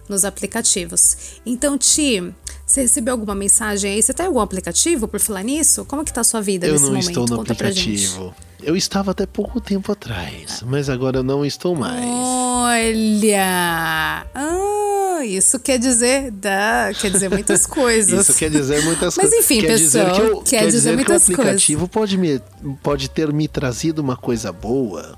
nos 0.09 0.25
aplicativos. 0.25 1.17
Então, 1.45 1.77
Ti, 1.79 2.33
Você 2.67 2.83
recebeu 2.83 3.13
alguma 3.13 3.35
mensagem 3.35 3.93
aí? 3.93 4.03
Você 4.03 4.15
tem 4.15 4.27
algum 4.27 4.41
aplicativo 4.41 5.07
por 5.07 5.21
falar 5.21 5.43
nisso? 5.43 5.85
Como 5.85 6.05
que 6.05 6.13
tá 6.13 6.23
a 6.23 6.25
sua 6.25 6.41
vida 6.41 6.67
Eu 6.67 6.73
nesse 6.73 6.85
não 6.85 6.91
momento? 6.93 7.09
estou 7.09 7.27
no 7.27 7.37
Conta 7.37 7.53
aplicativo. 7.53 8.35
Eu 8.65 8.77
estava 8.77 9.11
até 9.11 9.27
pouco 9.27 9.61
tempo 9.61 9.93
atrás, 9.93 10.63
mas 10.67 10.89
agora 10.89 11.19
eu 11.19 11.23
não 11.23 11.45
estou 11.45 11.77
mais. 11.77 12.05
Olha! 12.05 14.27
Ah, 14.35 15.25
isso 15.25 15.59
quer 15.59 15.79
dizer 15.79 16.31
dá, 16.31 16.91
quer 16.99 17.11
dizer 17.11 17.29
muitas 17.29 17.65
coisas. 17.67 18.29
Isso 18.29 18.39
quer 18.39 18.51
dizer 18.51 18.83
muitas 18.85 19.17
Mas 19.17 19.29
coisas. 19.29 19.45
enfim, 19.45 19.61
quer 19.61 19.79
pessoal, 19.79 20.07
dizer 20.07 20.15
que, 20.15 20.21
eu, 20.33 20.43
quer 20.43 20.67
dizer 20.69 21.05
que 21.05 21.13
o 21.13 21.17
aplicativo 21.17 21.89
pode, 21.89 22.17
me, 22.17 22.41
pode 22.83 23.11
ter 23.11 23.33
me 23.33 23.47
trazido 23.47 24.01
uma 24.01 24.17
coisa 24.17 24.51
boa. 24.51 25.17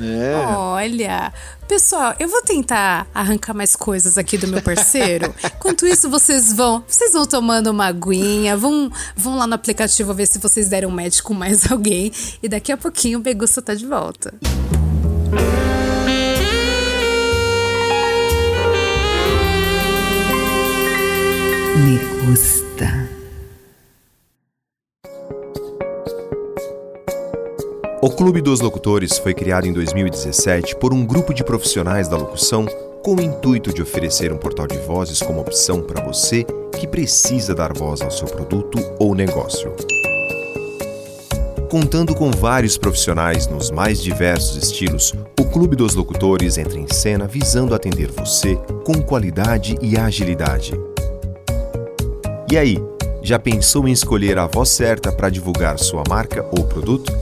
É. 0.00 0.46
Olha, 0.56 1.32
pessoal, 1.66 2.14
eu 2.18 2.28
vou 2.28 2.42
tentar 2.42 3.06
arrancar 3.14 3.54
mais 3.54 3.74
coisas 3.74 4.16
aqui 4.16 4.38
do 4.38 4.46
meu 4.46 4.62
parceiro. 4.62 5.34
Enquanto 5.44 5.86
isso, 5.86 6.08
vocês 6.08 6.52
vão, 6.52 6.84
vocês 6.86 7.12
vão 7.12 7.26
tomando 7.26 7.70
uma 7.70 7.86
aguinha, 7.86 8.56
vão, 8.56 8.90
vão 9.16 9.36
lá 9.36 9.46
no 9.46 9.54
aplicativo 9.54 10.14
ver 10.14 10.26
se 10.26 10.38
vocês 10.38 10.68
deram 10.68 10.90
match 10.90 11.20
com 11.20 11.34
mais 11.34 11.70
alguém. 11.70 12.12
E 12.42 12.48
daqui 12.48 12.72
a 12.72 12.76
pouquinho 12.76 13.18
o 13.18 13.22
Begusta 13.22 13.60
tá 13.60 13.74
de 13.74 13.86
volta. 13.86 14.32
Me 21.76 21.98
O 28.00 28.10
Clube 28.10 28.40
dos 28.40 28.60
Locutores 28.60 29.18
foi 29.18 29.34
criado 29.34 29.66
em 29.66 29.72
2017 29.72 30.76
por 30.76 30.94
um 30.94 31.04
grupo 31.04 31.34
de 31.34 31.42
profissionais 31.42 32.06
da 32.06 32.16
locução 32.16 32.64
com 33.02 33.16
o 33.16 33.20
intuito 33.20 33.74
de 33.74 33.82
oferecer 33.82 34.32
um 34.32 34.36
portal 34.36 34.68
de 34.68 34.78
vozes 34.78 35.20
como 35.20 35.40
opção 35.40 35.82
para 35.82 36.04
você 36.04 36.46
que 36.78 36.86
precisa 36.86 37.56
dar 37.56 37.72
voz 37.72 38.00
ao 38.00 38.10
seu 38.12 38.28
produto 38.28 38.78
ou 39.00 39.16
negócio. 39.16 39.74
Contando 41.68 42.14
com 42.14 42.30
vários 42.30 42.78
profissionais 42.78 43.48
nos 43.48 43.68
mais 43.68 44.00
diversos 44.00 44.56
estilos, 44.62 45.12
o 45.38 45.44
Clube 45.46 45.74
dos 45.74 45.96
Locutores 45.96 46.56
entra 46.56 46.78
em 46.78 46.86
cena 46.86 47.26
visando 47.26 47.74
atender 47.74 48.12
você 48.12 48.54
com 48.84 49.02
qualidade 49.02 49.76
e 49.82 49.98
agilidade. 49.98 50.72
E 52.48 52.56
aí, 52.56 52.78
já 53.22 53.40
pensou 53.40 53.88
em 53.88 53.92
escolher 53.92 54.38
a 54.38 54.46
voz 54.46 54.68
certa 54.68 55.10
para 55.10 55.28
divulgar 55.28 55.80
sua 55.80 56.04
marca 56.08 56.46
ou 56.52 56.64
produto? 56.64 57.12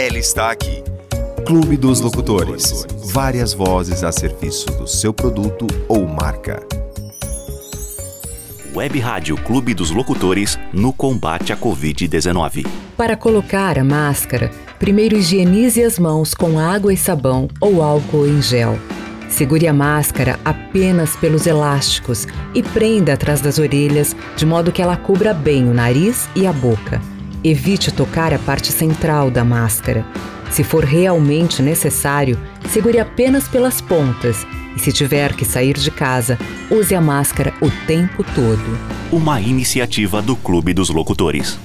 Ela 0.00 0.18
está 0.18 0.52
aqui. 0.52 0.84
Clube 1.44 1.76
dos 1.76 2.00
Locutores. 2.00 2.86
Várias 3.12 3.52
vozes 3.52 4.04
a 4.04 4.12
serviço 4.12 4.66
do 4.78 4.86
seu 4.86 5.12
produto 5.12 5.66
ou 5.88 6.06
marca. 6.06 6.64
Web 8.72 8.96
Rádio 9.00 9.36
Clube 9.38 9.74
dos 9.74 9.90
Locutores 9.90 10.56
no 10.72 10.92
combate 10.92 11.52
à 11.52 11.56
Covid-19. 11.56 12.64
Para 12.96 13.16
colocar 13.16 13.76
a 13.76 13.82
máscara, 13.82 14.52
primeiro 14.78 15.16
higienize 15.16 15.82
as 15.82 15.98
mãos 15.98 16.32
com 16.32 16.60
água 16.60 16.94
e 16.94 16.96
sabão 16.96 17.48
ou 17.60 17.82
álcool 17.82 18.24
em 18.24 18.40
gel. 18.40 18.78
Segure 19.28 19.66
a 19.66 19.72
máscara 19.72 20.38
apenas 20.44 21.16
pelos 21.16 21.44
elásticos 21.44 22.24
e 22.54 22.62
prenda 22.62 23.14
atrás 23.14 23.40
das 23.40 23.58
orelhas 23.58 24.14
de 24.36 24.46
modo 24.46 24.70
que 24.70 24.80
ela 24.80 24.96
cubra 24.96 25.34
bem 25.34 25.68
o 25.68 25.74
nariz 25.74 26.28
e 26.36 26.46
a 26.46 26.52
boca. 26.52 27.02
Evite 27.44 27.92
tocar 27.92 28.34
a 28.34 28.38
parte 28.38 28.72
central 28.72 29.30
da 29.30 29.44
máscara. 29.44 30.04
Se 30.50 30.64
for 30.64 30.84
realmente 30.84 31.62
necessário, 31.62 32.38
segure 32.68 32.98
apenas 32.98 33.46
pelas 33.46 33.80
pontas 33.80 34.46
e, 34.76 34.80
se 34.80 34.92
tiver 34.92 35.34
que 35.34 35.44
sair 35.44 35.74
de 35.74 35.90
casa, 35.90 36.38
use 36.70 36.94
a 36.94 37.00
máscara 37.00 37.54
o 37.60 37.70
tempo 37.86 38.24
todo. 38.34 38.78
Uma 39.12 39.40
iniciativa 39.40 40.20
do 40.20 40.34
Clube 40.34 40.74
dos 40.74 40.90
Locutores. 40.90 41.58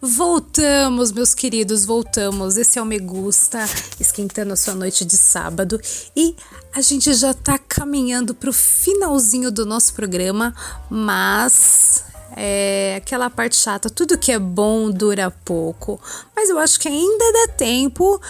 Voltamos, 0.00 1.10
meus 1.10 1.34
queridos, 1.34 1.84
voltamos. 1.84 2.56
Esse 2.56 2.78
é 2.78 2.82
o 2.82 2.84
Me 2.84 3.00
Gusta, 3.00 3.58
esquentando 3.98 4.52
a 4.52 4.56
sua 4.56 4.72
noite 4.72 5.04
de 5.04 5.16
sábado. 5.16 5.80
E 6.14 6.36
a 6.72 6.80
gente 6.80 7.12
já 7.14 7.34
tá 7.34 7.58
caminhando 7.58 8.32
pro 8.32 8.52
finalzinho 8.52 9.50
do 9.50 9.66
nosso 9.66 9.92
programa, 9.94 10.54
mas 10.88 12.04
é 12.36 12.94
aquela 12.96 13.28
parte 13.28 13.56
chata, 13.56 13.90
tudo 13.90 14.16
que 14.16 14.30
é 14.30 14.38
bom 14.38 14.88
dura 14.88 15.32
pouco. 15.44 16.00
Mas 16.36 16.48
eu 16.48 16.60
acho 16.60 16.78
que 16.78 16.86
ainda 16.86 17.32
dá 17.32 17.54
tempo 17.54 18.20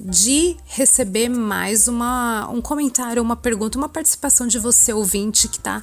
de 0.00 0.56
receber 0.64 1.28
mais 1.28 1.86
uma, 1.86 2.48
um 2.48 2.62
comentário, 2.62 3.22
uma 3.22 3.36
pergunta, 3.36 3.76
uma 3.76 3.90
participação 3.90 4.46
de 4.46 4.58
você, 4.58 4.94
ouvinte, 4.94 5.48
que 5.48 5.60
tá 5.60 5.82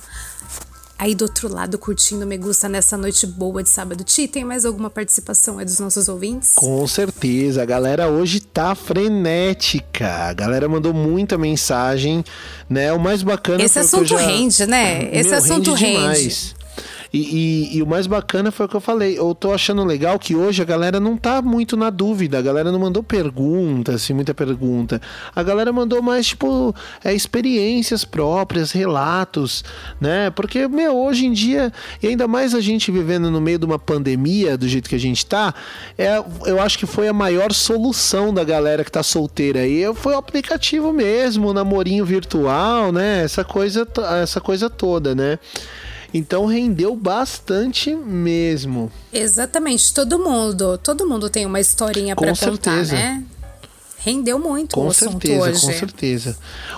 aí 0.98 1.14
do 1.14 1.24
outro 1.24 1.52
lado 1.54 1.78
curtindo 1.78 2.26
Me 2.26 2.38
Gusta 2.38 2.68
nessa 2.68 2.98
noite 2.98 3.28
boa 3.28 3.62
de 3.62 3.70
sábado. 3.70 4.04
Ti, 4.04 4.28
tem 4.28 4.44
mais 4.44 4.66
alguma 4.66 4.90
participação 4.90 5.60
aí 5.60 5.66
dos 5.66 5.80
nossos 5.80 6.08
ouvintes? 6.08 6.54
Com 6.56 6.86
certeza, 6.88 7.62
a 7.62 7.66
galera 7.66 8.08
hoje 8.08 8.40
tá 8.40 8.74
frenética. 8.74 10.08
A 10.08 10.34
galera 10.34 10.68
mandou 10.68 10.94
muita 10.94 11.38
mensagem, 11.38 12.24
né? 12.70 12.92
O 12.92 13.00
mais 13.00 13.22
bacana 13.22 13.64
Esse 13.64 13.80
assunto 13.80 14.08
já... 14.08 14.18
rende, 14.18 14.66
né? 14.66 15.10
Esse 15.14 15.30
Meu, 15.30 15.38
assunto 15.38 15.74
rende. 15.74 15.98
demais. 16.00 16.56
E, 17.14 17.20
e- 17.74 17.78
e 17.78 17.82
o 17.84 17.88
mais 17.88 18.08
bacana 18.08 18.52
foi 18.52 18.66
o 18.66 18.70
que 18.70 18.76
eu 18.76 18.82
falei. 18.82 19.18
Eu 19.18 19.34
tô 19.34 19.52
achando 19.54 19.84
legal 19.84 20.20
que 20.20 20.36
hoje 20.36 20.62
a 20.62 20.66
galera 20.66 21.00
não 21.00 21.16
tá 21.18 21.42
muito 21.42 21.78
na 21.78 21.90
dúvida. 21.90 22.38
A 22.38 22.42
galera 22.42 22.72
não 22.72 22.80
mandou 22.80 23.02
pergunta, 23.04 23.94
assim, 23.94 24.14
muita 24.14 24.34
pergunta. 24.34 25.02
A 25.36 25.42
galera 25.44 25.72
mandou 25.72 26.02
mais, 26.02 26.28
tipo, 26.28 26.76
é, 27.04 27.14
experiências 27.14 28.04
próprias, 28.04 28.72
relatos, 28.72 29.64
né? 30.02 30.30
Porque, 30.32 30.68
meu, 30.68 30.96
hoje 30.98 31.26
em 31.26 31.32
dia, 31.32 31.72
e 32.02 32.08
ainda 32.08 32.28
mais 32.28 32.54
a 32.54 32.62
gente 32.62 32.92
vivendo 32.92 33.30
no 33.32 33.40
meio 33.40 33.60
de 33.60 33.66
uma 33.66 33.80
pandemia, 33.80 34.58
do 34.58 34.68
jeito 34.68 34.90
que 34.90 34.96
a 34.96 35.00
gente 35.00 35.26
tá, 35.26 35.54
é, 35.98 36.22
eu 36.46 36.60
acho 36.62 36.78
que 36.78 36.86
foi 36.86 37.08
a 37.08 37.14
maior 37.14 37.54
solução 37.54 38.34
da 38.34 38.44
galera 38.44 38.84
que 38.84 38.92
tá 38.92 39.04
solteira 39.04 39.60
aí. 39.62 39.84
Foi 39.96 40.14
o 40.14 40.18
aplicativo 40.18 40.92
mesmo, 40.92 41.50
o 41.50 41.54
namorinho 41.54 42.06
virtual, 42.06 42.92
né? 42.92 43.24
Essa 43.24 43.44
coisa, 43.44 43.88
essa 44.22 44.42
coisa 44.42 44.70
toda, 44.70 45.16
né? 45.16 45.40
Então 46.18 46.46
rendeu 46.48 46.96
bastante 46.96 47.94
mesmo. 47.96 48.92
Exatamente, 49.14 49.94
todo 49.94 50.18
mundo, 50.18 50.78
todo 50.80 51.08
mundo 51.08 51.30
tem 51.30 51.46
uma 51.46 51.60
historinha 51.60 52.16
pra 52.16 52.30
contar, 52.30 52.46
certeza. 52.46 52.96
né? 52.96 53.24
Rendeu 54.00 54.40
muito 54.40 54.74
o 54.74 54.82
Com 54.84 54.88
assunto 54.88 55.12
certeza, 55.28 55.42
hoje. 55.50 55.62
com 55.62 55.72
certeza. 55.74 56.38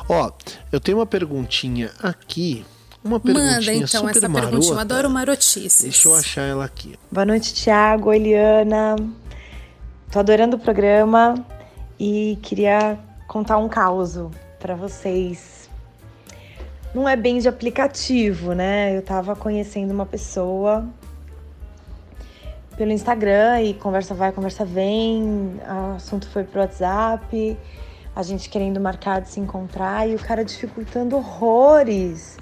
Ó, 0.10 0.32
eu 0.72 0.80
tenho 0.80 0.98
uma 0.98 1.06
perguntinha 1.06 1.90
aqui. 2.04 2.66
Uma 3.02 3.18
perguntinha 3.20 3.60
Manda 3.60 3.74
então 3.74 4.02
super 4.02 4.18
essa 4.18 4.28
marota. 4.28 4.48
perguntinha, 4.50 4.74
eu 4.76 4.80
adoro 4.80 5.10
marotices. 5.10 5.82
Deixa 5.84 6.10
eu 6.10 6.16
achar 6.16 6.42
ela 6.42 6.66
aqui. 6.66 7.00
Boa 7.10 7.26
noite, 7.26 7.54
Thiago, 7.54 8.12
Eliana. 8.12 8.96
Tô 10.12 10.20
adorando 10.20 10.58
o 10.58 10.60
programa 10.60 11.36
e 12.00 12.38
queria 12.42 13.00
contar 13.28 13.58
um 13.58 13.70
caso 13.70 14.32
pra 14.60 14.76
vocês. 14.76 15.59
Não 16.94 17.08
é 17.08 17.16
bem 17.16 17.38
de 17.38 17.48
aplicativo, 17.48 18.54
né? 18.54 18.98
Eu 18.98 19.04
tava 19.04 19.36
conhecendo 19.36 19.92
uma 19.92 20.08
pessoa 20.08 20.88
pelo 22.76 22.92
Instagram 22.92 23.62
e 23.62 23.74
conversa 23.76 24.16
vai, 24.16 24.32
conversa 24.32 24.66
vem. 24.66 25.60
O 25.68 25.96
assunto 25.98 26.28
foi 26.30 26.44
pro 26.44 26.62
WhatsApp, 26.62 27.58
a 28.16 28.24
gente 28.24 28.50
querendo 28.50 28.80
marcar 28.80 29.22
de 29.22 29.30
se 29.30 29.40
encontrar 29.40 30.10
e 30.10 30.16
o 30.16 30.20
cara 30.20 30.44
dificultando 30.44 31.16
horrores 31.16 32.38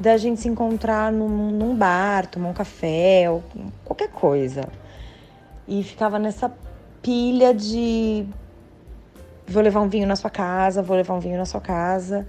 da 0.00 0.16
gente 0.16 0.40
se 0.40 0.48
encontrar 0.48 1.12
num, 1.12 1.50
num 1.50 1.76
bar, 1.76 2.26
tomar 2.26 2.48
um 2.48 2.54
café 2.54 3.28
ou 3.28 3.44
qualquer 3.84 4.08
coisa. 4.08 4.68
E 5.68 5.82
ficava 5.82 6.18
nessa 6.18 6.50
pilha 7.02 7.52
de 7.52 8.24
vou 9.46 9.62
levar 9.62 9.80
um 9.80 9.88
vinho 9.88 10.06
na 10.06 10.16
sua 10.16 10.30
casa, 10.30 10.80
vou 10.80 10.96
levar 10.96 11.14
um 11.14 11.20
vinho 11.20 11.36
na 11.36 11.44
sua 11.44 11.60
casa. 11.60 12.26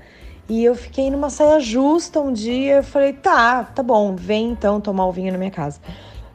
E 0.49 0.63
eu 0.63 0.75
fiquei 0.75 1.09
numa 1.09 1.29
saia 1.29 1.59
justa 1.59 2.19
um 2.19 2.33
dia, 2.33 2.77
eu 2.77 2.83
falei, 2.83 3.13
tá, 3.13 3.63
tá 3.63 3.81
bom, 3.81 4.15
vem 4.15 4.51
então 4.51 4.81
tomar 4.81 5.05
o 5.05 5.11
vinho 5.11 5.31
na 5.31 5.37
minha 5.37 5.51
casa. 5.51 5.79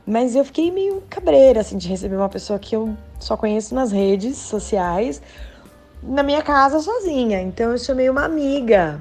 Mas 0.06 0.34
eu 0.34 0.44
fiquei 0.44 0.70
meio 0.70 1.02
cabreira, 1.10 1.60
assim, 1.60 1.76
de 1.76 1.86
receber 1.86 2.16
uma 2.16 2.30
pessoa 2.30 2.58
que 2.58 2.74
eu 2.74 2.96
só 3.20 3.36
conheço 3.36 3.74
nas 3.74 3.92
redes 3.92 4.38
sociais, 4.38 5.20
na 6.02 6.22
minha 6.22 6.40
casa 6.40 6.80
sozinha. 6.80 7.42
Então 7.42 7.72
eu 7.72 7.78
chamei 7.78 8.08
uma 8.08 8.24
amiga. 8.24 8.98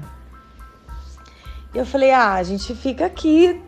E 1.74 1.78
eu 1.78 1.86
falei, 1.86 2.10
ah, 2.10 2.34
a 2.34 2.42
gente 2.42 2.74
fica 2.74 3.06
aqui, 3.06 3.58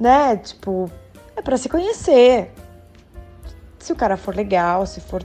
né? 0.00 0.38
Tipo, 0.38 0.90
é 1.36 1.42
pra 1.42 1.58
se 1.58 1.68
conhecer. 1.68 2.50
Se 3.78 3.92
o 3.92 3.96
cara 3.96 4.16
for 4.16 4.34
legal, 4.34 4.86
se 4.86 5.02
for. 5.02 5.22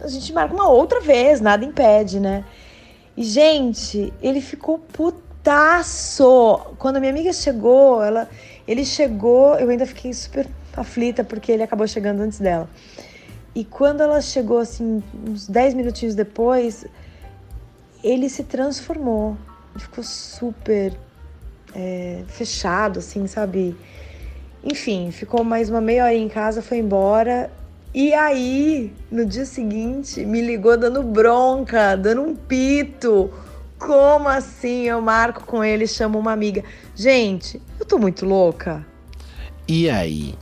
A 0.00 0.06
gente 0.06 0.32
marca 0.32 0.54
uma 0.54 0.68
outra 0.68 1.00
vez, 1.00 1.40
nada 1.40 1.64
impede, 1.64 2.20
né? 2.20 2.44
E, 3.18 3.24
gente, 3.24 4.12
ele 4.22 4.40
ficou 4.40 4.78
putaço. 4.78 6.60
Quando 6.78 6.98
a 6.98 7.00
minha 7.00 7.10
amiga 7.10 7.32
chegou, 7.32 8.00
ela, 8.00 8.30
ele 8.64 8.84
chegou, 8.84 9.56
eu 9.56 9.68
ainda 9.68 9.84
fiquei 9.84 10.14
super 10.14 10.46
aflita 10.76 11.24
porque 11.24 11.50
ele 11.50 11.64
acabou 11.64 11.88
chegando 11.88 12.20
antes 12.20 12.38
dela. 12.38 12.70
E 13.56 13.64
quando 13.64 14.02
ela 14.02 14.20
chegou, 14.20 14.58
assim, 14.58 15.02
uns 15.26 15.48
10 15.48 15.74
minutinhos 15.74 16.14
depois, 16.14 16.86
ele 18.04 18.28
se 18.28 18.44
transformou. 18.44 19.36
Ele 19.74 19.82
ficou 19.82 20.04
super 20.04 20.96
é, 21.74 22.22
fechado, 22.28 23.00
assim, 23.00 23.26
sabe? 23.26 23.76
Enfim, 24.62 25.10
ficou 25.10 25.42
mais 25.42 25.68
uma 25.68 25.80
meia 25.80 26.04
hora 26.04 26.14
em 26.14 26.28
casa, 26.28 26.62
foi 26.62 26.78
embora. 26.78 27.50
E 27.98 28.14
aí, 28.14 28.94
no 29.10 29.26
dia 29.26 29.44
seguinte, 29.44 30.24
me 30.24 30.40
ligou 30.40 30.76
dando 30.78 31.02
bronca, 31.02 31.96
dando 31.96 32.22
um 32.22 32.36
pito. 32.36 33.28
Como 33.76 34.28
assim? 34.28 34.84
Eu 34.84 35.00
marco 35.00 35.44
com 35.44 35.64
ele, 35.64 35.84
chamo 35.84 36.16
uma 36.16 36.30
amiga. 36.30 36.62
Gente, 36.94 37.60
eu 37.76 37.84
tô 37.84 37.98
muito 37.98 38.24
louca. 38.24 38.86
E 39.66 39.90
aí? 39.90 40.36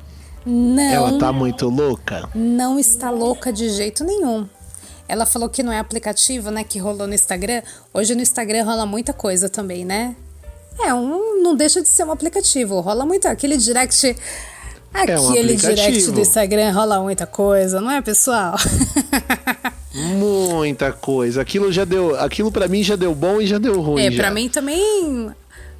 Não. 0.44 0.82
Ela 0.82 1.18
tá 1.18 1.32
muito 1.32 1.70
louca? 1.70 2.28
Não 2.34 2.78
está 2.78 3.10
louca 3.10 3.50
de 3.50 3.70
jeito 3.70 4.04
nenhum. 4.04 4.46
Ela 5.08 5.24
falou 5.24 5.48
que 5.48 5.62
não 5.62 5.72
é 5.72 5.78
aplicativo, 5.78 6.50
né? 6.50 6.62
Que 6.62 6.78
rolou 6.78 7.06
no 7.06 7.14
Instagram. 7.14 7.62
Hoje 7.94 8.14
no 8.14 8.20
Instagram 8.20 8.64
rola 8.64 8.84
muita 8.84 9.14
coisa 9.14 9.48
também, 9.48 9.82
né? 9.82 10.14
É, 10.78 10.92
um, 10.92 11.42
não 11.42 11.56
deixa 11.56 11.80
de 11.80 11.88
ser 11.88 12.04
um 12.04 12.12
aplicativo. 12.12 12.80
Rola 12.80 13.06
muito. 13.06 13.24
Aquele 13.24 13.56
direct. 13.56 14.14
Aquele 14.92 15.52
É 15.52 15.54
um 15.54 15.56
direct 15.56 16.10
do 16.10 16.20
Instagram 16.20 16.72
rola 16.72 17.00
muita 17.00 17.26
coisa, 17.26 17.80
não 17.80 17.90
é, 17.90 18.00
pessoal? 18.00 18.56
Muita 19.96 20.92
coisa. 20.92 21.40
Aquilo 21.40 21.72
já 21.72 21.84
deu. 21.84 22.18
Aquilo 22.20 22.52
para 22.52 22.68
mim 22.68 22.82
já 22.82 22.96
deu 22.96 23.14
bom 23.14 23.40
e 23.40 23.46
já 23.46 23.56
deu 23.56 23.80
ruim. 23.80 24.04
É, 24.04 24.10
pra 24.10 24.30
mim 24.30 24.48
também. 24.48 25.30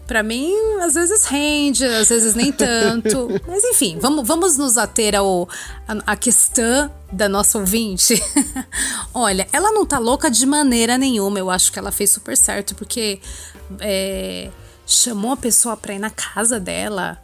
Pra 0.07 0.23
mim, 0.23 0.55
às 0.83 0.95
vezes 0.95 1.25
rende, 1.25 1.85
às 1.85 2.09
vezes 2.09 2.35
nem 2.35 2.53
tanto. 2.53 3.29
Mas 3.47 3.63
enfim, 3.65 3.99
vamos, 4.01 4.27
vamos 4.27 4.57
nos 4.57 4.79
ater 4.79 5.17
ao, 5.17 5.49
a, 5.87 6.13
a 6.13 6.17
questão 6.17 6.91
da 7.13 7.29
nossa 7.29 7.59
ouvinte. 7.59 8.23
Olha, 9.13 9.49
ela 9.53 9.73
não 9.73 9.85
tá 9.85 9.99
louca 9.99 10.31
de 10.31 10.47
maneira 10.47 10.97
nenhuma. 10.97 11.39
Eu 11.39 11.51
acho 11.51 11.73
que 11.73 11.79
ela 11.79 11.91
fez 11.91 12.11
super 12.11 12.37
certo, 12.37 12.75
porque 12.77 13.21
é, 13.81 14.49
chamou 14.87 15.33
a 15.33 15.37
pessoa 15.37 15.77
pra 15.77 15.93
ir 15.93 15.99
na 15.99 16.11
casa 16.11 16.61
dela. 16.61 17.19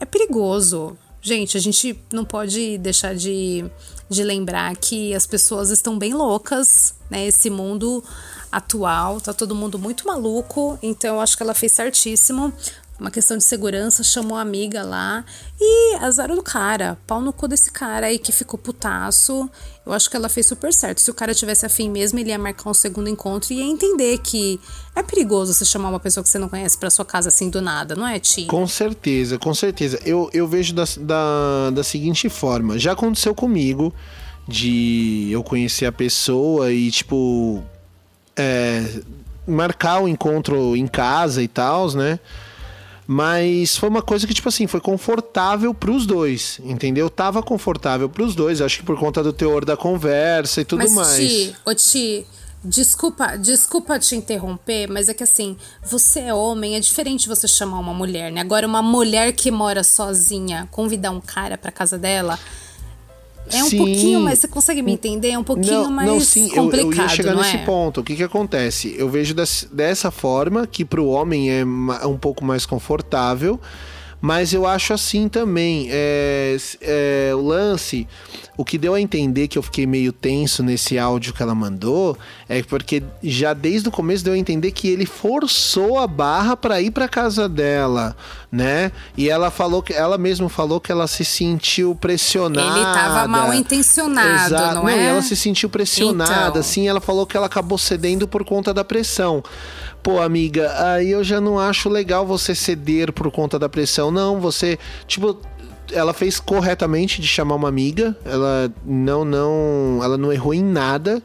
É 0.00 0.04
perigoso. 0.06 0.96
Gente, 1.20 1.56
a 1.56 1.60
gente 1.60 1.98
não 2.12 2.24
pode 2.24 2.78
deixar 2.78 3.14
de, 3.14 3.64
de 4.08 4.22
lembrar 4.22 4.76
que 4.76 5.14
as 5.14 5.26
pessoas 5.26 5.70
estão 5.70 5.98
bem 5.98 6.14
loucas, 6.14 6.94
né? 7.10 7.26
Esse 7.26 7.50
mundo 7.50 8.02
atual, 8.50 9.20
tá 9.20 9.32
todo 9.32 9.54
mundo 9.54 9.78
muito 9.78 10.06
maluco, 10.06 10.78
então 10.82 11.16
eu 11.16 11.20
acho 11.20 11.36
que 11.36 11.42
ela 11.42 11.54
fez 11.54 11.72
certíssimo. 11.72 12.52
Uma 12.98 13.12
questão 13.12 13.36
de 13.36 13.44
segurança, 13.44 14.02
chamou 14.02 14.36
a 14.36 14.40
amiga 14.40 14.82
lá 14.82 15.24
e 15.60 15.94
azar 16.00 16.28
do 16.28 16.42
cara, 16.42 16.98
pau 17.06 17.20
no 17.20 17.32
cu 17.32 17.46
desse 17.46 17.70
cara 17.70 18.06
aí 18.06 18.18
que 18.18 18.32
ficou 18.32 18.58
putaço. 18.58 19.48
Eu 19.86 19.92
acho 19.92 20.10
que 20.10 20.16
ela 20.16 20.28
fez 20.28 20.46
super 20.46 20.72
certo. 20.72 21.00
Se 21.00 21.08
o 21.08 21.14
cara 21.14 21.32
tivesse 21.32 21.64
afim 21.64 21.88
mesmo, 21.88 22.18
ele 22.18 22.30
ia 22.30 22.38
marcar 22.38 22.68
um 22.68 22.74
segundo 22.74 23.08
encontro 23.08 23.52
e 23.52 23.58
ia 23.58 23.64
entender 23.64 24.18
que 24.18 24.58
é 24.96 25.02
perigoso 25.02 25.54
você 25.54 25.64
chamar 25.64 25.90
uma 25.90 26.00
pessoa 26.00 26.24
que 26.24 26.28
você 26.28 26.40
não 26.40 26.48
conhece 26.48 26.76
pra 26.76 26.90
sua 26.90 27.04
casa 27.04 27.28
assim 27.28 27.48
do 27.48 27.62
nada, 27.62 27.94
não 27.94 28.06
é, 28.06 28.18
Ti? 28.18 28.46
Com 28.46 28.66
certeza, 28.66 29.38
com 29.38 29.54
certeza. 29.54 30.00
Eu, 30.04 30.28
eu 30.32 30.48
vejo 30.48 30.74
da, 30.74 30.84
da, 30.98 31.70
da 31.70 31.84
seguinte 31.84 32.28
forma: 32.28 32.78
já 32.80 32.92
aconteceu 32.92 33.32
comigo 33.32 33.94
de 34.48 35.28
eu 35.30 35.44
conhecer 35.44 35.86
a 35.86 35.92
pessoa 35.92 36.72
e, 36.72 36.90
tipo, 36.90 37.62
é, 38.36 38.84
marcar 39.46 40.02
o 40.02 40.08
encontro 40.08 40.74
em 40.74 40.86
casa 40.86 41.42
e 41.42 41.48
tal, 41.48 41.92
né? 41.92 42.18
Mas 43.10 43.74
foi 43.74 43.88
uma 43.88 44.02
coisa 44.02 44.26
que, 44.26 44.34
tipo 44.34 44.50
assim, 44.50 44.66
foi 44.66 44.82
confortável 44.82 45.72
pros 45.72 46.04
dois, 46.04 46.60
entendeu? 46.62 47.08
Tava 47.08 47.42
confortável 47.42 48.06
pros 48.06 48.34
dois, 48.34 48.60
acho 48.60 48.80
que 48.80 48.84
por 48.84 48.98
conta 48.98 49.22
do 49.22 49.32
teor 49.32 49.64
da 49.64 49.78
conversa 49.78 50.60
e 50.60 50.64
tudo 50.66 50.80
mas, 50.80 50.92
mais. 50.92 51.16
Ti, 51.16 51.56
ô 51.64 51.74
Ti, 51.74 52.26
desculpa, 52.62 53.38
desculpa 53.38 53.98
te 53.98 54.14
interromper, 54.14 54.88
mas 54.88 55.08
é 55.08 55.14
que 55.14 55.22
assim, 55.22 55.56
você 55.82 56.20
é 56.20 56.34
homem, 56.34 56.76
é 56.76 56.80
diferente 56.80 57.28
você 57.28 57.48
chamar 57.48 57.78
uma 57.78 57.94
mulher, 57.94 58.30
né? 58.30 58.42
Agora, 58.42 58.66
uma 58.66 58.82
mulher 58.82 59.32
que 59.32 59.50
mora 59.50 59.82
sozinha, 59.82 60.68
convidar 60.70 61.10
um 61.10 61.20
cara 61.20 61.56
pra 61.56 61.72
casa 61.72 61.96
dela. 61.96 62.38
É 63.52 63.62
um 63.64 63.68
Sim. 63.68 63.76
pouquinho 63.78 64.20
mais. 64.20 64.38
Você 64.38 64.48
consegue 64.48 64.82
me 64.82 64.92
entender? 64.92 65.30
É 65.30 65.38
um 65.38 65.44
pouquinho 65.44 65.82
não, 65.84 65.90
mais 65.90 66.08
não, 66.08 66.20
sim, 66.20 66.48
eu, 66.54 66.64
complicado, 66.64 66.92
eu 66.92 67.02
ia 67.02 67.08
chegar 67.08 67.34
nesse 67.34 67.56
é? 67.56 67.64
ponto. 67.64 68.00
O 68.00 68.04
que 68.04 68.14
que 68.16 68.22
acontece? 68.22 68.94
Eu 68.98 69.08
vejo 69.08 69.34
des- 69.34 69.68
dessa 69.72 70.10
forma 70.10 70.66
que 70.66 70.84
pro 70.84 71.06
homem 71.06 71.50
é 71.50 71.64
ma- 71.64 72.06
um 72.06 72.16
pouco 72.18 72.44
mais 72.44 72.64
confortável, 72.66 73.58
mas 74.20 74.52
eu 74.52 74.66
acho 74.66 74.92
assim 74.92 75.28
também. 75.28 75.88
é, 75.90 76.56
é, 76.82 77.32
o 77.34 77.40
lance, 77.46 78.06
o 78.56 78.64
que 78.64 78.76
deu 78.76 78.94
a 78.94 79.00
entender 79.00 79.46
que 79.48 79.56
eu 79.56 79.62
fiquei 79.62 79.86
meio 79.86 80.12
tenso 80.12 80.62
nesse 80.62 80.98
áudio 80.98 81.32
que 81.32 81.42
ela 81.42 81.54
mandou 81.54 82.18
é 82.48 82.62
porque 82.62 83.02
já 83.22 83.54
desde 83.54 83.88
o 83.88 83.92
começo 83.92 84.24
deu 84.24 84.34
a 84.34 84.38
entender 84.38 84.72
que 84.72 84.88
ele 84.88 85.06
forçou 85.06 85.98
a 85.98 86.06
barra 86.06 86.56
para 86.56 86.80
ir 86.80 86.90
para 86.90 87.08
casa 87.08 87.48
dela, 87.48 88.16
né? 88.50 88.90
E 89.16 89.28
ela 89.28 89.50
falou 89.50 89.82
que 89.82 89.92
ela 89.92 90.18
mesma 90.18 90.48
falou 90.48 90.80
que 90.80 90.90
ela 90.90 91.06
se 91.06 91.24
sentiu 91.24 91.94
pressionada. 91.94 92.76
Ele 92.76 92.84
tava 92.84 93.28
mal 93.28 93.54
intencionado, 93.54 94.46
Exato. 94.54 94.74
não 94.74 94.88
é? 94.88 94.96
e 94.96 95.06
ela 95.06 95.22
se 95.22 95.36
sentiu 95.36 95.68
pressionada, 95.68 96.48
Então. 96.48 96.60
assim, 96.60 96.88
ela 96.88 97.00
falou 97.00 97.26
que 97.26 97.36
ela 97.36 97.46
acabou 97.46 97.78
cedendo 97.78 98.26
por 98.26 98.44
conta 98.44 98.74
da 98.74 98.82
pressão. 98.84 99.42
Pô, 100.08 100.22
amiga, 100.22 100.72
aí 100.94 101.10
eu 101.10 101.22
já 101.22 101.38
não 101.38 101.60
acho 101.60 101.86
legal 101.90 102.26
você 102.26 102.54
ceder 102.54 103.12
por 103.12 103.30
conta 103.30 103.58
da 103.58 103.68
pressão. 103.68 104.10
Não, 104.10 104.40
você, 104.40 104.78
tipo, 105.06 105.38
ela 105.92 106.14
fez 106.14 106.40
corretamente 106.40 107.20
de 107.20 107.28
chamar 107.28 107.56
uma 107.56 107.68
amiga. 107.68 108.16
Ela 108.24 108.72
não, 108.86 109.22
não, 109.22 110.00
ela 110.02 110.16
não 110.16 110.32
errou 110.32 110.54
em 110.54 110.64
nada. 110.64 111.22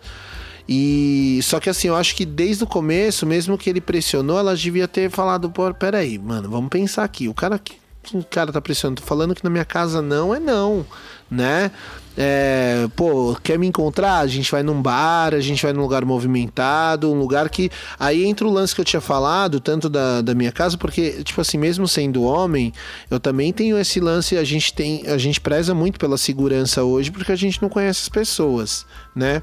E 0.68 1.40
só 1.44 1.62
que 1.62 1.70
assim, 1.70 1.88
eu 1.88 1.96
acho 1.96 2.14
que 2.14 2.26
desde 2.26 2.66
o 2.66 2.68
começo, 2.68 3.26
mesmo 3.26 3.58
que 3.58 3.70
ele 3.70 3.80
pressionou, 3.80 4.38
ela 4.38 4.54
devia 4.54 4.86
ter 4.86 5.10
falado, 5.10 5.50
pô, 5.50 5.74
peraí, 5.74 6.20
mano, 6.20 6.50
vamos 6.50 6.70
pensar 6.70 7.06
aqui. 7.06 7.30
O 7.30 7.34
cara 7.34 7.58
que 7.58 7.78
o 8.14 8.22
cara 8.22 8.52
tá 8.52 8.60
pressionando, 8.60 9.00
tô 9.00 9.08
falando 9.08 9.34
que 9.34 9.46
na 9.46 9.50
minha 9.50 9.64
casa 9.64 10.02
não 10.02 10.36
é 10.36 10.42
não, 10.42 10.86
né? 11.32 11.72
É, 12.18 12.88
pô, 12.96 13.36
quer 13.42 13.58
me 13.58 13.66
encontrar? 13.66 14.20
A 14.20 14.28
gente 14.28 14.52
vai 14.52 14.62
num 14.62 14.82
bar, 14.82 15.34
a 15.34 15.40
gente 15.40 15.64
vai 15.64 15.74
num 15.74 15.82
lugar 15.82 16.06
movimentado, 16.06 17.12
um 17.12 17.18
lugar 17.18 17.50
que. 17.50 17.72
Aí 18.00 18.24
entra 18.24 18.48
o 18.48 18.52
lance 18.52 18.76
que 18.76 18.82
eu 18.82 18.86
tinha 18.86 19.02
falado, 19.02 19.60
tanto 19.60 19.90
da, 19.90 20.22
da 20.22 20.36
minha 20.36 20.52
casa, 20.52 20.78
porque, 20.78 21.24
tipo 21.24 21.42
assim, 21.42 21.58
mesmo 21.58 21.88
sendo 21.88 22.24
homem, 22.24 22.72
eu 23.10 23.20
também 23.20 23.52
tenho 23.52 23.78
esse 23.78 24.00
lance, 24.00 24.38
a 24.38 24.44
gente 24.44 24.74
tem. 24.74 25.08
A 25.08 25.18
gente 25.18 25.42
preza 25.42 25.74
muito 25.74 26.00
pela 26.00 26.18
segurança 26.18 26.84
hoje, 26.84 27.12
porque 27.12 27.32
a 27.32 27.36
gente 27.36 27.62
não 27.62 27.70
conhece 27.70 28.02
as 28.04 28.10
pessoas, 28.10 28.86
né? 29.16 29.42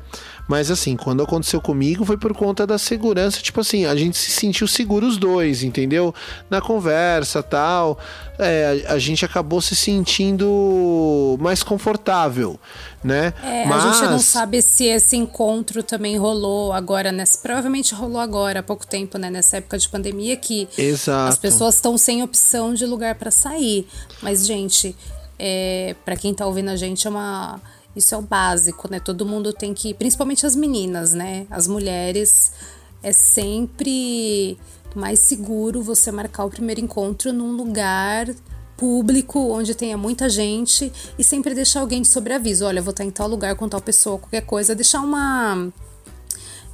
Mas 0.50 0.68
assim, 0.68 0.96
quando 0.96 1.22
aconteceu 1.22 1.60
comigo 1.60 2.04
foi 2.04 2.16
por 2.16 2.34
conta 2.34 2.66
da 2.66 2.76
segurança, 2.76 3.40
tipo 3.40 3.60
assim, 3.60 3.84
a 3.86 3.94
gente 3.94 4.18
se 4.18 4.32
sentiu 4.32 4.66
seguro 4.66 5.06
os 5.06 5.16
dois, 5.16 5.62
entendeu? 5.62 6.12
Na 6.50 6.60
conversa 6.60 7.40
tal. 7.40 7.96
É, 8.36 8.84
a, 8.88 8.98
gente 8.98 9.24
acabou 9.24 9.60
se 9.60 9.76
sentindo 9.76 11.36
mais 11.38 11.62
confortável, 11.62 12.58
né? 13.04 13.32
É, 13.44 13.64
Mas, 13.64 13.84
a 13.84 13.92
gente 13.92 14.10
não 14.10 14.18
sabe 14.18 14.60
se 14.60 14.86
esse 14.86 15.16
encontro 15.16 15.84
também 15.84 16.18
rolou 16.18 16.72
agora, 16.72 17.12
nessa, 17.12 17.38
provavelmente 17.38 17.94
rolou 17.94 18.18
agora 18.18 18.58
há 18.58 18.62
pouco 18.62 18.84
tempo, 18.84 19.18
né? 19.18 19.30
Nessa 19.30 19.58
época 19.58 19.78
de 19.78 19.88
pandemia 19.88 20.36
que 20.36 20.68
Exato. 20.76 21.30
as 21.30 21.38
pessoas 21.38 21.76
estão 21.76 21.96
sem 21.96 22.24
opção 22.24 22.74
de 22.74 22.84
lugar 22.86 23.14
para 23.14 23.30
sair. 23.30 23.86
Mas, 24.20 24.44
gente, 24.44 24.96
é, 25.38 25.94
para 26.04 26.16
quem 26.16 26.34
tá 26.34 26.44
ouvindo 26.44 26.70
a 26.70 26.76
gente, 26.76 27.06
é 27.06 27.10
uma. 27.10 27.60
Isso 27.94 28.14
é 28.14 28.18
o 28.18 28.22
básico, 28.22 28.88
né? 28.90 29.00
Todo 29.00 29.26
mundo 29.26 29.52
tem 29.52 29.74
que. 29.74 29.92
Principalmente 29.94 30.46
as 30.46 30.54
meninas, 30.54 31.12
né? 31.12 31.46
As 31.50 31.66
mulheres. 31.66 32.52
É 33.02 33.12
sempre 33.12 34.58
mais 34.94 35.20
seguro 35.20 35.82
você 35.82 36.12
marcar 36.12 36.44
o 36.44 36.50
primeiro 36.50 36.80
encontro 36.80 37.32
num 37.32 37.56
lugar 37.56 38.28
público, 38.76 39.38
onde 39.52 39.74
tenha 39.74 39.96
muita 39.98 40.28
gente, 40.30 40.90
e 41.18 41.22
sempre 41.22 41.54
deixar 41.54 41.80
alguém 41.80 42.00
de 42.00 42.08
sobreaviso. 42.08 42.64
Olha, 42.64 42.78
eu 42.78 42.82
vou 42.82 42.92
estar 42.92 43.04
em 43.04 43.10
tal 43.10 43.28
lugar 43.28 43.54
com 43.54 43.68
tal 43.68 43.80
pessoa, 43.80 44.18
qualquer 44.18 44.40
coisa. 44.40 44.74
Deixar 44.74 45.00
uma. 45.00 45.68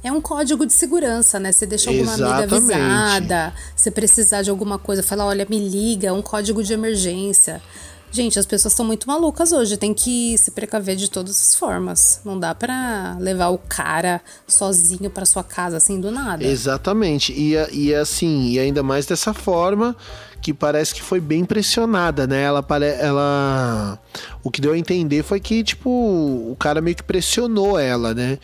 É 0.01 0.11
um 0.11 0.21
código 0.21 0.65
de 0.65 0.71
segurança, 0.71 1.37
né? 1.39 1.51
Você 1.51 1.65
deixa 1.65 1.89
alguma 1.89 2.13
amiga 2.13 2.45
Exatamente. 2.45 2.73
avisada, 2.73 3.53
se 3.75 3.91
precisar 3.91 4.41
de 4.41 4.49
alguma 4.49 4.79
coisa, 4.79 5.03
fala, 5.03 5.25
olha, 5.25 5.45
me 5.49 5.59
liga, 5.59 6.13
um 6.13 6.21
código 6.21 6.63
de 6.63 6.71
emergência. 6.71 7.61
Gente, 8.11 8.39
as 8.39 8.45
pessoas 8.45 8.73
estão 8.73 8.85
muito 8.85 9.07
malucas 9.07 9.51
hoje, 9.51 9.77
tem 9.77 9.93
que 9.93 10.37
se 10.37 10.51
precaver 10.51 10.95
de 10.95 11.09
todas 11.09 11.39
as 11.39 11.55
formas. 11.55 12.21
Não 12.23 12.39
dá 12.39 12.55
pra 12.55 13.17
levar 13.19 13.49
o 13.49 13.57
cara 13.57 14.21
sozinho 14.47 15.09
pra 15.09 15.25
sua 15.25 15.43
casa 15.43 15.77
assim 15.77 15.99
do 15.99 16.09
nada. 16.09 16.43
Exatamente. 16.43 17.33
E, 17.33 17.53
e 17.71 17.93
assim, 17.93 18.49
e 18.51 18.59
ainda 18.59 18.81
mais 18.81 19.05
dessa 19.05 19.33
forma 19.33 19.95
que 20.41 20.53
parece 20.53 20.93
que 20.93 21.01
foi 21.01 21.19
bem 21.19 21.43
pressionada, 21.43 22.25
né? 22.25 22.43
Ela, 22.43 22.65
ela. 22.99 23.99
O 24.43 24.49
que 24.49 24.61
deu 24.61 24.73
a 24.73 24.77
entender 24.77 25.23
foi 25.23 25.39
que, 25.39 25.63
tipo, 25.63 25.89
o 25.89 26.55
cara 26.57 26.79
meio 26.79 26.95
que 26.95 27.03
pressionou 27.03 27.77
ela, 27.77 28.13
né? 28.13 28.39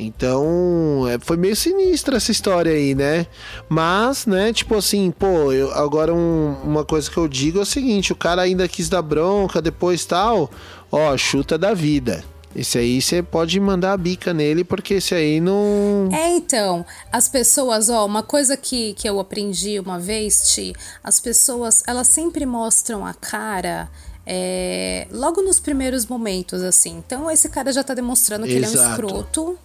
Então, 0.00 1.06
é, 1.08 1.18
foi 1.18 1.36
meio 1.36 1.56
sinistra 1.56 2.16
essa 2.18 2.30
história 2.30 2.72
aí, 2.72 2.94
né? 2.94 3.26
Mas, 3.68 4.26
né, 4.26 4.52
tipo 4.52 4.76
assim, 4.76 5.10
pô, 5.10 5.52
eu, 5.52 5.72
agora 5.72 6.14
um- 6.14 6.54
uma 6.62 6.84
coisa 6.84 7.10
que 7.10 7.16
eu 7.16 7.26
digo 7.26 7.58
é 7.58 7.62
o 7.62 7.66
seguinte: 7.66 8.12
o 8.12 8.16
cara 8.16 8.42
ainda 8.42 8.68
quis 8.68 8.88
dar 8.88 9.02
bronca, 9.02 9.60
depois 9.60 10.04
tal, 10.04 10.50
ó, 10.90 11.16
chuta 11.16 11.58
da 11.58 11.74
vida. 11.74 12.24
Esse 12.56 12.78
aí 12.78 13.02
você 13.02 13.22
pode 13.22 13.58
mandar 13.60 13.92
a 13.92 13.96
bica 13.96 14.32
nele, 14.32 14.64
porque 14.64 14.94
esse 14.94 15.14
aí 15.14 15.40
não. 15.40 16.08
É, 16.12 16.28
então, 16.36 16.84
as 17.12 17.28
pessoas, 17.28 17.88
ó, 17.90 18.06
uma 18.06 18.22
coisa 18.22 18.56
que, 18.56 18.94
que 18.94 19.08
eu 19.08 19.20
aprendi 19.20 19.78
uma 19.78 19.98
vez, 19.98 20.52
Ti, 20.54 20.72
as 21.04 21.20
pessoas, 21.20 21.82
elas 21.86 22.08
sempre 22.08 22.46
mostram 22.46 23.04
a 23.04 23.12
cara 23.12 23.88
é, 24.26 25.06
logo 25.10 25.42
nos 25.42 25.60
primeiros 25.60 26.06
momentos, 26.06 26.62
assim. 26.62 26.96
Então, 27.04 27.30
esse 27.30 27.48
cara 27.48 27.70
já 27.72 27.84
tá 27.84 27.94
demonstrando 27.94 28.46
que 28.46 28.52
ele 28.52 28.64
é 28.64 28.68
um 28.68 28.72
Exato. 28.72 28.90
escroto, 28.92 29.58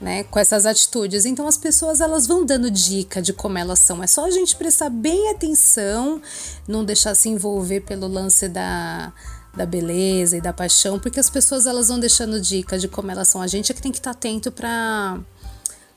né, 0.00 0.24
com 0.24 0.38
essas 0.38 0.64
atitudes. 0.64 1.24
Então, 1.24 1.46
as 1.48 1.56
pessoas, 1.56 2.00
elas 2.00 2.26
vão 2.26 2.44
dando 2.44 2.70
dica 2.70 3.20
de 3.20 3.32
como 3.32 3.58
elas 3.58 3.80
são. 3.80 4.02
É 4.02 4.06
só 4.06 4.26
a 4.26 4.30
gente 4.30 4.56
prestar 4.56 4.90
bem 4.90 5.30
atenção, 5.30 6.20
não 6.66 6.84
deixar 6.84 7.14
se 7.14 7.28
envolver 7.28 7.80
pelo 7.80 8.06
lance 8.06 8.48
da 8.48 9.12
da 9.56 9.66
beleza 9.66 10.36
e 10.36 10.40
da 10.40 10.52
paixão, 10.52 11.00
porque 11.00 11.18
as 11.18 11.28
pessoas 11.28 11.66
elas 11.66 11.88
vão 11.88 11.98
deixando 11.98 12.40
dica 12.40 12.78
de 12.78 12.86
como 12.86 13.10
elas 13.10 13.26
são. 13.26 13.42
A 13.42 13.46
gente 13.46 13.72
é 13.72 13.74
que 13.74 13.82
tem 13.82 13.90
que 13.90 13.98
estar 13.98 14.12
atento 14.12 14.52
pra 14.52 15.18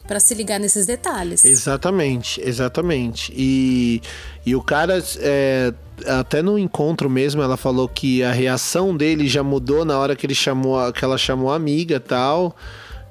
para 0.08 0.20
se 0.20 0.34
ligar 0.34 0.60
nesses 0.60 0.86
detalhes. 0.86 1.46
Exatamente, 1.46 2.42
exatamente. 2.44 3.32
E, 3.36 4.02
e 4.46 4.56
o 4.56 4.62
cara, 4.62 5.02
é, 5.20 5.74
até 6.06 6.42
no 6.42 6.58
encontro 6.58 7.10
mesmo, 7.10 7.42
ela 7.42 7.56
falou 7.56 7.88
que 7.88 8.24
a 8.24 8.32
reação 8.32 8.98
dele 8.98 9.28
já 9.28 9.44
mudou 9.44 9.86
na 9.86 9.98
hora 9.98 10.16
que 10.16 10.26
ele 10.26 10.36
chamou, 10.36 10.92
que 10.92 11.06
ela 11.06 11.18
chamou 11.18 11.52
a 11.52 11.56
amiga 11.56 12.00
tal, 12.00 12.56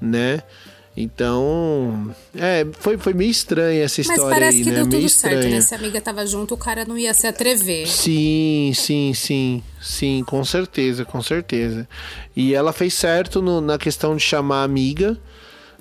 né? 0.00 0.42
Então, 0.96 2.14
é, 2.34 2.66
foi, 2.78 2.98
foi 2.98 3.14
meio 3.14 3.30
estranha 3.30 3.84
essa 3.84 4.00
Mas 4.00 4.10
história 4.10 4.38
parece 4.40 4.58
aí, 4.58 4.64
que 4.64 4.70
né? 4.70 4.76
deu 4.76 4.86
meio 4.86 4.98
tudo 5.00 5.06
estranha. 5.06 5.40
certo, 5.42 5.54
né? 5.54 5.60
Se 5.62 5.74
a 5.74 5.78
amiga 5.78 6.00
tava 6.00 6.26
junto, 6.26 6.54
o 6.54 6.58
cara 6.58 6.84
não 6.84 6.98
ia 6.98 7.14
se 7.14 7.26
atrever. 7.26 7.86
Sim, 7.86 8.72
sim, 8.74 9.12
sim, 9.14 9.62
sim, 9.80 10.24
com 10.26 10.44
certeza, 10.44 11.04
com 11.04 11.22
certeza. 11.22 11.88
E 12.34 12.54
ela 12.54 12.72
fez 12.72 12.94
certo 12.94 13.40
no- 13.40 13.60
na 13.60 13.78
questão 13.78 14.16
de 14.16 14.22
chamar 14.22 14.62
a 14.62 14.64
amiga, 14.64 15.16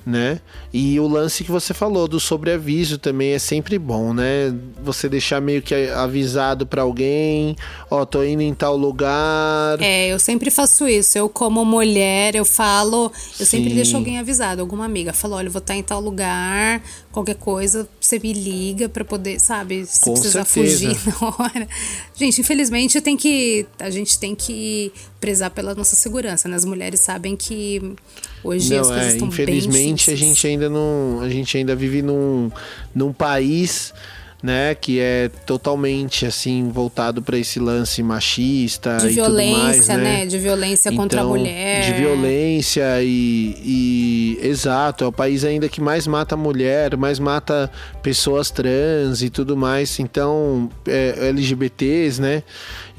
né? 0.09 0.41
E 0.73 0.99
o 0.99 1.07
lance 1.07 1.43
que 1.43 1.51
você 1.51 1.73
falou 1.73 2.07
do 2.07 2.19
sobreaviso 2.19 2.97
também 2.97 3.31
é 3.31 3.39
sempre 3.39 3.77
bom, 3.79 4.13
né? 4.13 4.53
Você 4.83 5.07
deixar 5.07 5.39
meio 5.39 5.61
que 5.61 5.73
avisado 5.89 6.65
pra 6.65 6.81
alguém, 6.81 7.55
ó, 7.89 8.03
tô 8.03 8.23
indo 8.23 8.41
em 8.41 8.53
tal 8.53 8.75
lugar. 8.75 9.79
É, 9.79 10.07
eu 10.07 10.19
sempre 10.19 10.51
faço 10.51 10.87
isso. 10.87 11.17
Eu, 11.17 11.29
como 11.29 11.63
mulher, 11.63 12.35
eu 12.35 12.43
falo. 12.43 13.11
Eu 13.39 13.45
sempre 13.45 13.69
Sim. 13.69 13.75
deixo 13.75 13.95
alguém 13.95 14.19
avisado, 14.19 14.61
alguma 14.61 14.85
amiga. 14.85 15.13
Falo, 15.13 15.35
olha, 15.35 15.47
eu 15.47 15.51
vou 15.51 15.59
estar 15.59 15.75
em 15.75 15.83
tal 15.83 16.01
lugar, 16.01 16.81
qualquer 17.11 17.35
coisa, 17.35 17.87
você 17.99 18.19
me 18.19 18.31
liga 18.33 18.87
pra 18.87 19.03
poder, 19.03 19.39
sabe? 19.39 19.85
Se 19.85 20.01
Com 20.01 20.13
precisar 20.13 20.45
certeza. 20.45 20.93
fugir 20.95 21.13
na 21.21 21.27
hora. 21.27 21.67
Gente, 22.15 22.41
infelizmente 22.41 23.01
tem 23.01 23.17
que. 23.17 23.65
A 23.79 23.89
gente 23.89 24.19
tem 24.19 24.35
que 24.35 24.91
prezar 25.19 25.49
pela 25.51 25.73
nossa 25.75 25.95
segurança, 25.95 26.47
né? 26.47 26.55
As 26.55 26.65
mulheres 26.65 26.99
sabem 26.99 27.35
que 27.35 27.95
hoje 28.43 28.75
as 28.75 28.87
Não, 28.87 28.93
coisas 28.93 29.11
é, 29.11 29.13
estão 29.15 29.27
bem 29.29 29.33
infelizmente 29.43 30.11
a 30.11 30.13
difíceis. 30.13 30.19
gente 30.19 30.47
ainda 30.47 30.69
não, 30.69 31.19
a 31.21 31.29
gente 31.29 31.57
ainda 31.57 31.75
vive 31.75 32.01
num, 32.01 32.51
num 32.93 33.11
país, 33.11 33.93
né, 34.41 34.73
que 34.73 34.99
é 34.99 35.29
totalmente 35.45 36.25
assim 36.25 36.69
voltado 36.69 37.21
para 37.21 37.37
esse 37.37 37.59
lance 37.59 38.01
machista 38.01 38.97
De 38.97 39.07
e 39.07 39.15
tudo 39.15 39.35
mais, 39.35 39.45
violência, 39.45 39.97
né? 39.97 40.03
né? 40.03 40.25
De 40.25 40.37
violência 40.37 40.91
contra 40.93 41.19
a 41.19 41.23
Então, 41.23 41.37
mulher. 41.37 41.81
De 41.81 41.93
violência 41.93 43.01
e, 43.01 43.55
e 43.63 44.39
exato, 44.41 45.03
é 45.03 45.07
o 45.07 45.11
país 45.11 45.43
ainda 45.43 45.67
que 45.67 45.81
mais 45.81 46.07
mata 46.07 46.37
mulher, 46.37 46.95
mais 46.95 47.19
mata 47.19 47.69
pessoas 48.01 48.49
trans 48.49 49.21
e 49.21 49.29
tudo 49.29 49.57
mais. 49.57 49.99
Então, 49.99 50.69
é, 50.87 51.27
LGBTs, 51.29 52.21
né? 52.21 52.43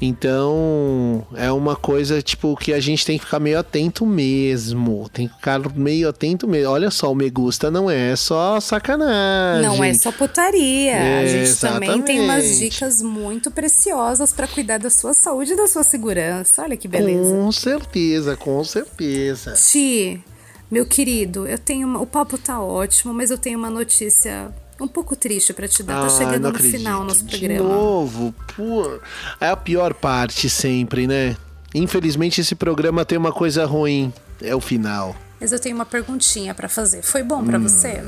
Então, 0.01 1.25
é 1.35 1.51
uma 1.51 1.75
coisa 1.75 2.21
tipo 2.21 2.55
que 2.55 2.73
a 2.73 2.79
gente 2.79 3.05
tem 3.05 3.17
que 3.19 3.25
ficar 3.25 3.39
meio 3.39 3.59
atento 3.59 4.05
mesmo. 4.05 5.07
Tem 5.13 5.27
que 5.27 5.35
ficar 5.35 5.59
meio 5.75 6.09
atento 6.09 6.47
mesmo. 6.47 6.71
Olha 6.71 6.89
só, 6.89 7.11
o 7.11 7.15
me 7.15 7.29
gusta 7.29 7.69
não 7.69 7.89
é 7.89 8.15
só 8.15 8.59
sacanagem. 8.59 9.67
Não 9.67 9.83
é 9.83 9.93
só 9.93 10.11
putaria. 10.11 10.95
a 10.95 11.03
É, 11.23 11.27
gente 11.27 11.59
também 11.59 12.01
tem 12.01 12.19
umas 12.21 12.43
exatamente. 12.43 12.69
dicas 12.71 13.01
muito 13.01 13.51
preciosas 13.51 14.31
pra 14.33 14.47
cuidar 14.47 14.77
da 14.79 14.89
sua 14.89 15.13
saúde 15.13 15.53
e 15.53 15.55
da 15.55 15.67
sua 15.67 15.83
segurança. 15.83 16.63
Olha 16.63 16.75
que 16.75 16.87
beleza. 16.87 17.29
Com 17.35 17.51
certeza, 17.51 18.35
com 18.35 18.63
certeza. 18.63 19.53
Ti, 19.53 20.21
meu 20.69 20.85
querido, 20.85 21.45
eu 21.47 21.57
tenho 21.57 21.87
uma- 21.87 22.01
o 22.01 22.05
papo 22.07 22.37
tá 22.37 22.61
ótimo, 22.61 23.13
mas 23.13 23.29
eu 23.31 23.37
tenho 23.37 23.57
uma 23.59 23.69
notícia 23.69 24.49
um 24.83 24.87
pouco 24.87 25.15
triste 25.15 25.53
pra 25.53 25.67
te 25.67 25.83
dar. 25.83 26.01
tá 26.01 26.05
Ah, 26.07 26.09
chegando 26.09 26.33
não 26.41 26.49
no 26.51 26.55
acredito. 26.55 26.77
final 26.77 27.03
nosso 27.03 27.23
De 27.25 27.37
programa. 27.37 27.69
novo, 27.69 28.33
pô. 28.55 28.99
É 29.39 29.49
a 29.49 29.55
pior 29.57 29.93
parte 29.93 30.49
sempre, 30.49 31.07
né? 31.07 31.35
Infelizmente 31.73 32.41
esse 32.41 32.55
programa 32.55 33.05
tem 33.05 33.17
uma 33.17 33.31
coisa 33.31 33.65
ruim. 33.65 34.13
É 34.41 34.55
o 34.55 34.59
final. 34.59 35.15
Mas 35.39 35.51
eu 35.51 35.59
tenho 35.59 35.73
uma 35.75 35.85
perguntinha 35.87 36.53
pra 36.53 36.69
fazer. 36.69 37.01
Foi 37.01 37.23
bom 37.23 37.43
pra 37.43 37.57
Hum. 37.57 37.63
você? 37.63 38.03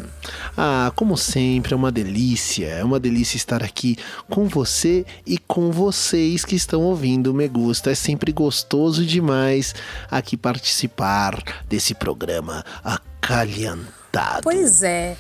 Ah, 0.56 0.92
como 0.96 1.18
sempre, 1.18 1.74
é 1.74 1.76
uma 1.76 1.92
delícia. 1.92 2.68
É 2.68 2.84
uma 2.84 3.00
delícia 3.00 3.38
estar 3.38 3.64
aqui 3.64 3.98
com 4.30 4.48
você 4.48 5.04
e 5.26 5.40
com 5.40 5.72
vocês 5.72 6.46
que 6.46 6.56
estão 6.56 6.82
ouvindo 6.82 7.32
o 7.32 7.34
Me 7.34 7.48
Gusta. 7.48 7.90
É 7.92 7.96
sempre 7.96 8.32
gostoso 8.32 9.04
demais 9.04 9.74
aqui 10.12 10.38
participar 10.38 11.42
desse 11.68 11.96
programa 11.96 12.64
acalhantado. 12.84 14.42
Pois 14.44 14.84
é. 14.84 15.16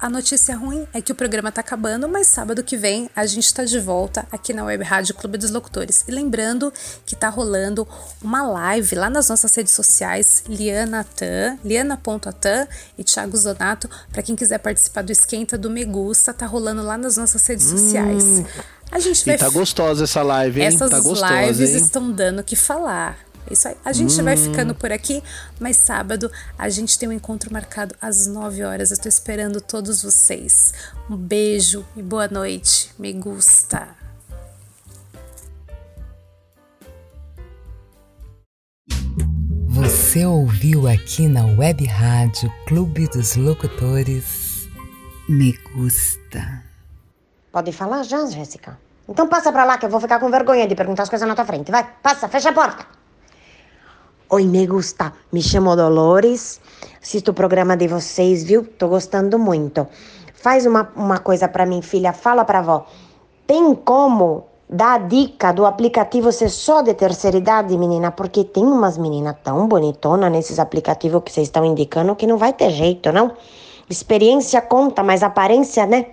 A 0.00 0.08
notícia 0.08 0.56
ruim 0.56 0.86
é 0.94 1.02
que 1.02 1.12
o 1.12 1.14
programa 1.14 1.52
tá 1.52 1.60
acabando, 1.60 2.08
mas 2.08 2.26
sábado 2.26 2.64
que 2.64 2.74
vem 2.74 3.10
a 3.14 3.26
gente 3.26 3.52
tá 3.52 3.66
de 3.66 3.78
volta 3.78 4.26
aqui 4.32 4.54
na 4.54 4.64
Web 4.64 4.82
Rádio 4.82 5.14
Clube 5.14 5.36
dos 5.36 5.50
Locutores. 5.50 6.04
E 6.08 6.10
lembrando 6.10 6.72
que 7.04 7.14
tá 7.14 7.28
rolando 7.28 7.86
uma 8.22 8.42
live 8.42 8.96
lá 8.96 9.10
nas 9.10 9.28
nossas 9.28 9.54
redes 9.54 9.74
sociais, 9.74 10.42
Liana 10.48 11.04
Tan, 11.04 11.58
Liana.atan 11.62 12.66
e 12.96 13.04
Thiago 13.04 13.36
Zonato, 13.36 13.90
para 14.10 14.22
quem 14.22 14.34
quiser 14.34 14.56
participar 14.56 15.02
do 15.02 15.12
Esquenta 15.12 15.58
do 15.58 15.68
Megusta, 15.68 16.32
tá 16.32 16.46
rolando 16.46 16.82
lá 16.82 16.96
nas 16.96 17.18
nossas 17.18 17.46
redes 17.46 17.66
sociais. 17.66 18.24
A 18.90 18.98
gente 18.98 19.22
vai 19.26 19.34
Hum. 19.34 19.36
E 19.36 19.38
tá 19.38 19.50
gostosa 19.50 20.04
essa 20.04 20.22
live, 20.22 20.62
hein? 20.62 20.66
essas 20.66 20.90
tá 20.90 20.98
gostosa, 20.98 21.42
lives 21.42 21.70
hein? 21.70 21.76
estão 21.76 22.10
dando 22.10 22.40
o 22.40 22.44
que 22.44 22.56
falar. 22.56 23.29
Isso 23.50 23.66
aí. 23.68 23.76
A 23.84 23.92
gente 23.92 24.20
vai 24.22 24.34
Hum. 24.34 24.44
ficando 24.44 24.74
por 24.74 24.92
aqui, 24.92 25.22
mas 25.58 25.76
sábado 25.76 26.30
a 26.56 26.68
gente 26.68 26.98
tem 26.98 27.08
um 27.08 27.12
encontro 27.12 27.52
marcado 27.52 27.94
às 28.00 28.26
9 28.26 28.62
horas. 28.62 28.90
Eu 28.90 28.98
tô 28.98 29.08
esperando 29.08 29.60
todos 29.60 30.02
vocês. 30.02 30.72
Um 31.10 31.16
beijo 31.16 31.84
e 31.96 32.02
boa 32.02 32.28
noite. 32.28 32.92
Me 32.98 33.12
gusta. 33.12 33.88
Você 39.68 40.26
ouviu 40.26 40.86
aqui 40.88 41.28
na 41.28 41.44
Web 41.46 41.86
Rádio 41.86 42.52
Clube 42.66 43.08
dos 43.08 43.36
Locutores 43.36 44.68
Me 45.28 45.52
Gusta. 45.74 46.62
Pode 47.52 47.72
falar 47.72 48.02
já, 48.02 48.26
Jéssica? 48.26 48.78
Então 49.08 49.28
passa 49.28 49.50
pra 49.50 49.64
lá 49.64 49.78
que 49.78 49.86
eu 49.86 49.90
vou 49.90 50.00
ficar 50.00 50.20
com 50.20 50.30
vergonha 50.30 50.66
de 50.68 50.74
perguntar 50.74 51.04
as 51.04 51.08
coisas 51.08 51.26
na 51.26 51.34
tua 51.34 51.44
frente. 51.44 51.70
Vai, 51.70 51.88
passa, 52.02 52.28
fecha 52.28 52.50
a 52.50 52.52
porta. 52.52 52.86
Oi, 54.32 54.44
me 54.44 54.64
gusta. 54.64 55.12
Me 55.32 55.42
chamo 55.42 55.74
Dolores. 55.74 56.60
Assisto 57.02 57.32
o 57.32 57.34
programa 57.34 57.76
de 57.76 57.88
vocês, 57.88 58.44
viu? 58.44 58.64
Tô 58.64 58.86
gostando 58.86 59.40
muito. 59.40 59.88
Faz 60.34 60.66
uma, 60.66 60.88
uma 60.94 61.18
coisa 61.18 61.48
pra 61.48 61.66
mim, 61.66 61.82
filha. 61.82 62.12
Fala 62.12 62.44
pra 62.44 62.60
avó. 62.60 62.86
Tem 63.44 63.74
como 63.74 64.44
dar 64.68 64.94
a 64.94 64.98
dica 64.98 65.50
do 65.50 65.66
aplicativo 65.66 66.30
ser 66.30 66.48
só 66.48 66.80
de 66.80 66.94
terceira 66.94 67.38
idade, 67.38 67.76
menina? 67.76 68.12
Porque 68.12 68.44
tem 68.44 68.62
umas 68.62 68.96
meninas 68.96 69.34
tão 69.42 69.66
bonitonas 69.66 70.30
nesses 70.30 70.60
aplicativos 70.60 71.24
que 71.24 71.32
vocês 71.32 71.48
estão 71.48 71.64
indicando 71.64 72.14
que 72.14 72.24
não 72.24 72.38
vai 72.38 72.52
ter 72.52 72.70
jeito, 72.70 73.10
não? 73.10 73.32
Experiência 73.88 74.62
conta, 74.62 75.02
mas 75.02 75.24
aparência, 75.24 75.86
né? 75.86 76.06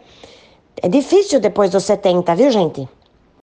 É 0.81 0.89
difícil 0.89 1.39
depois 1.39 1.69
dos 1.69 1.83
70, 1.83 2.33
viu, 2.33 2.49
gente? 2.49 2.89